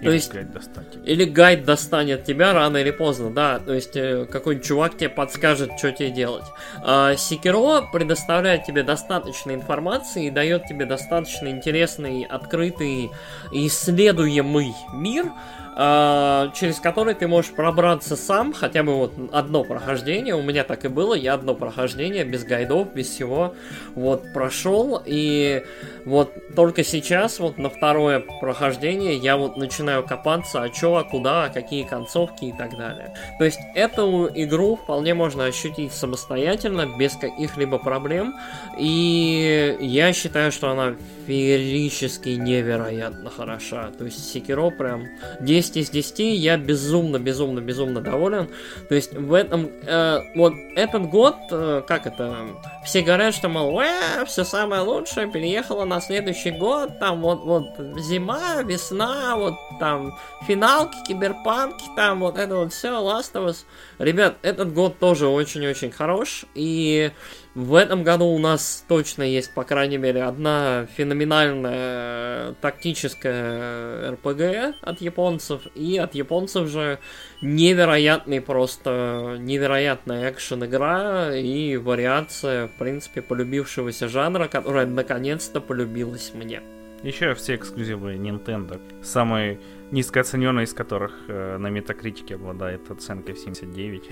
То 0.05 0.11
или 0.11 0.17
есть, 0.17 0.33
гайд 0.33 0.53
достанет. 0.53 1.09
Или 1.09 1.25
гайд 1.25 1.65
достанет 1.65 2.25
тебя 2.25 2.53
рано 2.53 2.77
или 2.77 2.91
поздно, 2.91 3.31
да. 3.31 3.59
То 3.59 3.73
есть 3.73 3.97
э, 3.97 4.27
какой-нибудь 4.27 4.67
чувак 4.67 4.97
тебе 4.97 5.09
подскажет, 5.09 5.71
что 5.79 5.93
тебе 5.93 6.11
делать. 6.11 6.45
А 6.83 7.17
Секиро 7.17 7.83
предоставляет 7.91 8.65
тебе 8.65 8.83
достаточно 8.83 9.53
информации 9.53 10.27
и 10.27 10.31
дает 10.31 10.67
тебе 10.67 10.85
достаточно 10.85 11.49
интересный, 11.49 12.25
открытый, 12.25 13.11
исследуемый 13.51 14.75
мир, 14.93 15.33
через 15.77 16.79
который 16.81 17.15
ты 17.15 17.27
можешь 17.27 17.51
пробраться 17.53 18.17
сам, 18.17 18.53
хотя 18.53 18.85
бы 18.85 18.95
вот 18.95 19.13
одно 19.33 19.65
прохождение, 19.65 20.37
у 20.37 20.43
меня 20.43 20.63
так 20.63 20.85
и 20.85 20.89
было, 20.89 21.15
я 21.15 21.35
одно 21.35 21.55
прохождение, 21.55 22.25
без 22.25 22.45
гайдов, 22.45 22.95
без 22.95 23.09
всего, 23.09 23.55
вот, 23.97 24.23
прошел, 24.33 25.03
и 25.05 25.65
вот 26.05 26.33
только 26.55 26.85
сейчас, 26.85 27.41
вот 27.41 27.59
на 27.59 27.71
второе 27.71 28.23
прохождение, 28.41 29.17
я 29.17 29.37
вот 29.37 29.57
начинаю 29.57 30.05
копаться, 30.05 30.63
а 30.63 30.69
чё, 30.69 30.95
а 30.95 31.03
куда, 31.03 31.45
а 31.45 31.49
какие 31.49 31.83
концовки 31.83 32.45
и 32.45 32.53
так 32.53 32.77
далее. 32.77 33.13
То 33.39 33.45
есть 33.45 33.59
эту 33.75 34.31
игру 34.33 34.77
вполне 34.77 35.15
можно 35.15 35.47
ощутить 35.47 35.93
самостоятельно, 35.93 36.87
без 36.97 37.17
каких-либо 37.17 37.79
проблем, 37.79 38.37
и 38.79 39.77
я 39.81 40.13
считаю, 40.13 40.53
что 40.53 40.71
она 40.71 40.95
феерически 41.27 42.31
невероятно 42.31 43.31
хороша. 43.31 43.91
То 43.97 44.05
есть 44.05 44.33
Секиро 44.33 44.71
прям 44.71 45.07
10 45.41 45.77
из 45.77 45.91
10, 45.91 46.19
я 46.39 46.57
безумно, 46.57 47.19
безумно, 47.19 47.61
безумно 47.61 48.01
доволен. 48.01 48.49
То 48.89 48.95
есть 48.95 49.15
в 49.15 49.33
этом, 49.33 49.71
э, 49.87 50.19
вот 50.35 50.55
этот 50.77 51.09
год, 51.09 51.37
э, 51.51 51.83
как 51.87 52.07
это, 52.07 52.49
все 52.85 53.03
говорят, 53.03 53.35
что, 53.35 53.49
мол, 53.49 53.81
э, 53.81 54.25
все 54.27 54.45
самое 54.45 54.83
лучшее 54.83 55.31
переехало 55.31 55.85
на 55.85 56.01
следующий 56.01 56.51
год, 56.51 56.99
там 56.99 57.21
вот, 57.21 57.45
вот 57.45 58.01
зима, 58.01 58.63
весна, 58.63 59.37
вот 59.37 59.55
там 59.79 60.17
финалки, 60.47 60.97
киберпанки, 61.07 61.85
там 61.97 62.21
вот 62.21 62.39
это 62.39 62.57
вот 62.57 62.73
все, 62.73 62.89
Last 62.89 63.33
of 63.35 63.49
Us. 63.49 63.65
Ребят, 63.99 64.37
этот 64.43 64.73
год 64.73 64.99
тоже 64.99 65.27
очень-очень 65.29 65.91
хорош, 65.91 66.45
и 66.55 67.13
в 67.55 67.75
этом 67.77 68.03
году 68.03 68.27
у 68.27 68.39
нас 68.39 68.85
точно 68.89 69.23
есть, 69.23 69.55
по 69.55 69.63
крайней 69.63 69.97
мере, 69.97 70.25
одна 70.25 70.87
феноменальная 70.97 72.55
тактическая 72.61 74.11
РПГ 74.13 74.77
от 74.83 75.01
японцев, 75.01 75.63
и 75.77 75.97
от 75.99 76.15
японцев 76.17 76.69
же 76.69 76.99
невероятный 77.43 78.41
просто, 78.41 79.37
невероятная 79.39 80.33
экшен-игра 80.33 81.37
и 81.37 81.77
вариация, 81.77 82.67
в 82.67 82.73
принципе, 82.73 83.23
полюбившегося 83.23 84.09
жанра, 84.09 84.49
которая 84.49 84.87
наконец-то 84.87 85.61
полюбилась 85.61 86.33
мне. 86.35 86.61
Еще 87.05 87.35
все 87.35 87.55
эксклюзивы 87.55 88.15
Nintendo. 88.15 88.81
Самый 89.03 89.61
низкооцененный 89.95 90.65
из 90.65 90.75
которых 90.75 91.13
э, 91.29 91.57
на 91.57 91.69
метакритике 91.69 92.35
обладает 92.35 92.91
оценкой 92.91 93.35
в 93.35 93.39
79. 93.39 94.11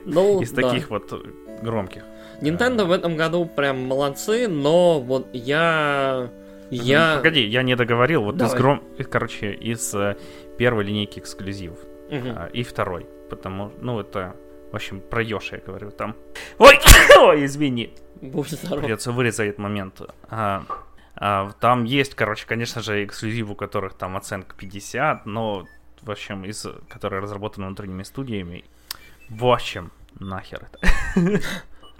Ну, 0.04 0.40
из 0.40 0.52
таких 0.52 0.90
вот 0.90 1.12
громких. 1.62 2.04
Nintendo 2.40 2.84
в 2.84 2.92
этом 2.92 3.16
году 3.16 3.46
прям 3.46 3.84
молодцы, 3.86 4.48
но 4.48 5.00
вот 5.00 5.28
я... 5.32 6.30
Я... 6.70 7.16
Погоди, 7.16 7.44
я 7.44 7.62
не 7.62 7.76
договорил. 7.76 8.22
Вот 8.22 8.36
Давай. 8.36 8.54
из 8.54 8.58
гром... 8.58 8.82
Короче, 9.10 9.52
из 9.52 9.94
э, 9.94 10.16
первой 10.56 10.84
линейки 10.84 11.18
эксклюзивов. 11.18 11.78
Угу. 12.10 12.28
И 12.52 12.62
второй. 12.62 13.06
Потому, 13.28 13.72
ну, 13.80 14.00
это, 14.00 14.36
в 14.70 14.76
общем, 14.76 15.00
про 15.00 15.22
Йоши 15.22 15.56
я 15.56 15.60
говорю 15.66 15.90
там. 15.90 16.14
Ой, 16.58 16.78
ой, 17.18 17.44
извини. 17.44 17.92
Будь 18.20 18.50
здоров. 18.50 18.80
Придется 18.80 19.12
вырезать 19.12 19.48
этот 19.48 19.58
момент. 19.58 20.00
А, 20.30 20.64
там 21.16 21.84
есть, 21.84 22.14
короче, 22.14 22.46
конечно 22.46 22.82
же, 22.82 23.04
эксклюзив, 23.04 23.50
у 23.50 23.54
которых 23.54 23.94
там 23.94 24.16
оценка 24.16 24.54
50, 24.56 25.26
но, 25.26 25.66
в 26.02 26.10
общем, 26.10 26.44
из, 26.44 26.66
которые 26.88 27.22
разработаны 27.22 27.66
внутренними 27.66 28.02
студиями. 28.02 28.64
В 29.28 29.46
общем, 29.46 29.92
нахер 30.18 30.68
это. 30.72 31.40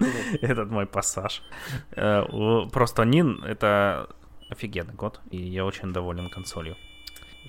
Этот 0.42 0.70
мой 0.70 0.86
пассаж. 0.86 1.42
Э, 1.92 2.24
просто 2.72 3.04
Нин— 3.04 3.42
это 3.46 4.08
офигенный 4.50 4.94
год, 4.94 5.20
и 5.30 5.36
я 5.36 5.64
очень 5.64 5.92
доволен 5.92 6.28
консолью. 6.28 6.76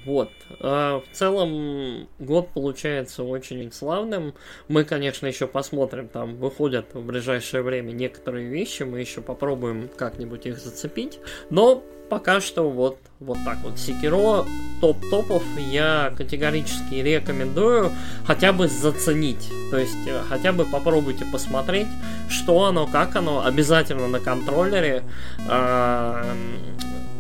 Вот. 0.05 0.29
А 0.59 1.01
в 1.01 1.15
целом 1.15 2.07
год 2.19 2.49
получается 2.53 3.23
очень 3.23 3.71
славным. 3.71 4.35
Мы, 4.67 4.83
конечно, 4.83 5.25
еще 5.25 5.47
посмотрим, 5.47 6.07
там 6.07 6.35
выходят 6.35 6.93
в 6.93 7.03
ближайшее 7.03 7.63
время 7.63 7.91
некоторые 7.91 8.47
вещи, 8.47 8.83
мы 8.83 8.99
еще 8.99 9.21
попробуем 9.21 9.89
как-нибудь 9.97 10.45
их 10.45 10.59
зацепить. 10.59 11.19
Но 11.49 11.83
пока 12.09 12.39
что 12.39 12.69
вот, 12.69 12.99
вот 13.19 13.37
так 13.45 13.57
вот. 13.63 13.79
Секиро 13.79 14.45
топ-топов 14.81 15.43
я 15.57 16.13
категорически 16.15 16.95
рекомендую 16.95 17.91
хотя 18.25 18.53
бы 18.53 18.67
заценить. 18.67 19.49
То 19.71 19.77
есть 19.77 20.07
э, 20.07 20.21
хотя 20.29 20.53
бы 20.53 20.65
попробуйте 20.65 21.25
посмотреть, 21.25 21.87
что 22.29 22.65
оно, 22.65 22.87
как 22.87 23.15
оно. 23.15 23.43
Обязательно 23.45 24.07
на 24.07 24.19
контроллере. 24.19 25.03
А, 25.49 26.25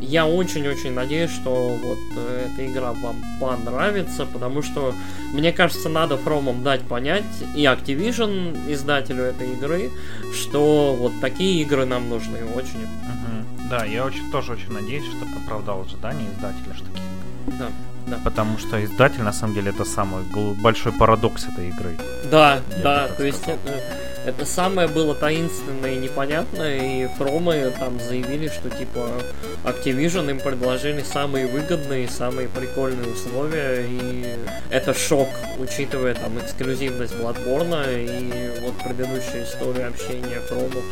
я 0.01 0.27
очень-очень 0.27 0.93
надеюсь, 0.93 1.31
что 1.31 1.69
вот 1.81 1.99
э, 2.15 2.47
эта 2.51 2.65
игра 2.65 2.93
вам 2.93 3.15
понравится, 3.39 4.25
потому 4.25 4.61
что, 4.61 4.93
мне 5.33 5.51
кажется, 5.51 5.89
надо 5.89 6.17
Фромом 6.17 6.63
дать 6.63 6.81
понять 6.81 7.23
и 7.55 7.63
Activision, 7.63 8.71
издателю 8.71 9.23
этой 9.23 9.53
игры, 9.53 9.89
что 10.33 10.95
вот 10.97 11.13
такие 11.21 11.61
игры 11.61 11.85
нам 11.85 12.09
нужны 12.09 12.39
очень. 12.55 12.83
Угу. 12.83 13.69
Да, 13.69 13.85
я 13.85 14.05
очень, 14.05 14.31
тоже 14.31 14.53
очень 14.53 14.71
надеюсь, 14.71 15.05
что 15.05 15.25
оправдал 15.43 15.81
ожидания 15.81 16.27
издателя, 16.35 16.73
что 16.73 16.85
такие. 16.85 17.59
Да. 17.59 17.67
Да. 18.07 18.19
Потому 18.23 18.59
что 18.59 18.83
издатель, 18.83 19.23
на 19.23 19.33
самом 19.33 19.55
деле, 19.55 19.71
это 19.71 19.83
самый 19.83 20.23
большой 20.61 20.91
парадокс 20.91 21.47
этой 21.47 21.69
игры. 21.69 21.97
Да, 22.29 22.61
я 22.77 22.83
да, 22.83 23.07
то 23.07 23.23
есть 23.25 23.41
это, 23.47 23.81
это 24.25 24.45
самое 24.45 24.87
было 24.87 25.13
таинственное 25.13 25.93
и 25.93 25.97
непонятное, 25.97 26.77
и 26.77 27.07
Фромы 27.17 27.71
там 27.79 27.99
заявили, 27.99 28.47
что 28.47 28.69
типа 28.69 29.09
Activision 29.63 30.29
им 30.29 30.39
предложили 30.39 31.01
самые 31.01 31.47
выгодные, 31.47 32.07
самые 32.07 32.49
прикольные 32.49 33.11
условия, 33.11 33.85
и 33.87 34.35
это 34.71 34.93
шок, 34.93 35.29
учитывая 35.57 36.15
там 36.15 36.39
эксклюзивность 36.39 37.13
Bloodborne 37.13 37.85
и 38.03 38.61
вот 38.61 38.73
предыдущую 38.83 39.43
историю 39.43 39.87
общения 39.89 40.39
Фромов 40.49 40.83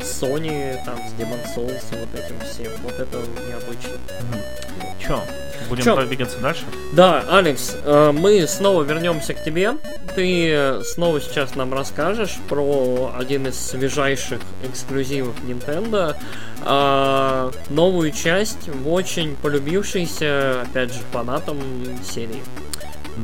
с, 0.00 0.22
Sony, 0.22 0.76
там, 0.84 0.98
с 0.98 1.12
Demon 1.20 1.40
Souls 1.54 1.82
и 1.92 1.96
вот 1.96 2.14
этим 2.14 2.40
всем. 2.40 2.72
Вот 2.82 2.94
это 2.94 3.18
необычно. 3.48 3.98
Mm. 4.32 5.06
Чё? 5.06 5.22
Будем 5.68 5.84
Чё? 5.84 6.06
двигаться 6.06 6.38
дальше? 6.38 6.64
Да, 6.92 7.24
Алекс, 7.28 7.76
э, 7.84 8.12
мы 8.12 8.46
снова 8.46 8.82
вернемся 8.82 9.34
к 9.34 9.44
тебе. 9.44 9.74
Ты 10.14 10.80
снова 10.84 11.20
сейчас 11.20 11.54
нам 11.54 11.74
расскажешь 11.74 12.36
про 12.48 13.12
один 13.16 13.46
из 13.46 13.58
свежайших 13.58 14.40
эксклюзивов 14.64 15.34
Nintendo. 15.44 16.16
Э, 16.64 17.50
новую 17.70 18.10
часть 18.12 18.68
в 18.68 18.92
очень 18.92 19.36
полюбившейся, 19.36 20.62
опять 20.62 20.92
же, 20.92 21.00
фанатам 21.12 21.58
серии. 22.02 22.42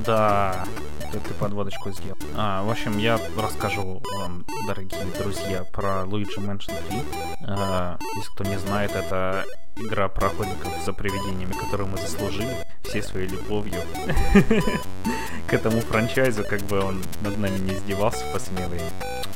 Да, 0.07 0.65
ты, 1.13 1.21
ты 1.21 1.35
подводочку 1.35 1.93
сделал. 1.93 2.19
А, 2.37 2.65
в 2.65 2.71
общем, 2.71 2.99
я 2.99 3.19
расскажу 3.41 4.03
вам, 4.17 4.45
дорогие 4.67 5.07
друзья, 5.19 5.65
про 5.73 6.03
Luigi 6.03 6.39
Mansion 6.39 6.75
3. 6.89 7.03
А, 7.47 7.99
если 8.17 8.31
кто 8.31 8.45
не 8.45 8.59
знает, 8.59 8.91
это 8.97 9.45
игра 9.77 10.09
про 10.09 10.29
охотников 10.29 10.73
за 10.85 10.93
привидениями, 10.93 11.53
которую 11.53 11.89
мы 11.89 11.99
заслужили 11.99 12.57
всей 12.83 13.03
своей 13.03 13.29
любовью 13.29 13.81
к 15.47 15.53
этому 15.53 15.81
франчайзу, 15.81 16.45
как 16.45 16.61
бы 16.63 16.81
он 16.81 17.03
над 17.23 17.39
нами 17.39 17.59
не 17.59 17.75
издевался 17.75 18.25
в 18.25 18.33
последнее 18.33 18.69
время, 18.69 18.91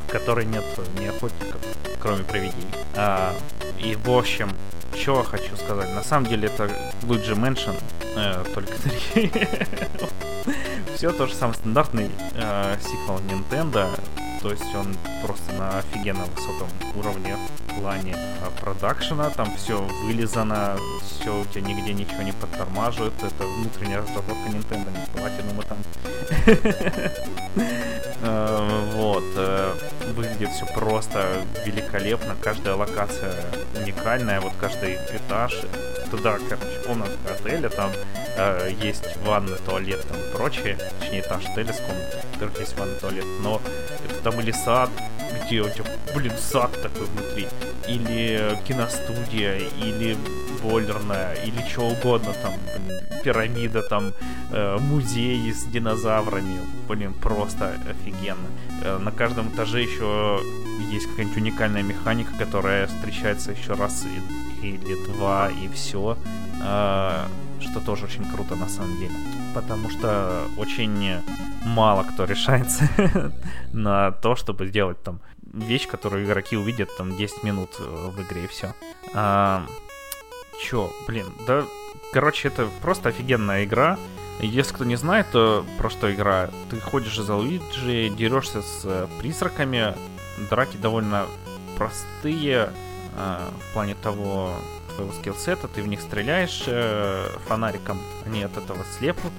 в 0.06 0.12
которой 0.12 0.44
нет 0.44 0.64
ни 0.98 1.06
охотников, 1.06 1.60
кроме 2.00 2.24
привидений. 2.24 2.68
А, 2.94 3.34
и 3.78 3.96
в 3.96 4.10
общем, 4.10 4.50
что 4.94 5.22
хочу 5.22 5.56
сказать, 5.56 5.94
на 5.94 6.02
самом 6.02 6.26
деле 6.28 6.48
это 6.48 6.64
Luigi 7.02 7.34
Mansion, 7.34 7.80
э, 8.16 8.44
только. 8.54 8.72
Все 10.94 11.12
то 11.12 11.26
же 11.26 11.34
самое 11.34 11.56
стандартный 11.56 12.10
э, 12.34 12.76
сиквел 12.80 13.20
Nintendo, 13.20 13.88
то 14.40 14.50
есть 14.50 14.74
он 14.74 14.94
просто 15.22 15.52
на 15.54 15.78
офигенно 15.78 16.24
высоком 16.36 16.68
уровне 16.96 17.36
в 17.66 17.80
плане 17.80 18.14
а, 18.16 18.50
продакшена, 18.60 19.30
там 19.30 19.54
все 19.56 19.78
вылизано, 20.04 20.76
все 21.02 21.40
у 21.40 21.44
тебя 21.46 21.62
нигде 21.62 21.92
ничего 21.92 22.22
не 22.22 22.32
подтормаживает, 22.32 23.12
это 23.22 23.44
внутренняя 23.44 24.00
разработка 24.00 24.48
Nintendo, 24.48 24.90
не 24.90 25.20
платинума 25.20 25.62
там. 25.62 25.78
Э, 28.22 28.90
вот, 28.94 29.24
э, 29.36 29.74
выглядит 30.14 30.50
все 30.50 30.66
просто 30.66 31.44
великолепно, 31.64 32.36
каждая 32.40 32.74
локация 32.74 33.34
уникальная, 33.76 34.40
вот 34.40 34.52
каждый 34.60 34.94
этаж, 34.94 35.60
туда, 36.10 36.38
короче, 36.48 36.82
комната 36.86 37.12
отеля, 37.30 37.68
там 37.68 37.90
э, 38.36 38.70
есть 38.82 39.16
ванна, 39.24 39.56
туалет 39.56 40.06
там 40.08 40.18
и 40.18 40.36
прочее, 40.36 40.78
точнее 41.00 41.20
этаж 41.20 41.44
отеля 41.46 41.72
с 41.72 41.78
комнатой, 41.78 42.20
в 42.20 42.32
которых 42.34 42.60
есть 42.60 42.78
ванна, 42.78 42.94
туалет, 42.94 43.24
но 43.42 43.60
это 44.04 44.22
там 44.22 44.40
или 44.40 44.52
сад, 44.52 44.90
где 45.44 45.60
у 45.60 45.68
тебя, 45.68 45.84
блин, 46.14 46.32
сад 46.38 46.72
такой 46.82 47.06
внутри, 47.06 47.48
или 47.86 48.58
киностудия, 48.66 49.58
или 49.82 50.16
бойлерная, 50.62 51.34
или 51.44 51.62
что 51.68 51.82
угодно, 51.82 52.32
там, 52.42 52.54
блин, 52.64 53.00
пирамида, 53.22 53.82
там, 53.82 54.12
э, 54.52 54.78
музей 54.78 55.52
с 55.52 55.64
динозаврами, 55.64 56.60
блин, 56.88 57.14
просто 57.14 57.74
офигенно. 57.88 58.48
Э, 58.82 58.98
на 58.98 59.10
каждом 59.10 59.48
этаже 59.48 59.82
еще 59.82 60.40
есть 60.92 61.06
какая-нибудь 61.06 61.36
уникальная 61.36 61.82
механика, 61.82 62.32
которая 62.38 62.86
встречается 62.86 63.52
еще 63.52 63.74
раз 63.74 64.04
или 64.62 64.94
два, 65.06 65.50
и 65.50 65.68
все. 65.68 66.16
Э, 66.62 67.26
что 67.60 67.80
тоже 67.80 68.04
очень 68.04 68.24
круто 68.30 68.56
на 68.56 68.68
самом 68.68 68.98
деле. 68.98 69.14
Потому 69.54 69.90
что 69.90 70.42
очень 70.56 71.20
мало 71.64 72.04
кто 72.04 72.24
решается 72.24 72.88
на 73.72 74.12
то, 74.12 74.36
чтобы 74.36 74.66
сделать 74.66 75.02
там 75.02 75.20
вещь, 75.52 75.86
которую 75.86 76.24
игроки 76.24 76.56
увидят 76.56 76.88
там 76.96 77.16
10 77.16 77.42
минут 77.42 77.70
э, 77.78 78.10
в 78.10 78.22
игре 78.22 78.44
и 78.44 78.46
все. 78.46 78.74
А, 79.14 79.66
чё, 80.62 80.92
блин, 81.06 81.26
да, 81.46 81.64
короче, 82.12 82.48
это 82.48 82.68
просто 82.82 83.08
офигенная 83.08 83.64
игра. 83.64 83.98
Если 84.40 84.72
кто 84.72 84.84
не 84.84 84.96
знает, 84.96 85.26
то 85.32 85.64
про 85.78 85.90
что 85.90 86.12
игра, 86.12 86.50
ты 86.70 86.78
ходишь 86.80 87.18
за 87.18 87.34
Луиджи, 87.34 88.10
дерешься 88.10 88.62
с 88.62 88.82
э, 88.84 89.08
призраками, 89.18 89.94
драки 90.50 90.76
довольно 90.76 91.26
простые 91.76 92.70
в 93.18 93.72
плане 93.72 93.94
того, 93.94 94.54
твоего 94.94 95.12
скиллсета, 95.12 95.68
ты 95.68 95.82
в 95.82 95.88
них 95.88 96.00
стреляешь 96.00 96.64
э, 96.66 97.28
фонариком, 97.46 98.00
они 98.26 98.42
от 98.42 98.56
этого 98.56 98.84
слепнут, 98.98 99.32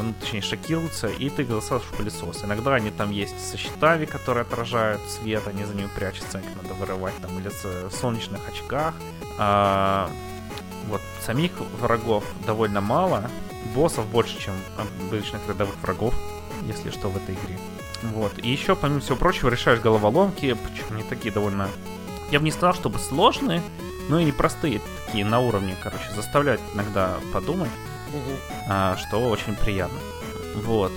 ну, 0.00 0.12
точнее 0.20 0.42
шокируются, 0.42 1.08
и 1.08 1.30
ты 1.30 1.44
голосуешь 1.44 1.82
в 1.82 1.96
пылесос. 1.96 2.44
Иногда 2.44 2.74
они 2.74 2.90
там 2.90 3.10
есть 3.10 3.38
со 3.40 3.56
щитами, 3.56 4.04
которые 4.04 4.42
отражают 4.42 5.00
свет, 5.08 5.46
они 5.48 5.64
за 5.64 5.74
ними 5.74 5.88
прячутся, 5.96 6.38
их 6.38 6.44
надо 6.62 6.74
вырывать 6.74 7.14
там, 7.22 7.38
или 7.38 7.48
с 7.48 7.96
солнечных 7.98 8.46
очках. 8.48 8.94
А, 9.38 10.10
вот, 10.88 11.00
самих 11.24 11.52
врагов 11.80 12.24
довольно 12.46 12.80
мало, 12.80 13.30
боссов 13.74 14.06
больше, 14.06 14.38
чем 14.38 14.54
обычных 14.76 15.40
рядовых 15.48 15.76
врагов, 15.82 16.14
если 16.66 16.90
что, 16.90 17.08
в 17.08 17.16
этой 17.16 17.34
игре. 17.34 17.58
Вот. 18.02 18.32
И 18.38 18.50
еще, 18.50 18.76
помимо 18.76 19.00
всего 19.00 19.16
прочего, 19.16 19.48
решаешь 19.48 19.80
головоломки, 19.80 20.54
причем 20.54 20.84
они 20.90 21.02
такие 21.02 21.32
довольно... 21.32 21.68
Я 22.30 22.40
бы 22.40 22.44
не 22.44 22.50
сказал, 22.50 22.74
чтобы 22.74 22.98
сложные, 22.98 23.62
но 24.08 24.18
и 24.18 24.24
непростые 24.24 24.80
такие 25.04 25.24
на 25.24 25.40
уровне, 25.40 25.76
короче, 25.82 26.10
заставляют 26.14 26.60
иногда 26.74 27.16
подумать, 27.32 27.70
а, 28.68 28.96
что 28.96 29.18
очень 29.18 29.54
приятно. 29.54 29.98
Вот. 30.54 30.92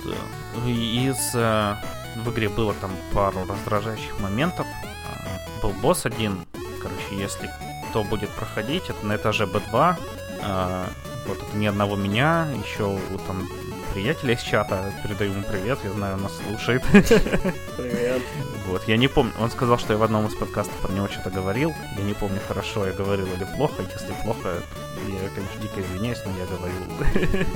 Из... 0.66 1.32
А, 1.34 1.78
в 2.16 2.30
игре 2.30 2.48
было 2.48 2.74
там 2.74 2.90
пару 3.12 3.46
раздражающих 3.46 4.18
моментов. 4.20 4.66
А, 4.84 5.62
был 5.62 5.72
босс 5.80 6.06
один, 6.06 6.46
короче, 6.82 7.16
если 7.16 7.50
кто 7.90 8.04
будет 8.04 8.30
проходить, 8.30 8.88
это 8.88 9.04
на 9.04 9.16
этаже 9.16 9.44
Б2. 9.44 9.96
А, 10.42 10.88
вот 11.26 11.38
это 11.42 11.56
ни 11.56 11.66
одного 11.66 11.96
меня, 11.96 12.48
еще 12.64 12.98
там 13.26 13.48
приятеля 13.92 14.34
из 14.34 14.40
чата, 14.40 14.92
передаю 15.02 15.32
ему 15.32 15.42
привет, 15.42 15.78
я 15.84 15.90
знаю, 15.90 16.14
он 16.14 16.22
нас 16.22 16.32
слушает. 16.36 16.82
Привет. 16.92 18.22
Вот, 18.66 18.86
я 18.86 18.96
не 18.96 19.08
помню, 19.08 19.32
он 19.40 19.50
сказал, 19.50 19.78
что 19.78 19.92
я 19.92 19.98
в 19.98 20.02
одном 20.02 20.26
из 20.26 20.34
подкастов 20.34 20.74
про 20.76 20.92
него 20.92 21.08
что-то 21.08 21.30
говорил, 21.30 21.74
я 21.96 22.04
не 22.04 22.14
помню, 22.14 22.40
хорошо 22.46 22.86
я 22.86 22.92
говорил 22.92 23.26
или 23.26 23.44
плохо, 23.56 23.82
если 23.82 24.14
плохо, 24.22 24.62
я, 25.08 25.28
конечно, 25.34 25.60
дико 25.60 25.80
извиняюсь, 25.80 26.22
но 26.24 26.32
я 26.38 26.46
говорил. 26.46 27.46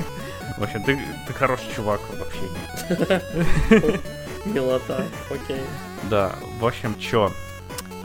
В 0.58 0.62
общем, 0.62 0.82
ты, 0.84 0.98
ты 1.26 1.32
хороший 1.32 1.72
чувак 1.74 2.00
в 2.00 2.22
общении. 2.22 4.00
Милота, 4.44 5.06
окей. 5.30 5.62
Да, 6.04 6.34
в 6.58 6.66
общем, 6.66 6.98
чё, 6.98 7.32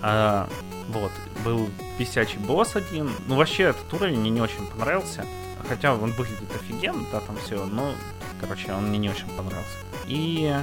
а, 0.01 0.47
вот, 0.89 1.11
был 1.43 1.69
бесячий 1.97 2.39
босс 2.39 2.75
один. 2.75 3.11
Ну, 3.27 3.35
вообще, 3.35 3.63
этот 3.63 3.91
уровень 3.93 4.19
мне 4.19 4.29
не 4.29 4.41
очень 4.41 4.65
понравился. 4.67 5.25
Хотя 5.67 5.93
он 5.93 6.11
выглядит 6.13 6.49
офигенно, 6.55 7.05
да, 7.11 7.19
там 7.19 7.37
все, 7.43 7.65
но, 7.65 7.93
короче, 8.39 8.73
он 8.73 8.89
мне 8.89 8.97
не 8.97 9.09
очень 9.09 9.27
понравился. 9.37 9.77
И 10.07 10.55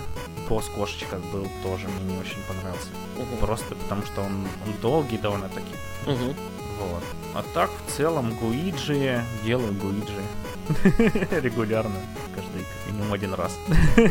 босс 0.49 0.67
кошечка 0.69 1.17
был 1.33 1.47
тоже 1.63 1.89
мне 1.89 2.15
не 2.15 2.21
очень 2.21 2.41
понравился. 2.49 2.89
Мгм. 3.17 3.39
Просто 3.39 3.75
потому 3.75 4.03
что 4.05 4.23
он, 4.23 4.47
он 4.67 4.75
долгий 4.83 5.19
довольно-таки. 5.19 5.73
Мгм. 6.07 6.35
Вот. 6.79 7.05
А 7.35 7.43
так, 7.55 7.71
в 7.87 7.97
целом, 7.97 8.35
Гуиджи, 8.35 9.23
делаю 9.45 9.73
Гуиджи. 9.75 10.23
Регулярно, 11.41 11.97
каждый, 12.35 12.63
как 12.63 12.93
минимум 12.93 13.13
один 13.13 13.35
раз. 13.35 13.57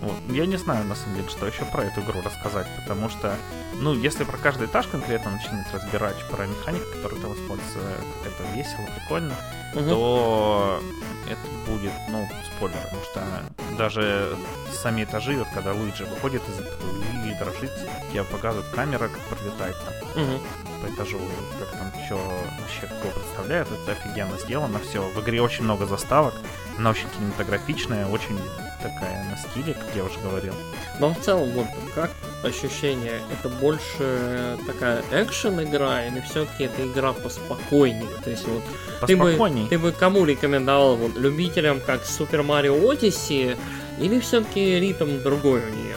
Вот. 0.00 0.14
Я 0.30 0.46
не 0.46 0.56
знаю, 0.56 0.86
на 0.86 0.94
самом 0.94 1.16
деле, 1.16 1.28
что 1.28 1.46
еще 1.46 1.66
про 1.66 1.84
эту 1.84 2.00
игру 2.00 2.22
рассказать, 2.24 2.66
потому 2.78 3.10
что, 3.10 3.36
ну, 3.80 3.94
если 3.94 4.24
про 4.24 4.36
каждый 4.36 4.66
этаж 4.66 4.86
конкретно 4.86 5.30
начинать 5.32 5.66
разбирать, 5.72 6.16
про 6.30 6.46
механику, 6.46 6.84
которую 6.94 7.20
там 7.20 7.32
используется, 7.34 7.78
как 8.24 8.32
это 8.32 8.52
весело, 8.54 8.86
прикольно, 8.98 9.34
Мгм. 9.74 9.88
то 9.88 10.82
это 11.26 11.70
будет, 11.70 11.92
ну, 12.08 12.28
спойлер, 12.56 12.76
потому 12.82 13.02
что 13.04 13.76
даже 13.78 14.36
сами 14.72 15.04
этажи, 15.04 15.36
вот 15.38 15.48
когда 15.54 15.72
Луиджи 15.72 16.04
выходит 16.04 16.42
из 16.48 16.58
этого 16.60 16.90
и 17.26 17.34
дрожит, 17.38 17.70
тебе 18.10 18.24
показывает 18.24 18.68
камера, 18.74 19.08
как 19.08 19.38
пролетает 19.38 19.76
там 19.84 20.22
Мгм. 20.22 20.40
по 20.82 20.94
этажу, 20.94 21.18
как 21.58 21.70
там 21.78 21.92
что 22.06 22.16
вообще 22.60 22.86
какого 22.88 23.12
представляет, 23.12 23.68
это 23.70 23.92
офигенно 23.92 24.36
сделано 24.38 24.78
все. 24.80 25.00
В 25.02 25.20
игре 25.20 25.40
очень 25.40 25.64
много 25.64 25.86
заставок, 25.86 26.34
она 26.76 26.90
очень 26.90 27.08
кинематографичная, 27.16 28.06
очень 28.06 28.38
такая 28.82 29.24
на 29.30 29.36
стиле, 29.36 29.74
как 29.74 29.94
я 29.94 30.04
уже 30.04 30.18
говорил. 30.20 30.54
Но 30.98 31.14
в 31.14 31.20
целом, 31.20 31.50
вот 31.50 31.66
как 31.94 32.10
ощущение, 32.42 33.20
это 33.32 33.48
больше 33.48 34.58
такая 34.66 35.02
экшен 35.12 35.62
игра 35.62 36.06
или 36.06 36.20
все-таки 36.20 36.64
это 36.64 36.86
игра 36.86 37.12
поспокойнее? 37.12 38.08
То 38.24 38.30
есть 38.30 38.46
вот 38.46 38.62
ты 39.06 39.16
бы, 39.16 39.38
ты 39.68 39.78
бы 39.78 39.92
кому 39.92 40.24
рекомендовал 40.24 40.96
вот, 40.96 41.16
любителям 41.16 41.80
как 41.80 42.02
Super 42.02 42.44
Mario 42.44 42.80
Odyssey 42.82 43.56
или 43.98 44.20
все-таки 44.20 44.80
ритм 44.80 45.22
другой 45.22 45.60
у 45.60 45.74
нее? 45.74 45.96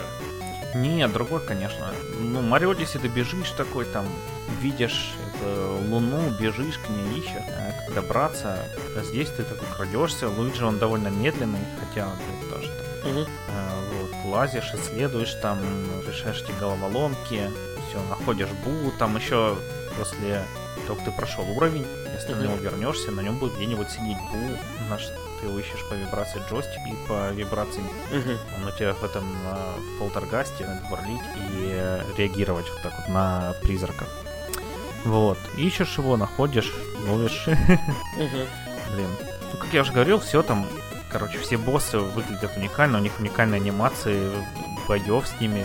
Нет, 0.74 1.12
другой, 1.12 1.40
конечно. 1.40 1.92
Ну, 2.18 2.42
Марио 2.42 2.70
Одиссе 2.70 2.98
ты 2.98 3.06
бежишь 3.06 3.50
такой 3.50 3.84
там, 3.84 4.06
видишь 4.60 5.12
эту 5.28 5.78
луну, 5.88 6.20
бежишь 6.40 6.78
к 6.78 6.88
ней, 6.88 7.20
ищешь, 7.20 7.30
а 7.36 7.72
как 7.86 7.94
добраться. 7.94 8.58
А 8.96 9.04
здесь 9.04 9.28
ты 9.28 9.44
такой 9.44 9.68
крадешься, 9.76 10.28
Луиджи 10.28 10.64
он 10.64 10.78
довольно 10.78 11.08
медленный, 11.08 11.60
хотя 11.78 12.08
он 12.08 12.16
блин, 12.16 12.50
тоже 12.50 12.68
там 12.68 13.12
Мгм. 13.12 13.26
Лазишь, 14.24 14.72
исследуешь, 14.74 15.34
там, 15.42 15.58
решаешь 16.06 16.42
эти 16.42 16.52
головоломки, 16.58 17.50
все, 17.88 18.00
находишь 18.08 18.48
Бу, 18.64 18.90
там 18.98 19.16
еще 19.16 19.56
после 19.98 20.44
того, 20.86 20.96
как 20.96 21.04
ты 21.04 21.10
прошел 21.12 21.44
уровень, 21.50 21.86
если 22.14 22.32
Мгм. 22.32 22.38
на 22.40 22.44
него 22.44 22.56
вернешься, 22.56 23.10
на 23.10 23.20
нем 23.20 23.38
будет 23.38 23.54
где-нибудь 23.56 23.90
сидеть 23.90 24.16
Бу, 24.32 24.38
наш, 24.88 25.02
ты 25.40 25.46
его 25.46 25.58
ищешь 25.58 25.84
по 25.90 25.94
вибрации 25.94 26.40
джойстика 26.48 26.88
и 26.88 27.06
по 27.08 27.30
вибрации 27.32 27.82
он 28.56 28.66
у 28.66 28.70
тебя 28.72 28.94
в 28.94 29.04
этом 29.04 29.24
а, 29.46 29.76
в 29.78 29.98
полтергасте 29.98 30.66
надо 30.66 30.86
бурлить 30.88 31.20
и 31.36 31.68
э, 31.74 32.02
реагировать 32.16 32.66
вот 32.70 32.82
так 32.82 32.92
вот 32.98 33.08
на 33.08 33.54
призраков. 33.62 34.08
Вот. 35.04 35.38
Ищешь 35.58 35.98
его, 35.98 36.16
находишь, 36.16 36.72
ловишь. 37.06 37.44
Блин. 38.16 39.08
Ну, 39.52 39.58
как 39.60 39.72
я 39.74 39.82
уже 39.82 39.92
говорил, 39.92 40.18
все 40.18 40.42
там, 40.42 40.66
короче, 41.14 41.38
все 41.38 41.56
боссы 41.56 41.96
выглядят 41.98 42.56
уникально, 42.56 42.98
у 42.98 43.00
них 43.00 43.12
уникальные 43.20 43.60
анимации, 43.60 44.32
боев 44.88 45.26
с 45.28 45.40
ними, 45.40 45.64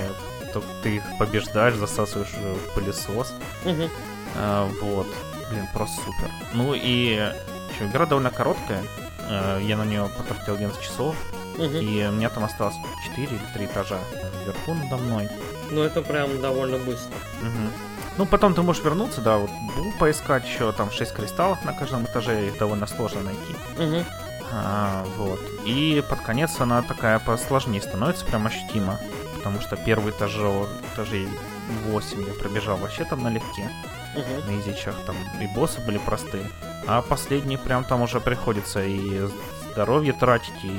то 0.54 0.64
ты 0.84 0.98
их 0.98 1.04
побеждаешь, 1.18 1.74
засасываешь 1.74 2.34
в 2.34 2.74
пылесос. 2.76 3.34
Мгм. 3.66 3.90
А, 4.36 4.70
вот. 4.82 5.08
Блин, 5.50 5.68
просто 5.74 5.98
супер. 6.02 6.30
Ну 6.54 6.74
и 6.76 7.32
что, 7.76 7.86
игра 7.88 8.06
довольно 8.06 8.30
короткая. 8.30 8.84
Э, 9.28 9.60
Я 9.64 9.76
на 9.78 9.86
нее 9.86 10.08
потратил 10.16 10.54
11 10.54 10.80
часов, 10.82 11.16
Мгм. 11.58 11.78
и 11.78 12.06
у 12.08 12.12
меня 12.12 12.30
там 12.30 12.44
осталось 12.44 12.76
4 13.08 13.26
или 13.28 13.42
3 13.56 13.66
этажа 13.66 13.98
вверху 14.46 14.76
надо 14.76 14.98
мной. 14.98 15.30
Ну 15.72 15.82
это 15.82 16.04
прям 16.04 16.40
довольно 16.42 16.78
быстро. 16.78 17.16
Мгм. 17.42 17.72
Ну, 18.18 18.26
потом 18.28 18.54
ты 18.54 18.62
можешь 18.62 18.84
вернуться, 18.84 19.22
да, 19.22 19.38
вот 19.38 19.50
поискать 19.98 20.46
еще, 20.46 20.72
там 20.74 20.92
6 20.92 21.14
кристаллов 21.14 21.64
на 21.66 21.74
каждом 21.74 22.04
этаже, 22.06 22.48
их 22.48 22.58
довольно 22.60 22.86
сложно 22.86 23.22
найти. 23.22 23.56
Мгм. 23.78 24.06
А, 24.52 25.06
вот. 25.18 25.40
И 25.66 26.04
под 26.10 26.20
конец 26.22 26.60
она 26.60 26.82
такая 26.82 27.20
посложнее 27.20 27.82
становится, 27.82 28.26
прям 28.26 28.48
ощутимо. 28.48 29.00
Потому 29.38 29.62
что 29.62 29.78
первый 29.78 30.12
этаж, 30.12 30.36
этажей 30.94 31.28
8 31.88 32.28
я 32.28 32.34
пробежал 32.34 32.78
вообще 32.78 33.06
там 33.06 33.24
налегке, 33.24 33.70
Мгм. 34.16 34.48
на 34.48 34.60
изичах, 34.60 34.96
там 35.06 35.16
и 35.42 35.48
боссы 35.56 35.80
были 35.86 35.98
простые. 36.00 36.44
А 36.88 37.02
последний 37.02 37.58
прям 37.58 37.84
там 37.84 38.02
уже 38.02 38.20
приходится 38.20 38.84
и 38.84 39.28
здоровье 39.72 40.14
тратить, 40.14 40.64
и... 40.64 40.72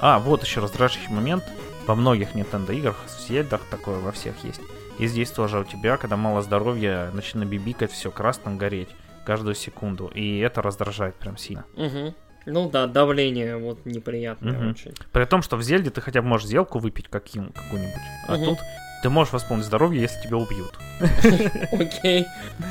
А, 0.00 0.18
вот 0.18 0.44
еще 0.44 0.60
раздражающий 0.60 1.10
момент. 1.12 1.44
Во 1.86 1.94
многих 1.94 2.34
Nintendo 2.34 2.74
играх, 2.74 2.96
в 3.06 3.28
Зельдах 3.28 3.62
такое 3.70 3.98
во 3.98 4.12
всех 4.12 4.42
есть. 4.44 4.60
И 4.98 5.06
здесь 5.06 5.30
тоже 5.30 5.58
у 5.58 5.64
тебя, 5.64 5.96
когда 5.96 6.16
мало 6.16 6.40
здоровья, 6.40 7.10
начинает 7.12 7.48
бибикать, 7.50 7.90
все 7.90 8.10
красным 8.10 8.58
гореть 8.58 8.88
каждую 9.26 9.54
секунду. 9.54 10.06
И 10.14 10.38
это 10.38 10.62
раздражает 10.62 11.14
прям 11.16 11.36
сильно. 11.36 11.64
Мгм. 11.74 12.14
Ну 12.46 12.68
да, 12.70 12.86
давление 12.86 13.56
вот 13.56 13.84
неприятное 13.86 14.52
Мгм. 14.52 14.70
очень. 14.70 14.92
При 15.12 15.24
том, 15.24 15.42
что 15.42 15.56
в 15.56 15.62
Зельде 15.62 15.90
ты 15.90 16.00
хотя 16.00 16.22
бы 16.22 16.28
можешь 16.28 16.46
зелку 16.46 16.78
выпить 16.78 17.08
каким, 17.08 17.52
какую-нибудь. 17.52 18.02
А 18.28 18.36
тут 18.36 18.58
ты 19.02 19.10
можешь 19.10 19.32
восполнить 19.34 19.66
здоровье, 19.66 20.00
если 20.00 20.20
тебя 20.22 20.38
убьют. 20.38 20.78
Окей. 21.72 22.26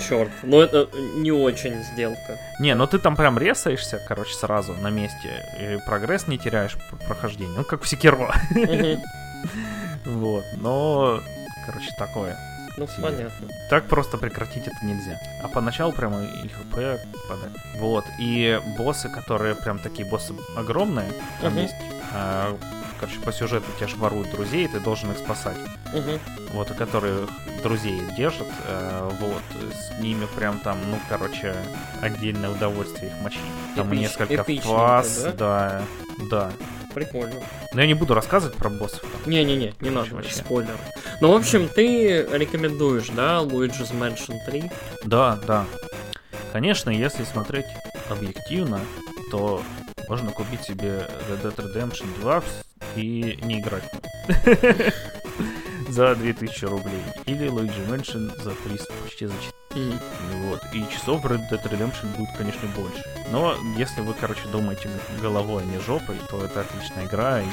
Черт. 0.08 0.32
Ну 0.42 0.62
это 0.62 0.90
не 1.18 1.32
очень 1.32 1.84
сделка. 1.84 2.40
Не, 2.60 2.74
ну 2.76 2.88
ты 2.88 2.98
там 2.98 3.16
прям 3.16 3.38
резаешься, 3.38 4.02
короче, 4.08 4.34
сразу 4.34 4.74
на 4.74 4.90
месте. 4.90 5.46
И 5.60 5.78
прогресс 5.86 6.28
не 6.28 6.38
теряешь 6.40 6.76
по 6.90 6.96
прохождению. 6.96 7.58
Ну, 7.58 7.64
как 7.64 7.84
в. 7.84 8.34
Мгм. 8.52 9.02
Вот. 10.06 10.44
Но, 10.58 11.22
короче, 11.66 11.90
такое. 11.98 12.38
Ну 12.78 12.88
понятно. 13.02 13.48
Так 13.70 13.86
просто 13.86 14.18
прекратить 14.18 14.68
это 14.68 14.78
нельзя. 14.84 15.20
А 15.44 15.48
поначалу 15.48 15.92
прямо 15.94 16.24
и 16.24 16.48
хп 16.48 16.72
падает. 17.30 17.52
Вот. 17.78 18.06
И 18.20 18.60
боссы, 18.78 19.10
которые 19.10 19.56
прям 19.56 19.80
такие 19.80 20.08
боссы 20.10 20.34
огромные, 20.56 21.12
там 21.42 21.54
Мгм. 21.54 21.62
есть. 21.62 21.76
а, 22.16 22.56
короче, 23.00 23.20
по 23.22 23.32
сюжету 23.32 23.66
тебя 23.78 23.88
же 23.88 23.96
воруют 23.96 24.30
друзей, 24.32 24.66
и 24.66 24.68
ты 24.68 24.80
должен 24.80 25.12
их 25.12 25.18
спасать. 25.18 25.58
Мгм. 25.94 26.20
Вот, 26.54 26.70
и 26.72 26.74
которые 26.76 27.28
друзей 27.64 28.02
держат, 28.16 28.48
э, 28.68 29.10
вот, 29.20 29.42
с 29.74 30.00
ними 30.00 30.26
прям 30.36 30.60
там, 30.60 30.78
ну, 30.92 31.00
короче, 31.10 31.56
отдельное 32.02 32.50
удовольствие 32.52 33.12
их 33.12 33.22
мочить. 33.24 33.42
Там 33.76 33.92
Эпич- 33.92 34.00
несколько 34.00 34.44
фаз, 34.62 35.24
да? 35.24 35.32
да, 35.32 35.82
да. 36.30 36.52
Прикольно. 36.94 37.36
Но 37.74 37.82
я 37.82 37.88
не 37.88 37.94
буду 37.94 38.14
рассказывать 38.14 38.56
про 38.58 38.70
боссов. 38.70 39.04
Не-не-не, 39.26 39.74
не 39.82 39.90
надо, 39.90 40.14
вообще. 40.16 40.34
спойлер. 40.34 40.78
Ну, 41.22 41.32
в 41.32 41.36
общем, 41.36 41.68
ты 41.68 42.26
рекомендуешь, 42.32 43.08
да, 43.10 43.40
Luigi's 43.42 43.92
Mansion 43.98 44.36
3? 44.46 44.72
Да, 45.06 45.40
да. 45.48 45.66
Конечно, 46.52 46.90
если 46.92 47.24
смотреть 47.24 47.66
объективно, 48.10 48.80
то 49.32 49.62
можно 50.08 50.32
купить 50.32 50.62
себе 50.64 51.08
Red 51.30 51.42
Dead 51.42 51.56
Redemption 51.56 52.06
2 52.20 52.38
вс- 52.38 52.44
и 52.96 53.40
не 53.44 53.60
играть. 53.60 53.84
За 55.94 56.16
2000 56.16 56.66
рублей. 56.66 57.04
Или 57.28 57.48
Luigi 57.52 57.88
Mansion 57.88 58.32
за 58.42 58.56
300, 58.68 58.94
почти 59.04 59.28
за 59.28 59.34
4. 59.34 59.54
Мгм. 59.76 60.00
Вот. 60.50 60.60
И 60.74 60.84
часов 60.92 61.24
Red 61.24 61.42
Dead 61.52 61.64
Redemption 61.70 62.18
будет, 62.18 62.36
конечно, 62.36 62.68
больше. 62.76 63.04
Но 63.32 63.56
если 63.78 64.02
вы, 64.02 64.16
короче, 64.20 64.42
думаете 64.52 64.90
головой, 65.22 65.62
а 65.62 65.66
не 65.66 65.78
жопой, 65.80 66.16
то 66.30 66.44
это 66.44 66.62
отличная 66.62 67.06
игра, 67.06 67.42
и 67.42 67.44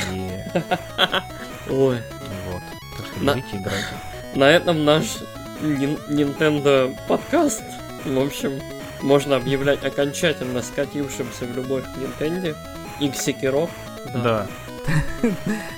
Ой, 1.71 1.99
вот. 2.47 2.63
Так 2.97 3.07
что 3.07 3.21
берите, 3.21 3.57
играйте. 3.59 3.89
на 4.35 4.51
этом 4.51 4.87
наш 4.87 5.19
Nintendo 5.61 6.97
подкаст, 7.09 7.63
в 8.07 8.19
общем, 8.19 8.59
можно 9.03 9.37
объявлять 9.37 9.85
окончательно 9.85 10.63
скатившимся 10.63 11.45
в 11.45 11.55
любовь 11.55 11.85
к 11.85 11.99
Nintendo 11.99 12.57
и 13.01 13.11
к 13.11 13.15
Sekiro. 13.15 13.69
Да. 14.15 14.47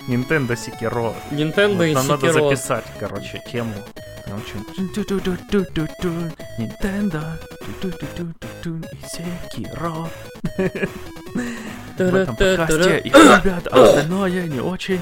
Nintendo 0.08 0.56
Sekiro. 0.56 1.14
Nintendo 1.30 1.76
Вот 1.76 1.84
и 1.84 1.94
нам 1.94 2.06
надо 2.06 2.32
записать, 2.32 2.84
короче, 2.98 3.42
тему. 3.50 3.74
Там. 4.26 4.40
Nintendo. 6.58 7.22
и 8.92 8.96
Sekiro. 9.06 10.08
В 11.98 12.14
этом 12.14 12.36
подкасте 12.36 12.98
их 12.98 13.14
любят, 13.14 13.68
а 13.70 13.82
остальное 13.82 14.48
не 14.48 14.60
очень. 14.60 15.00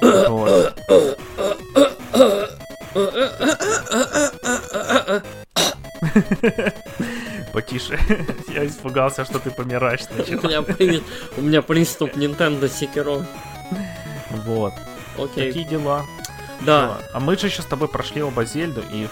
Вот. 0.00 0.76
Потише. 7.66 7.98
Я 8.48 8.66
испугался, 8.66 9.24
что 9.24 9.38
ты 9.38 9.50
помираешь 9.50 10.02
У 10.02 10.22
сначала. 10.24 10.64
у 11.36 11.40
меня 11.42 11.62
приступ 11.62 12.16
Nintendo 12.16 12.68
Sekiro. 12.68 13.24
Вот. 14.44 14.72
Окей. 15.18 15.48
Такие 15.48 15.64
дела. 15.66 16.04
Да. 16.60 16.98
А 17.12 17.20
мы 17.20 17.36
же 17.36 17.46
еще 17.48 17.62
с 17.62 17.66
тобой 17.66 17.88
прошли 17.88 18.22
оба 18.22 18.44
Зельду, 18.44 18.82
и 18.92 19.08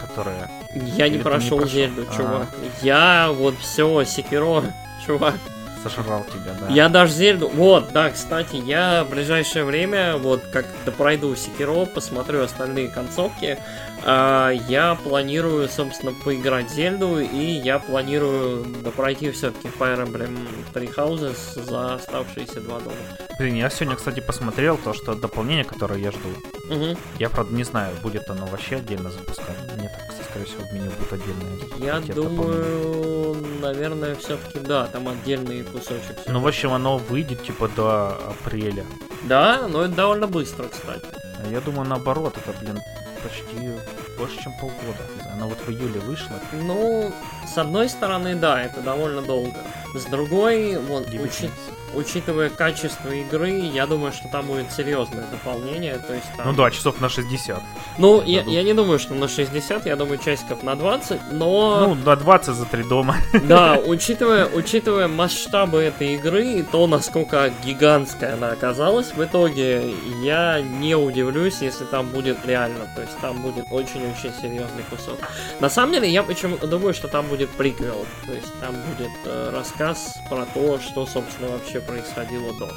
которые... 0.00 0.50
Я 0.74 1.08
не 1.08 1.18
прошел? 1.18 1.64
Зельду, 1.66 2.04
А. 2.10 2.16
чувак. 2.16 2.48
Я 2.82 3.30
вот 3.32 3.54
все, 3.60 4.04
Секиро, 4.04 4.64
чувак. 5.06 5.34
Сожрал 5.82 6.24
тебя, 6.24 6.54
да. 6.60 6.68
Я 6.68 6.88
даже 6.88 7.12
Зельду... 7.12 7.48
Вот, 7.48 7.92
да, 7.92 8.10
кстати, 8.10 8.56
я 8.56 9.04
в 9.04 9.10
ближайшее 9.10 9.64
время, 9.64 10.16
вот 10.16 10.42
как 10.52 10.66
пройду 10.96 11.34
Секиро, 11.34 11.86
посмотрю 11.86 12.42
остальные 12.42 12.88
концовки, 12.88 13.58
а, 14.04 14.50
я 14.50 14.94
планирую, 14.94 15.68
собственно, 15.68 16.12
поиграть 16.12 16.70
в 16.70 16.74
Зельду, 16.74 17.18
и 17.20 17.44
я 17.44 17.78
планирую 17.78 18.64
пройти 18.96 19.30
все-таки 19.30 19.68
Fire 19.68 20.06
Emblem 20.06 20.46
Three 20.72 20.94
Houses 20.94 21.62
за 21.64 21.94
оставшиеся 21.94 22.60
два 22.60 22.80
дома. 22.80 22.96
Блин, 23.38 23.54
я 23.56 23.70
сегодня, 23.70 23.96
кстати, 23.96 24.20
посмотрел 24.20 24.76
то, 24.76 24.92
что 24.92 25.14
дополнение, 25.14 25.64
которое 25.64 26.00
я 26.00 26.10
жду. 26.10 26.28
Мгм. 26.68 26.96
Я, 27.18 27.28
правда, 27.28 27.54
не 27.54 27.64
знаю, 27.64 27.94
будет 28.02 28.28
оно 28.30 28.46
вообще 28.46 28.76
отдельно 28.76 29.10
запускать. 29.10 29.56
Нет, 29.80 29.92
скорее 30.32 30.46
всего, 30.46 30.64
в 30.64 30.72
меню 30.72 30.90
будут 30.90 31.12
отдельные. 31.12 31.58
Я 31.78 32.00
дополнения. 32.00 32.14
думаю, 32.14 33.36
наверное, 33.60 34.14
все-таки 34.16 34.58
да, 34.60 34.86
там 34.86 35.08
отдельный 35.08 35.62
кусочек. 35.62 36.16
Ну, 36.26 36.40
в 36.40 36.46
общем, 36.46 36.72
оно 36.72 36.96
выйдет, 36.98 37.42
типа, 37.44 37.68
до 37.68 38.16
апреля. 38.30 38.84
Да, 39.24 39.68
но 39.68 39.82
это 39.82 39.94
довольно 39.94 40.26
быстро, 40.26 40.68
кстати. 40.68 41.04
А 41.44 41.48
я 41.50 41.60
думаю, 41.60 41.88
наоборот, 41.88 42.36
это, 42.36 42.58
блин, 42.60 42.80
почти 43.22 43.72
больше, 44.18 44.42
чем 44.42 44.52
полгода. 44.58 45.06
Оно 45.34 45.48
вот 45.48 45.58
в 45.66 45.70
июле 45.70 46.00
вышло. 46.00 46.40
Ну, 46.52 47.12
с 47.46 47.58
одной 47.58 47.88
стороны, 47.88 48.34
да, 48.34 48.62
это 48.62 48.80
довольно 48.80 49.22
долго. 49.22 49.56
С 49.94 50.04
другой, 50.04 50.78
вот, 50.78 51.08
Девять 51.10 51.26
учи- 51.26 51.42
месяцев. 51.42 51.52
учитывая 51.94 52.48
качество 52.48 53.10
игры, 53.10 53.50
я 53.50 53.86
думаю, 53.86 54.12
что 54.12 54.26
там 54.28 54.46
будет 54.46 54.72
серьезное 54.72 55.24
дополнение. 55.30 55.98
То 55.98 56.14
есть 56.14 56.26
там... 56.36 56.46
Ну 56.48 56.54
да, 56.54 56.70
часов 56.70 56.98
на 57.02 57.10
60. 57.10 57.60
Ну, 57.98 58.22
я, 58.22 58.42
я 58.42 58.62
не 58.62 58.72
думаю, 58.72 58.98
что 58.98 59.12
на 59.14 59.28
60, 59.28 59.84
я 59.84 59.96
думаю, 59.96 60.18
часиков 60.18 60.62
на 60.62 60.74
20, 60.76 61.32
но... 61.32 61.88
Ну, 61.88 61.94
на 61.94 62.16
20 62.16 62.54
за 62.54 62.64
3 62.64 62.84
дома. 62.84 63.16
Да, 63.44 63.78
учитывая, 63.84 64.46
учитывая 64.46 65.08
масштабы 65.08 65.80
этой 65.82 66.14
игры 66.14 66.42
и 66.46 66.62
то, 66.62 66.86
насколько 66.86 67.52
гигантская 67.62 68.34
она 68.34 68.48
оказалась 68.52 69.12
в 69.12 69.22
итоге, 69.22 69.92
я 70.22 70.62
не 70.62 70.94
удивлюсь, 70.94 71.58
если 71.60 71.84
там 71.84 72.08
будет 72.08 72.38
реально. 72.46 72.88
То 72.96 73.02
есть 73.02 73.18
там 73.20 73.42
будет 73.42 73.66
очень-очень 73.70 74.32
серьезный 74.40 74.84
кусок. 74.88 75.18
На 75.60 75.68
самом 75.68 75.92
деле, 75.92 76.08
я 76.08 76.22
почему-то 76.22 76.66
думаю, 76.66 76.94
что 76.94 77.08
там 77.08 77.26
будет 77.26 77.50
приквел. 77.50 78.06
То 78.26 78.32
есть 78.32 78.52
там 78.58 78.74
будет 78.96 79.10
э, 79.26 79.50
рассказ 79.54 79.81
про 80.28 80.44
то, 80.46 80.78
что, 80.78 81.06
собственно, 81.06 81.48
вообще 81.52 81.80
происходило 81.80 82.52
до. 82.58 82.70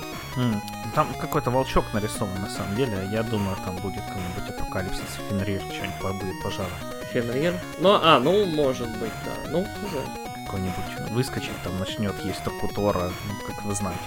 Там 0.94 1.08
какой-то 1.20 1.52
волчок 1.52 1.86
нарисован, 1.94 2.42
на 2.42 2.50
самом 2.50 2.76
деле. 2.76 3.08
Я 3.12 3.24
думаю, 3.24 3.58
там 3.66 3.76
будет 3.78 4.04
какой-нибудь 4.06 4.50
апокалипсис, 4.50 5.20
Фенрир, 5.30 5.62
что-нибудь 5.62 6.00
по- 6.02 6.14
будет 6.14 6.42
пожара. 6.44 6.70
Фенрир. 7.12 7.54
Ну, 7.80 8.00
а, 8.02 8.20
ну, 8.20 8.46
может 8.46 8.90
быть, 8.98 9.12
да. 9.26 9.50
Ну, 9.50 9.60
уже. 9.62 10.00
Какой-нибудь 10.46 11.12
выскочит, 11.12 11.52
там 11.64 11.78
начнет 11.80 12.14
есть 12.24 12.44
Токутора, 12.44 13.12
ну, 13.28 13.34
как 13.48 13.64
вы 13.66 13.74
знаете. 13.76 14.00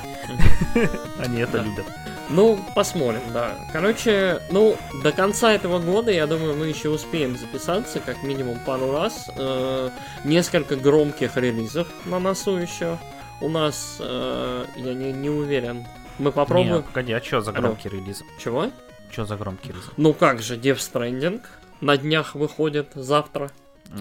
Они 1.19 1.41
это 1.41 1.59
любят. 1.59 1.87
Ну, 2.31 2.59
посмотрим, 2.75 3.23
да. 3.33 3.53
Короче, 3.73 4.41
ну, 4.51 4.77
до 5.03 5.13
конца 5.13 5.53
этого 5.53 5.79
года, 5.79 6.11
я 6.11 6.27
думаю, 6.27 6.55
мы 6.57 6.67
еще 6.67 6.91
успеем 6.91 7.39
записаться, 7.39 8.01
как 8.01 8.23
минимум 8.23 8.59
пару 8.67 8.93
раз. 8.93 9.31
Э, 9.37 9.89
несколько 10.25 10.77
громких 10.77 11.37
релизов 11.39 11.89
на 12.05 12.19
носу 12.19 12.59
еще. 12.59 12.99
У 13.41 13.49
нас, 13.49 13.97
э, 14.01 14.65
я 14.77 14.95
не, 14.95 15.13
не 15.13 15.31
уверен. 15.31 15.87
Мы 16.19 16.31
попробуем... 16.33 16.77
Не, 16.77 16.83
погоди, 16.83 17.13
а 17.15 17.23
что 17.23 17.41
за 17.41 17.51
Алло. 17.53 17.61
громкий 17.61 17.89
релиз? 17.89 18.23
Чего? 18.39 18.67
Что 19.11 19.25
за 19.25 19.37
громкий 19.37 19.69
релиз? 19.71 19.91
Ну 19.97 20.13
как 20.13 20.43
же, 20.43 20.57
Death 20.59 20.77
Stranding 20.79 21.41
на 21.81 21.97
днях 21.97 22.35
выходит 22.35 22.91
завтра. 22.95 23.49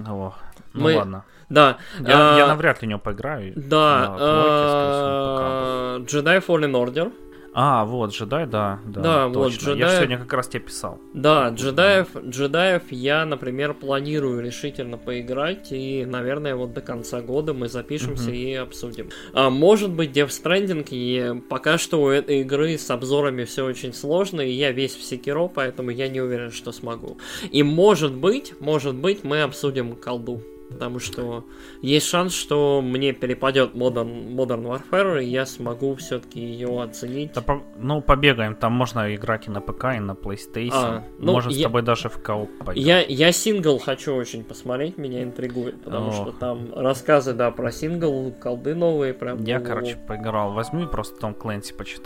О, 0.06 0.34
ну 0.74 0.84
Мы- 0.84 0.96
ладно. 0.98 1.24
Да, 1.50 1.78
Я, 2.02 2.36
а, 2.36 2.38
я 2.40 2.48
навряд 2.48 2.82
ли 2.82 2.88
в 2.88 2.90
него 2.90 3.00
поиграю. 3.00 3.54
да, 3.56 4.18
э, 4.20 6.00
Jedi 6.02 6.46
Fallen 6.46 6.72
Order. 6.74 7.14
А, 7.60 7.86
вот, 7.86 8.12
джедай, 8.12 8.45
да, 8.45 8.80
да, 8.86 9.01
Да, 9.01 9.28
вот, 9.30 9.34
точно. 9.34 9.72
Я 9.72 9.76
джедай- 9.76 9.89
же 9.89 9.95
сегодня 9.97 10.18
как 10.20 10.34
раз 10.34 10.47
тебе 10.47 10.60
писал. 10.60 11.01
Да, 11.16 11.49
джедаев, 11.49 12.10
джедаев 12.16 12.84
я, 12.91 13.26
например, 13.26 13.74
планирую 13.74 14.43
решительно 14.43 14.99
поиграть, 14.99 15.72
и, 15.72 16.05
наверное, 16.05 16.55
вот 16.55 16.74
до 16.74 16.82
конца 16.82 17.20
года 17.22 17.55
мы 17.55 17.68
запишемся 17.68 18.26
Мгм. 18.30 18.34
и 18.36 18.53
обсудим. 18.53 19.10
А, 19.34 19.49
может 19.49 19.89
быть, 19.89 20.12
Death 20.16 20.28
Stranding, 20.28 20.86
и 20.91 21.41
пока 21.49 21.80
что 21.80 22.03
у 22.03 22.10
этой 22.10 22.41
игры 22.41 22.78
с 22.78 22.91
обзорами 22.91 23.43
все 23.43 23.66
очень 23.66 23.91
сложно, 23.91 24.41
и 24.41 24.51
я 24.51 24.72
весь 24.72 24.95
в 24.95 25.01
секиро, 25.01 25.47
поэтому 25.47 25.89
я 25.89 26.10
не 26.10 26.22
уверен, 26.22 26.51
что 26.51 26.72
смогу. 26.72 27.18
И 27.51 27.64
может 27.64 28.14
быть, 28.14 28.53
может 28.60 28.93
быть, 28.93 29.24
мы 29.24 29.41
обсудим 29.41 29.95
колду. 29.95 30.43
Потому 30.70 30.99
что 30.99 31.45
есть 31.82 32.07
шанс, 32.07 32.34
что 32.34 32.82
мне 32.84 33.13
перепадет 33.13 33.74
Modern, 33.74 34.36
Modern 34.36 34.63
Warfare, 34.65 35.24
и 35.24 35.28
я 35.28 35.45
смогу 35.45 35.95
все-таки 35.95 36.41
ее 36.41 36.82
оценить. 36.84 37.32
Да 37.34 37.41
по- 37.41 37.63
ну, 37.80 38.01
побегаем, 38.01 38.53
там 38.55 38.74
можно 38.74 39.15
играть 39.15 39.47
и 39.47 39.49
на 39.51 39.61
ПК, 39.61 39.95
и 39.95 39.99
на 39.99 40.11
PlayStation. 40.11 40.72
А, 40.74 41.03
ну, 41.20 41.32
Может, 41.34 41.53
я- 41.53 41.59
с 41.59 41.63
тобой 41.63 41.84
даже 41.84 42.09
в 42.09 42.22
кооп 42.22 42.49
поиграть. 42.59 42.78
Я, 42.78 43.01
я 43.01 43.32
сингл 43.32 43.80
хочу 43.80 44.13
очень 44.13 44.43
посмотреть, 44.43 44.97
меня 44.97 45.24
интригует, 45.24 45.82
потому 45.82 46.09
Ох. 46.09 46.15
что 46.15 46.32
там 46.34 46.74
рассказы, 46.76 47.34
да, 47.34 47.49
про 47.51 47.72
сингл, 47.72 48.34
колды 48.34 48.76
новые, 48.76 49.13
прям. 49.13 49.41
Я, 49.45 49.59
ну, 49.59 49.65
короче, 49.65 49.97
поиграл. 50.07 50.51
Возьми 50.53 50.86
просто 50.86 51.18
Том 51.20 51.34
Клэнси 51.34 51.74
почитай. 51.76 52.05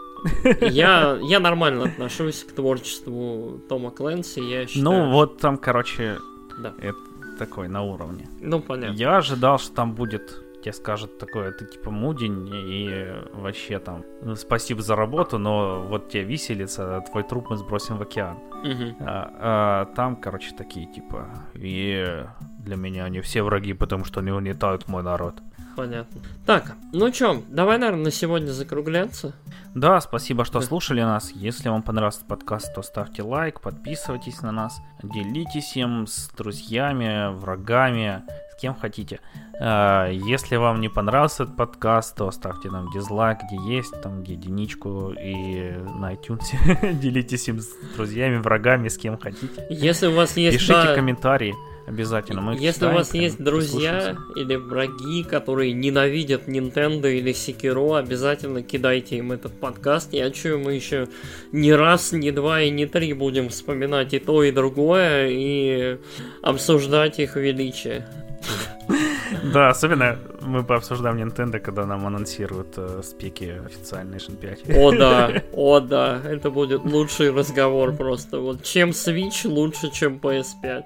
Я, 0.70 1.18
я 1.24 1.40
нормально 1.40 1.86
отношусь 1.86 2.44
к 2.44 2.52
творчеству 2.52 3.60
Тома 3.68 3.90
Клэнси, 3.92 4.40
я 4.40 4.68
считаю. 4.68 4.84
Ну, 4.86 5.12
вот 5.12 5.40
там, 5.40 5.58
короче, 5.58 6.18
Да. 6.62 6.74
это 6.80 6.98
такой 7.38 7.68
на 7.68 7.82
уровне. 7.82 8.28
Ну, 8.40 8.62
понятно. 8.62 8.96
Я 8.96 9.18
ожидал, 9.18 9.60
что 9.60 9.74
там 9.76 9.94
будет, 9.94 10.62
тебе 10.62 10.74
скажут 10.74 11.18
такое, 11.18 11.52
ты 11.52 11.66
типа 11.66 11.92
мудень 11.92 12.50
и 12.52 13.06
вообще 13.34 13.80
там, 13.80 14.04
ну, 14.22 14.36
спасибо 14.36 14.82
за 14.82 14.96
работу, 14.96 15.38
но 15.38 15.86
вот 15.88 16.10
тебе 16.10 16.24
виселица, 16.24 17.04
твой 17.10 17.24
труп 17.24 17.50
мы 17.50 17.58
сбросим 17.58 17.98
в 17.98 18.02
океан. 18.02 18.38
Мгм. 18.64 18.96
А, 19.00 19.34
а 19.40 19.86
там, 19.96 20.16
короче, 20.16 20.54
такие 20.56 20.86
типа, 20.86 21.28
и 21.56 22.26
для 22.60 22.76
меня 22.76 23.06
они 23.06 23.22
все 23.22 23.42
враги, 23.42 23.74
потому 23.74 24.06
что 24.06 24.20
они 24.20 24.32
угнетают 24.32 24.88
мой 24.88 25.04
народ. 25.04 25.42
Понятно. 25.76 26.22
Так, 26.46 26.74
ну 26.94 27.10
чё, 27.12 27.42
давай, 27.50 27.78
наверное, 27.78 28.06
на 28.06 28.12
сегодня 28.12 28.52
закругляться. 28.52 29.34
Да, 29.74 30.02
спасибо, 30.02 30.44
что 30.46 30.60
Да. 30.60 30.66
слушали 30.66 31.02
нас. 31.02 31.32
Если 31.32 31.70
вам 31.70 31.82
понравился 31.82 32.26
подкаст, 32.26 32.74
то 32.76 32.82
ставьте 32.82 33.24
лайк, 33.24 33.62
подписывайтесь 33.62 34.42
на 34.42 34.52
нас, 34.52 34.82
делитесь 35.02 35.76
им 35.78 36.08
с 36.08 36.30
друзьями, 36.36 37.34
врагами, 37.34 38.24
с 38.52 38.60
кем 38.62 38.76
хотите. 38.76 39.20
А, 39.60 40.10
Если 40.10 40.56
вам 40.58 40.82
не 40.82 40.90
понравился 40.90 41.44
этот 41.44 41.56
подкаст, 41.56 42.16
то 42.18 42.30
ставьте 42.32 42.70
нам 42.70 42.92
дизлайк, 42.92 43.40
где 43.50 43.76
есть, 43.78 44.02
там 44.02 44.24
где 44.24 44.34
единичку 44.34 45.12
и 45.12 45.72
на 45.98 46.14
iTunes. 46.14 46.94
Делитесь 47.00 47.48
им 47.48 47.60
с 47.60 47.70
друзьями, 47.96 48.38
врагами, 48.38 48.88
с 48.90 48.98
кем 48.98 49.18
хотите. 49.18 49.66
Если 49.70 50.08
у 50.08 50.16
вас 50.16 50.36
есть... 50.38 50.58
Пишите 50.58 50.74
да, 50.74 50.96
комментарии 50.96 51.56
обязательно. 51.92 52.42
Мы 52.42 52.56
Если 52.56 52.86
у 52.86 52.92
вас 52.92 53.14
есть 53.14 53.42
друзья 53.42 54.18
или 54.36 54.56
враги, 54.56 55.24
которые 55.24 55.74
ненавидят 55.74 56.48
Nintendo 56.48 57.12
или 57.12 57.34
Sekiro, 57.34 57.98
обязательно 57.98 58.64
кидайте 58.64 59.18
им 59.18 59.32
этот 59.32 59.54
подкаст. 59.60 60.14
Я 60.14 60.32
чую, 60.32 60.60
мы 60.60 60.74
еще 60.74 61.08
не 61.52 61.74
раз, 61.74 62.12
не 62.12 62.32
два 62.32 62.62
и 62.62 62.70
не 62.70 62.86
три 62.86 63.14
будем 63.14 63.50
вспоминать 63.50 64.14
и 64.14 64.20
то, 64.20 64.44
и 64.44 64.52
другое, 64.52 65.30
и 65.30 65.98
обсуждать 66.42 67.20
их 67.20 67.36
величие. 67.36 68.08
Да, 69.54 69.70
особенно 69.70 70.20
мы 70.42 70.64
пообсуждаем 70.64 71.18
Nintendo, 71.18 71.60
когда 71.60 71.86
нам 71.86 72.06
анонсируют 72.06 72.74
э, 72.78 73.02
спеки 73.04 73.54
официальной 73.66 74.18
Nation 74.18 74.36
5. 74.36 74.78
О 74.78 74.92
да, 74.92 75.44
о 75.54 75.80
да, 75.80 76.22
это 76.24 76.52
будет 76.52 76.84
лучший 76.84 77.32
разговор 77.32 77.94
просто. 77.94 78.40
Вот 78.40 78.64
чем 78.64 78.90
Switch 78.90 79.48
лучше, 79.48 79.90
чем 79.92 80.18
PS5. 80.18 80.84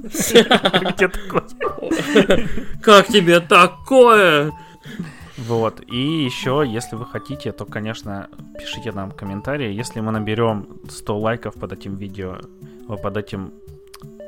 Где 0.00 1.08
такое? 1.08 1.42
Как 2.82 3.06
тебе 3.08 3.40
такое? 3.40 4.52
Вот. 5.38 5.80
И 5.88 6.24
еще, 6.24 6.64
если 6.66 6.96
вы 6.96 7.06
хотите, 7.06 7.52
то, 7.52 7.64
конечно, 7.64 8.28
пишите 8.58 8.92
нам 8.92 9.10
комментарии. 9.10 9.72
Если 9.72 10.00
мы 10.00 10.12
наберем 10.12 10.80
100 10.88 11.18
лайков 11.18 11.54
под 11.54 11.72
этим 11.72 11.96
видео, 11.96 12.38
э, 12.88 12.96
под 12.96 13.16
этим 13.16 13.52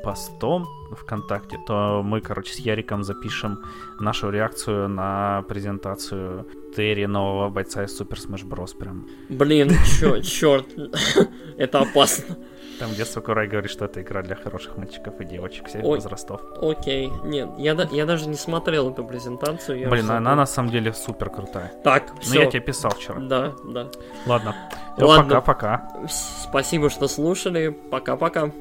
постом 0.03 0.67
ВКонтакте, 0.91 1.57
то 1.65 2.03
мы, 2.03 2.21
короче, 2.21 2.53
с 2.53 2.59
Яриком 2.59 3.03
запишем 3.03 3.63
нашу 3.99 4.29
реакцию 4.29 4.87
на 4.87 5.43
презентацию 5.47 6.47
Терри, 6.75 7.05
нового 7.05 7.49
бойца 7.49 7.83
из 7.83 7.97
Супер 7.97 8.17
Smash 8.17 8.47
Bros. 8.47 8.77
Прям. 8.77 9.07
Блин, 9.29 9.71
чё, 9.99 10.21
черт, 10.21 10.67
это 11.57 11.79
опасно. 11.79 12.37
Там, 12.79 12.91
где 12.91 13.05
Сакурай 13.05 13.47
говорит, 13.47 13.71
что 13.71 13.85
это 13.85 14.01
игра 14.01 14.21
для 14.21 14.35
хороших 14.35 14.75
мальчиков 14.77 15.19
и 15.21 15.25
девочек 15.25 15.67
всех 15.67 15.83
Ой. 15.83 15.97
возрастов. 15.97 16.41
Окей, 16.61 17.09
нет, 17.23 17.49
я, 17.57 17.73
я 17.91 18.05
даже 18.05 18.27
не 18.27 18.35
смотрел 18.35 18.91
эту 18.91 19.03
презентацию. 19.05 19.79
я 19.79 19.89
Блин, 19.89 20.11
она 20.11 20.35
на 20.35 20.45
самом 20.45 20.71
деле 20.71 20.91
супер 20.93 21.29
крутая. 21.29 21.71
Так, 21.83 22.11
Ну, 22.15 22.21
все. 22.21 22.41
я 22.43 22.45
тебе 22.49 22.61
писал 22.61 22.91
вчера. 22.91 23.19
Да, 23.19 23.53
да. 23.63 23.87
Ладно. 24.25 24.55
Ладно. 24.97 25.23
Пока-пока. 25.23 25.89
Спасибо, 26.09 26.89
что 26.89 27.07
слушали. 27.07 27.69
Пока-пока. 27.69 28.51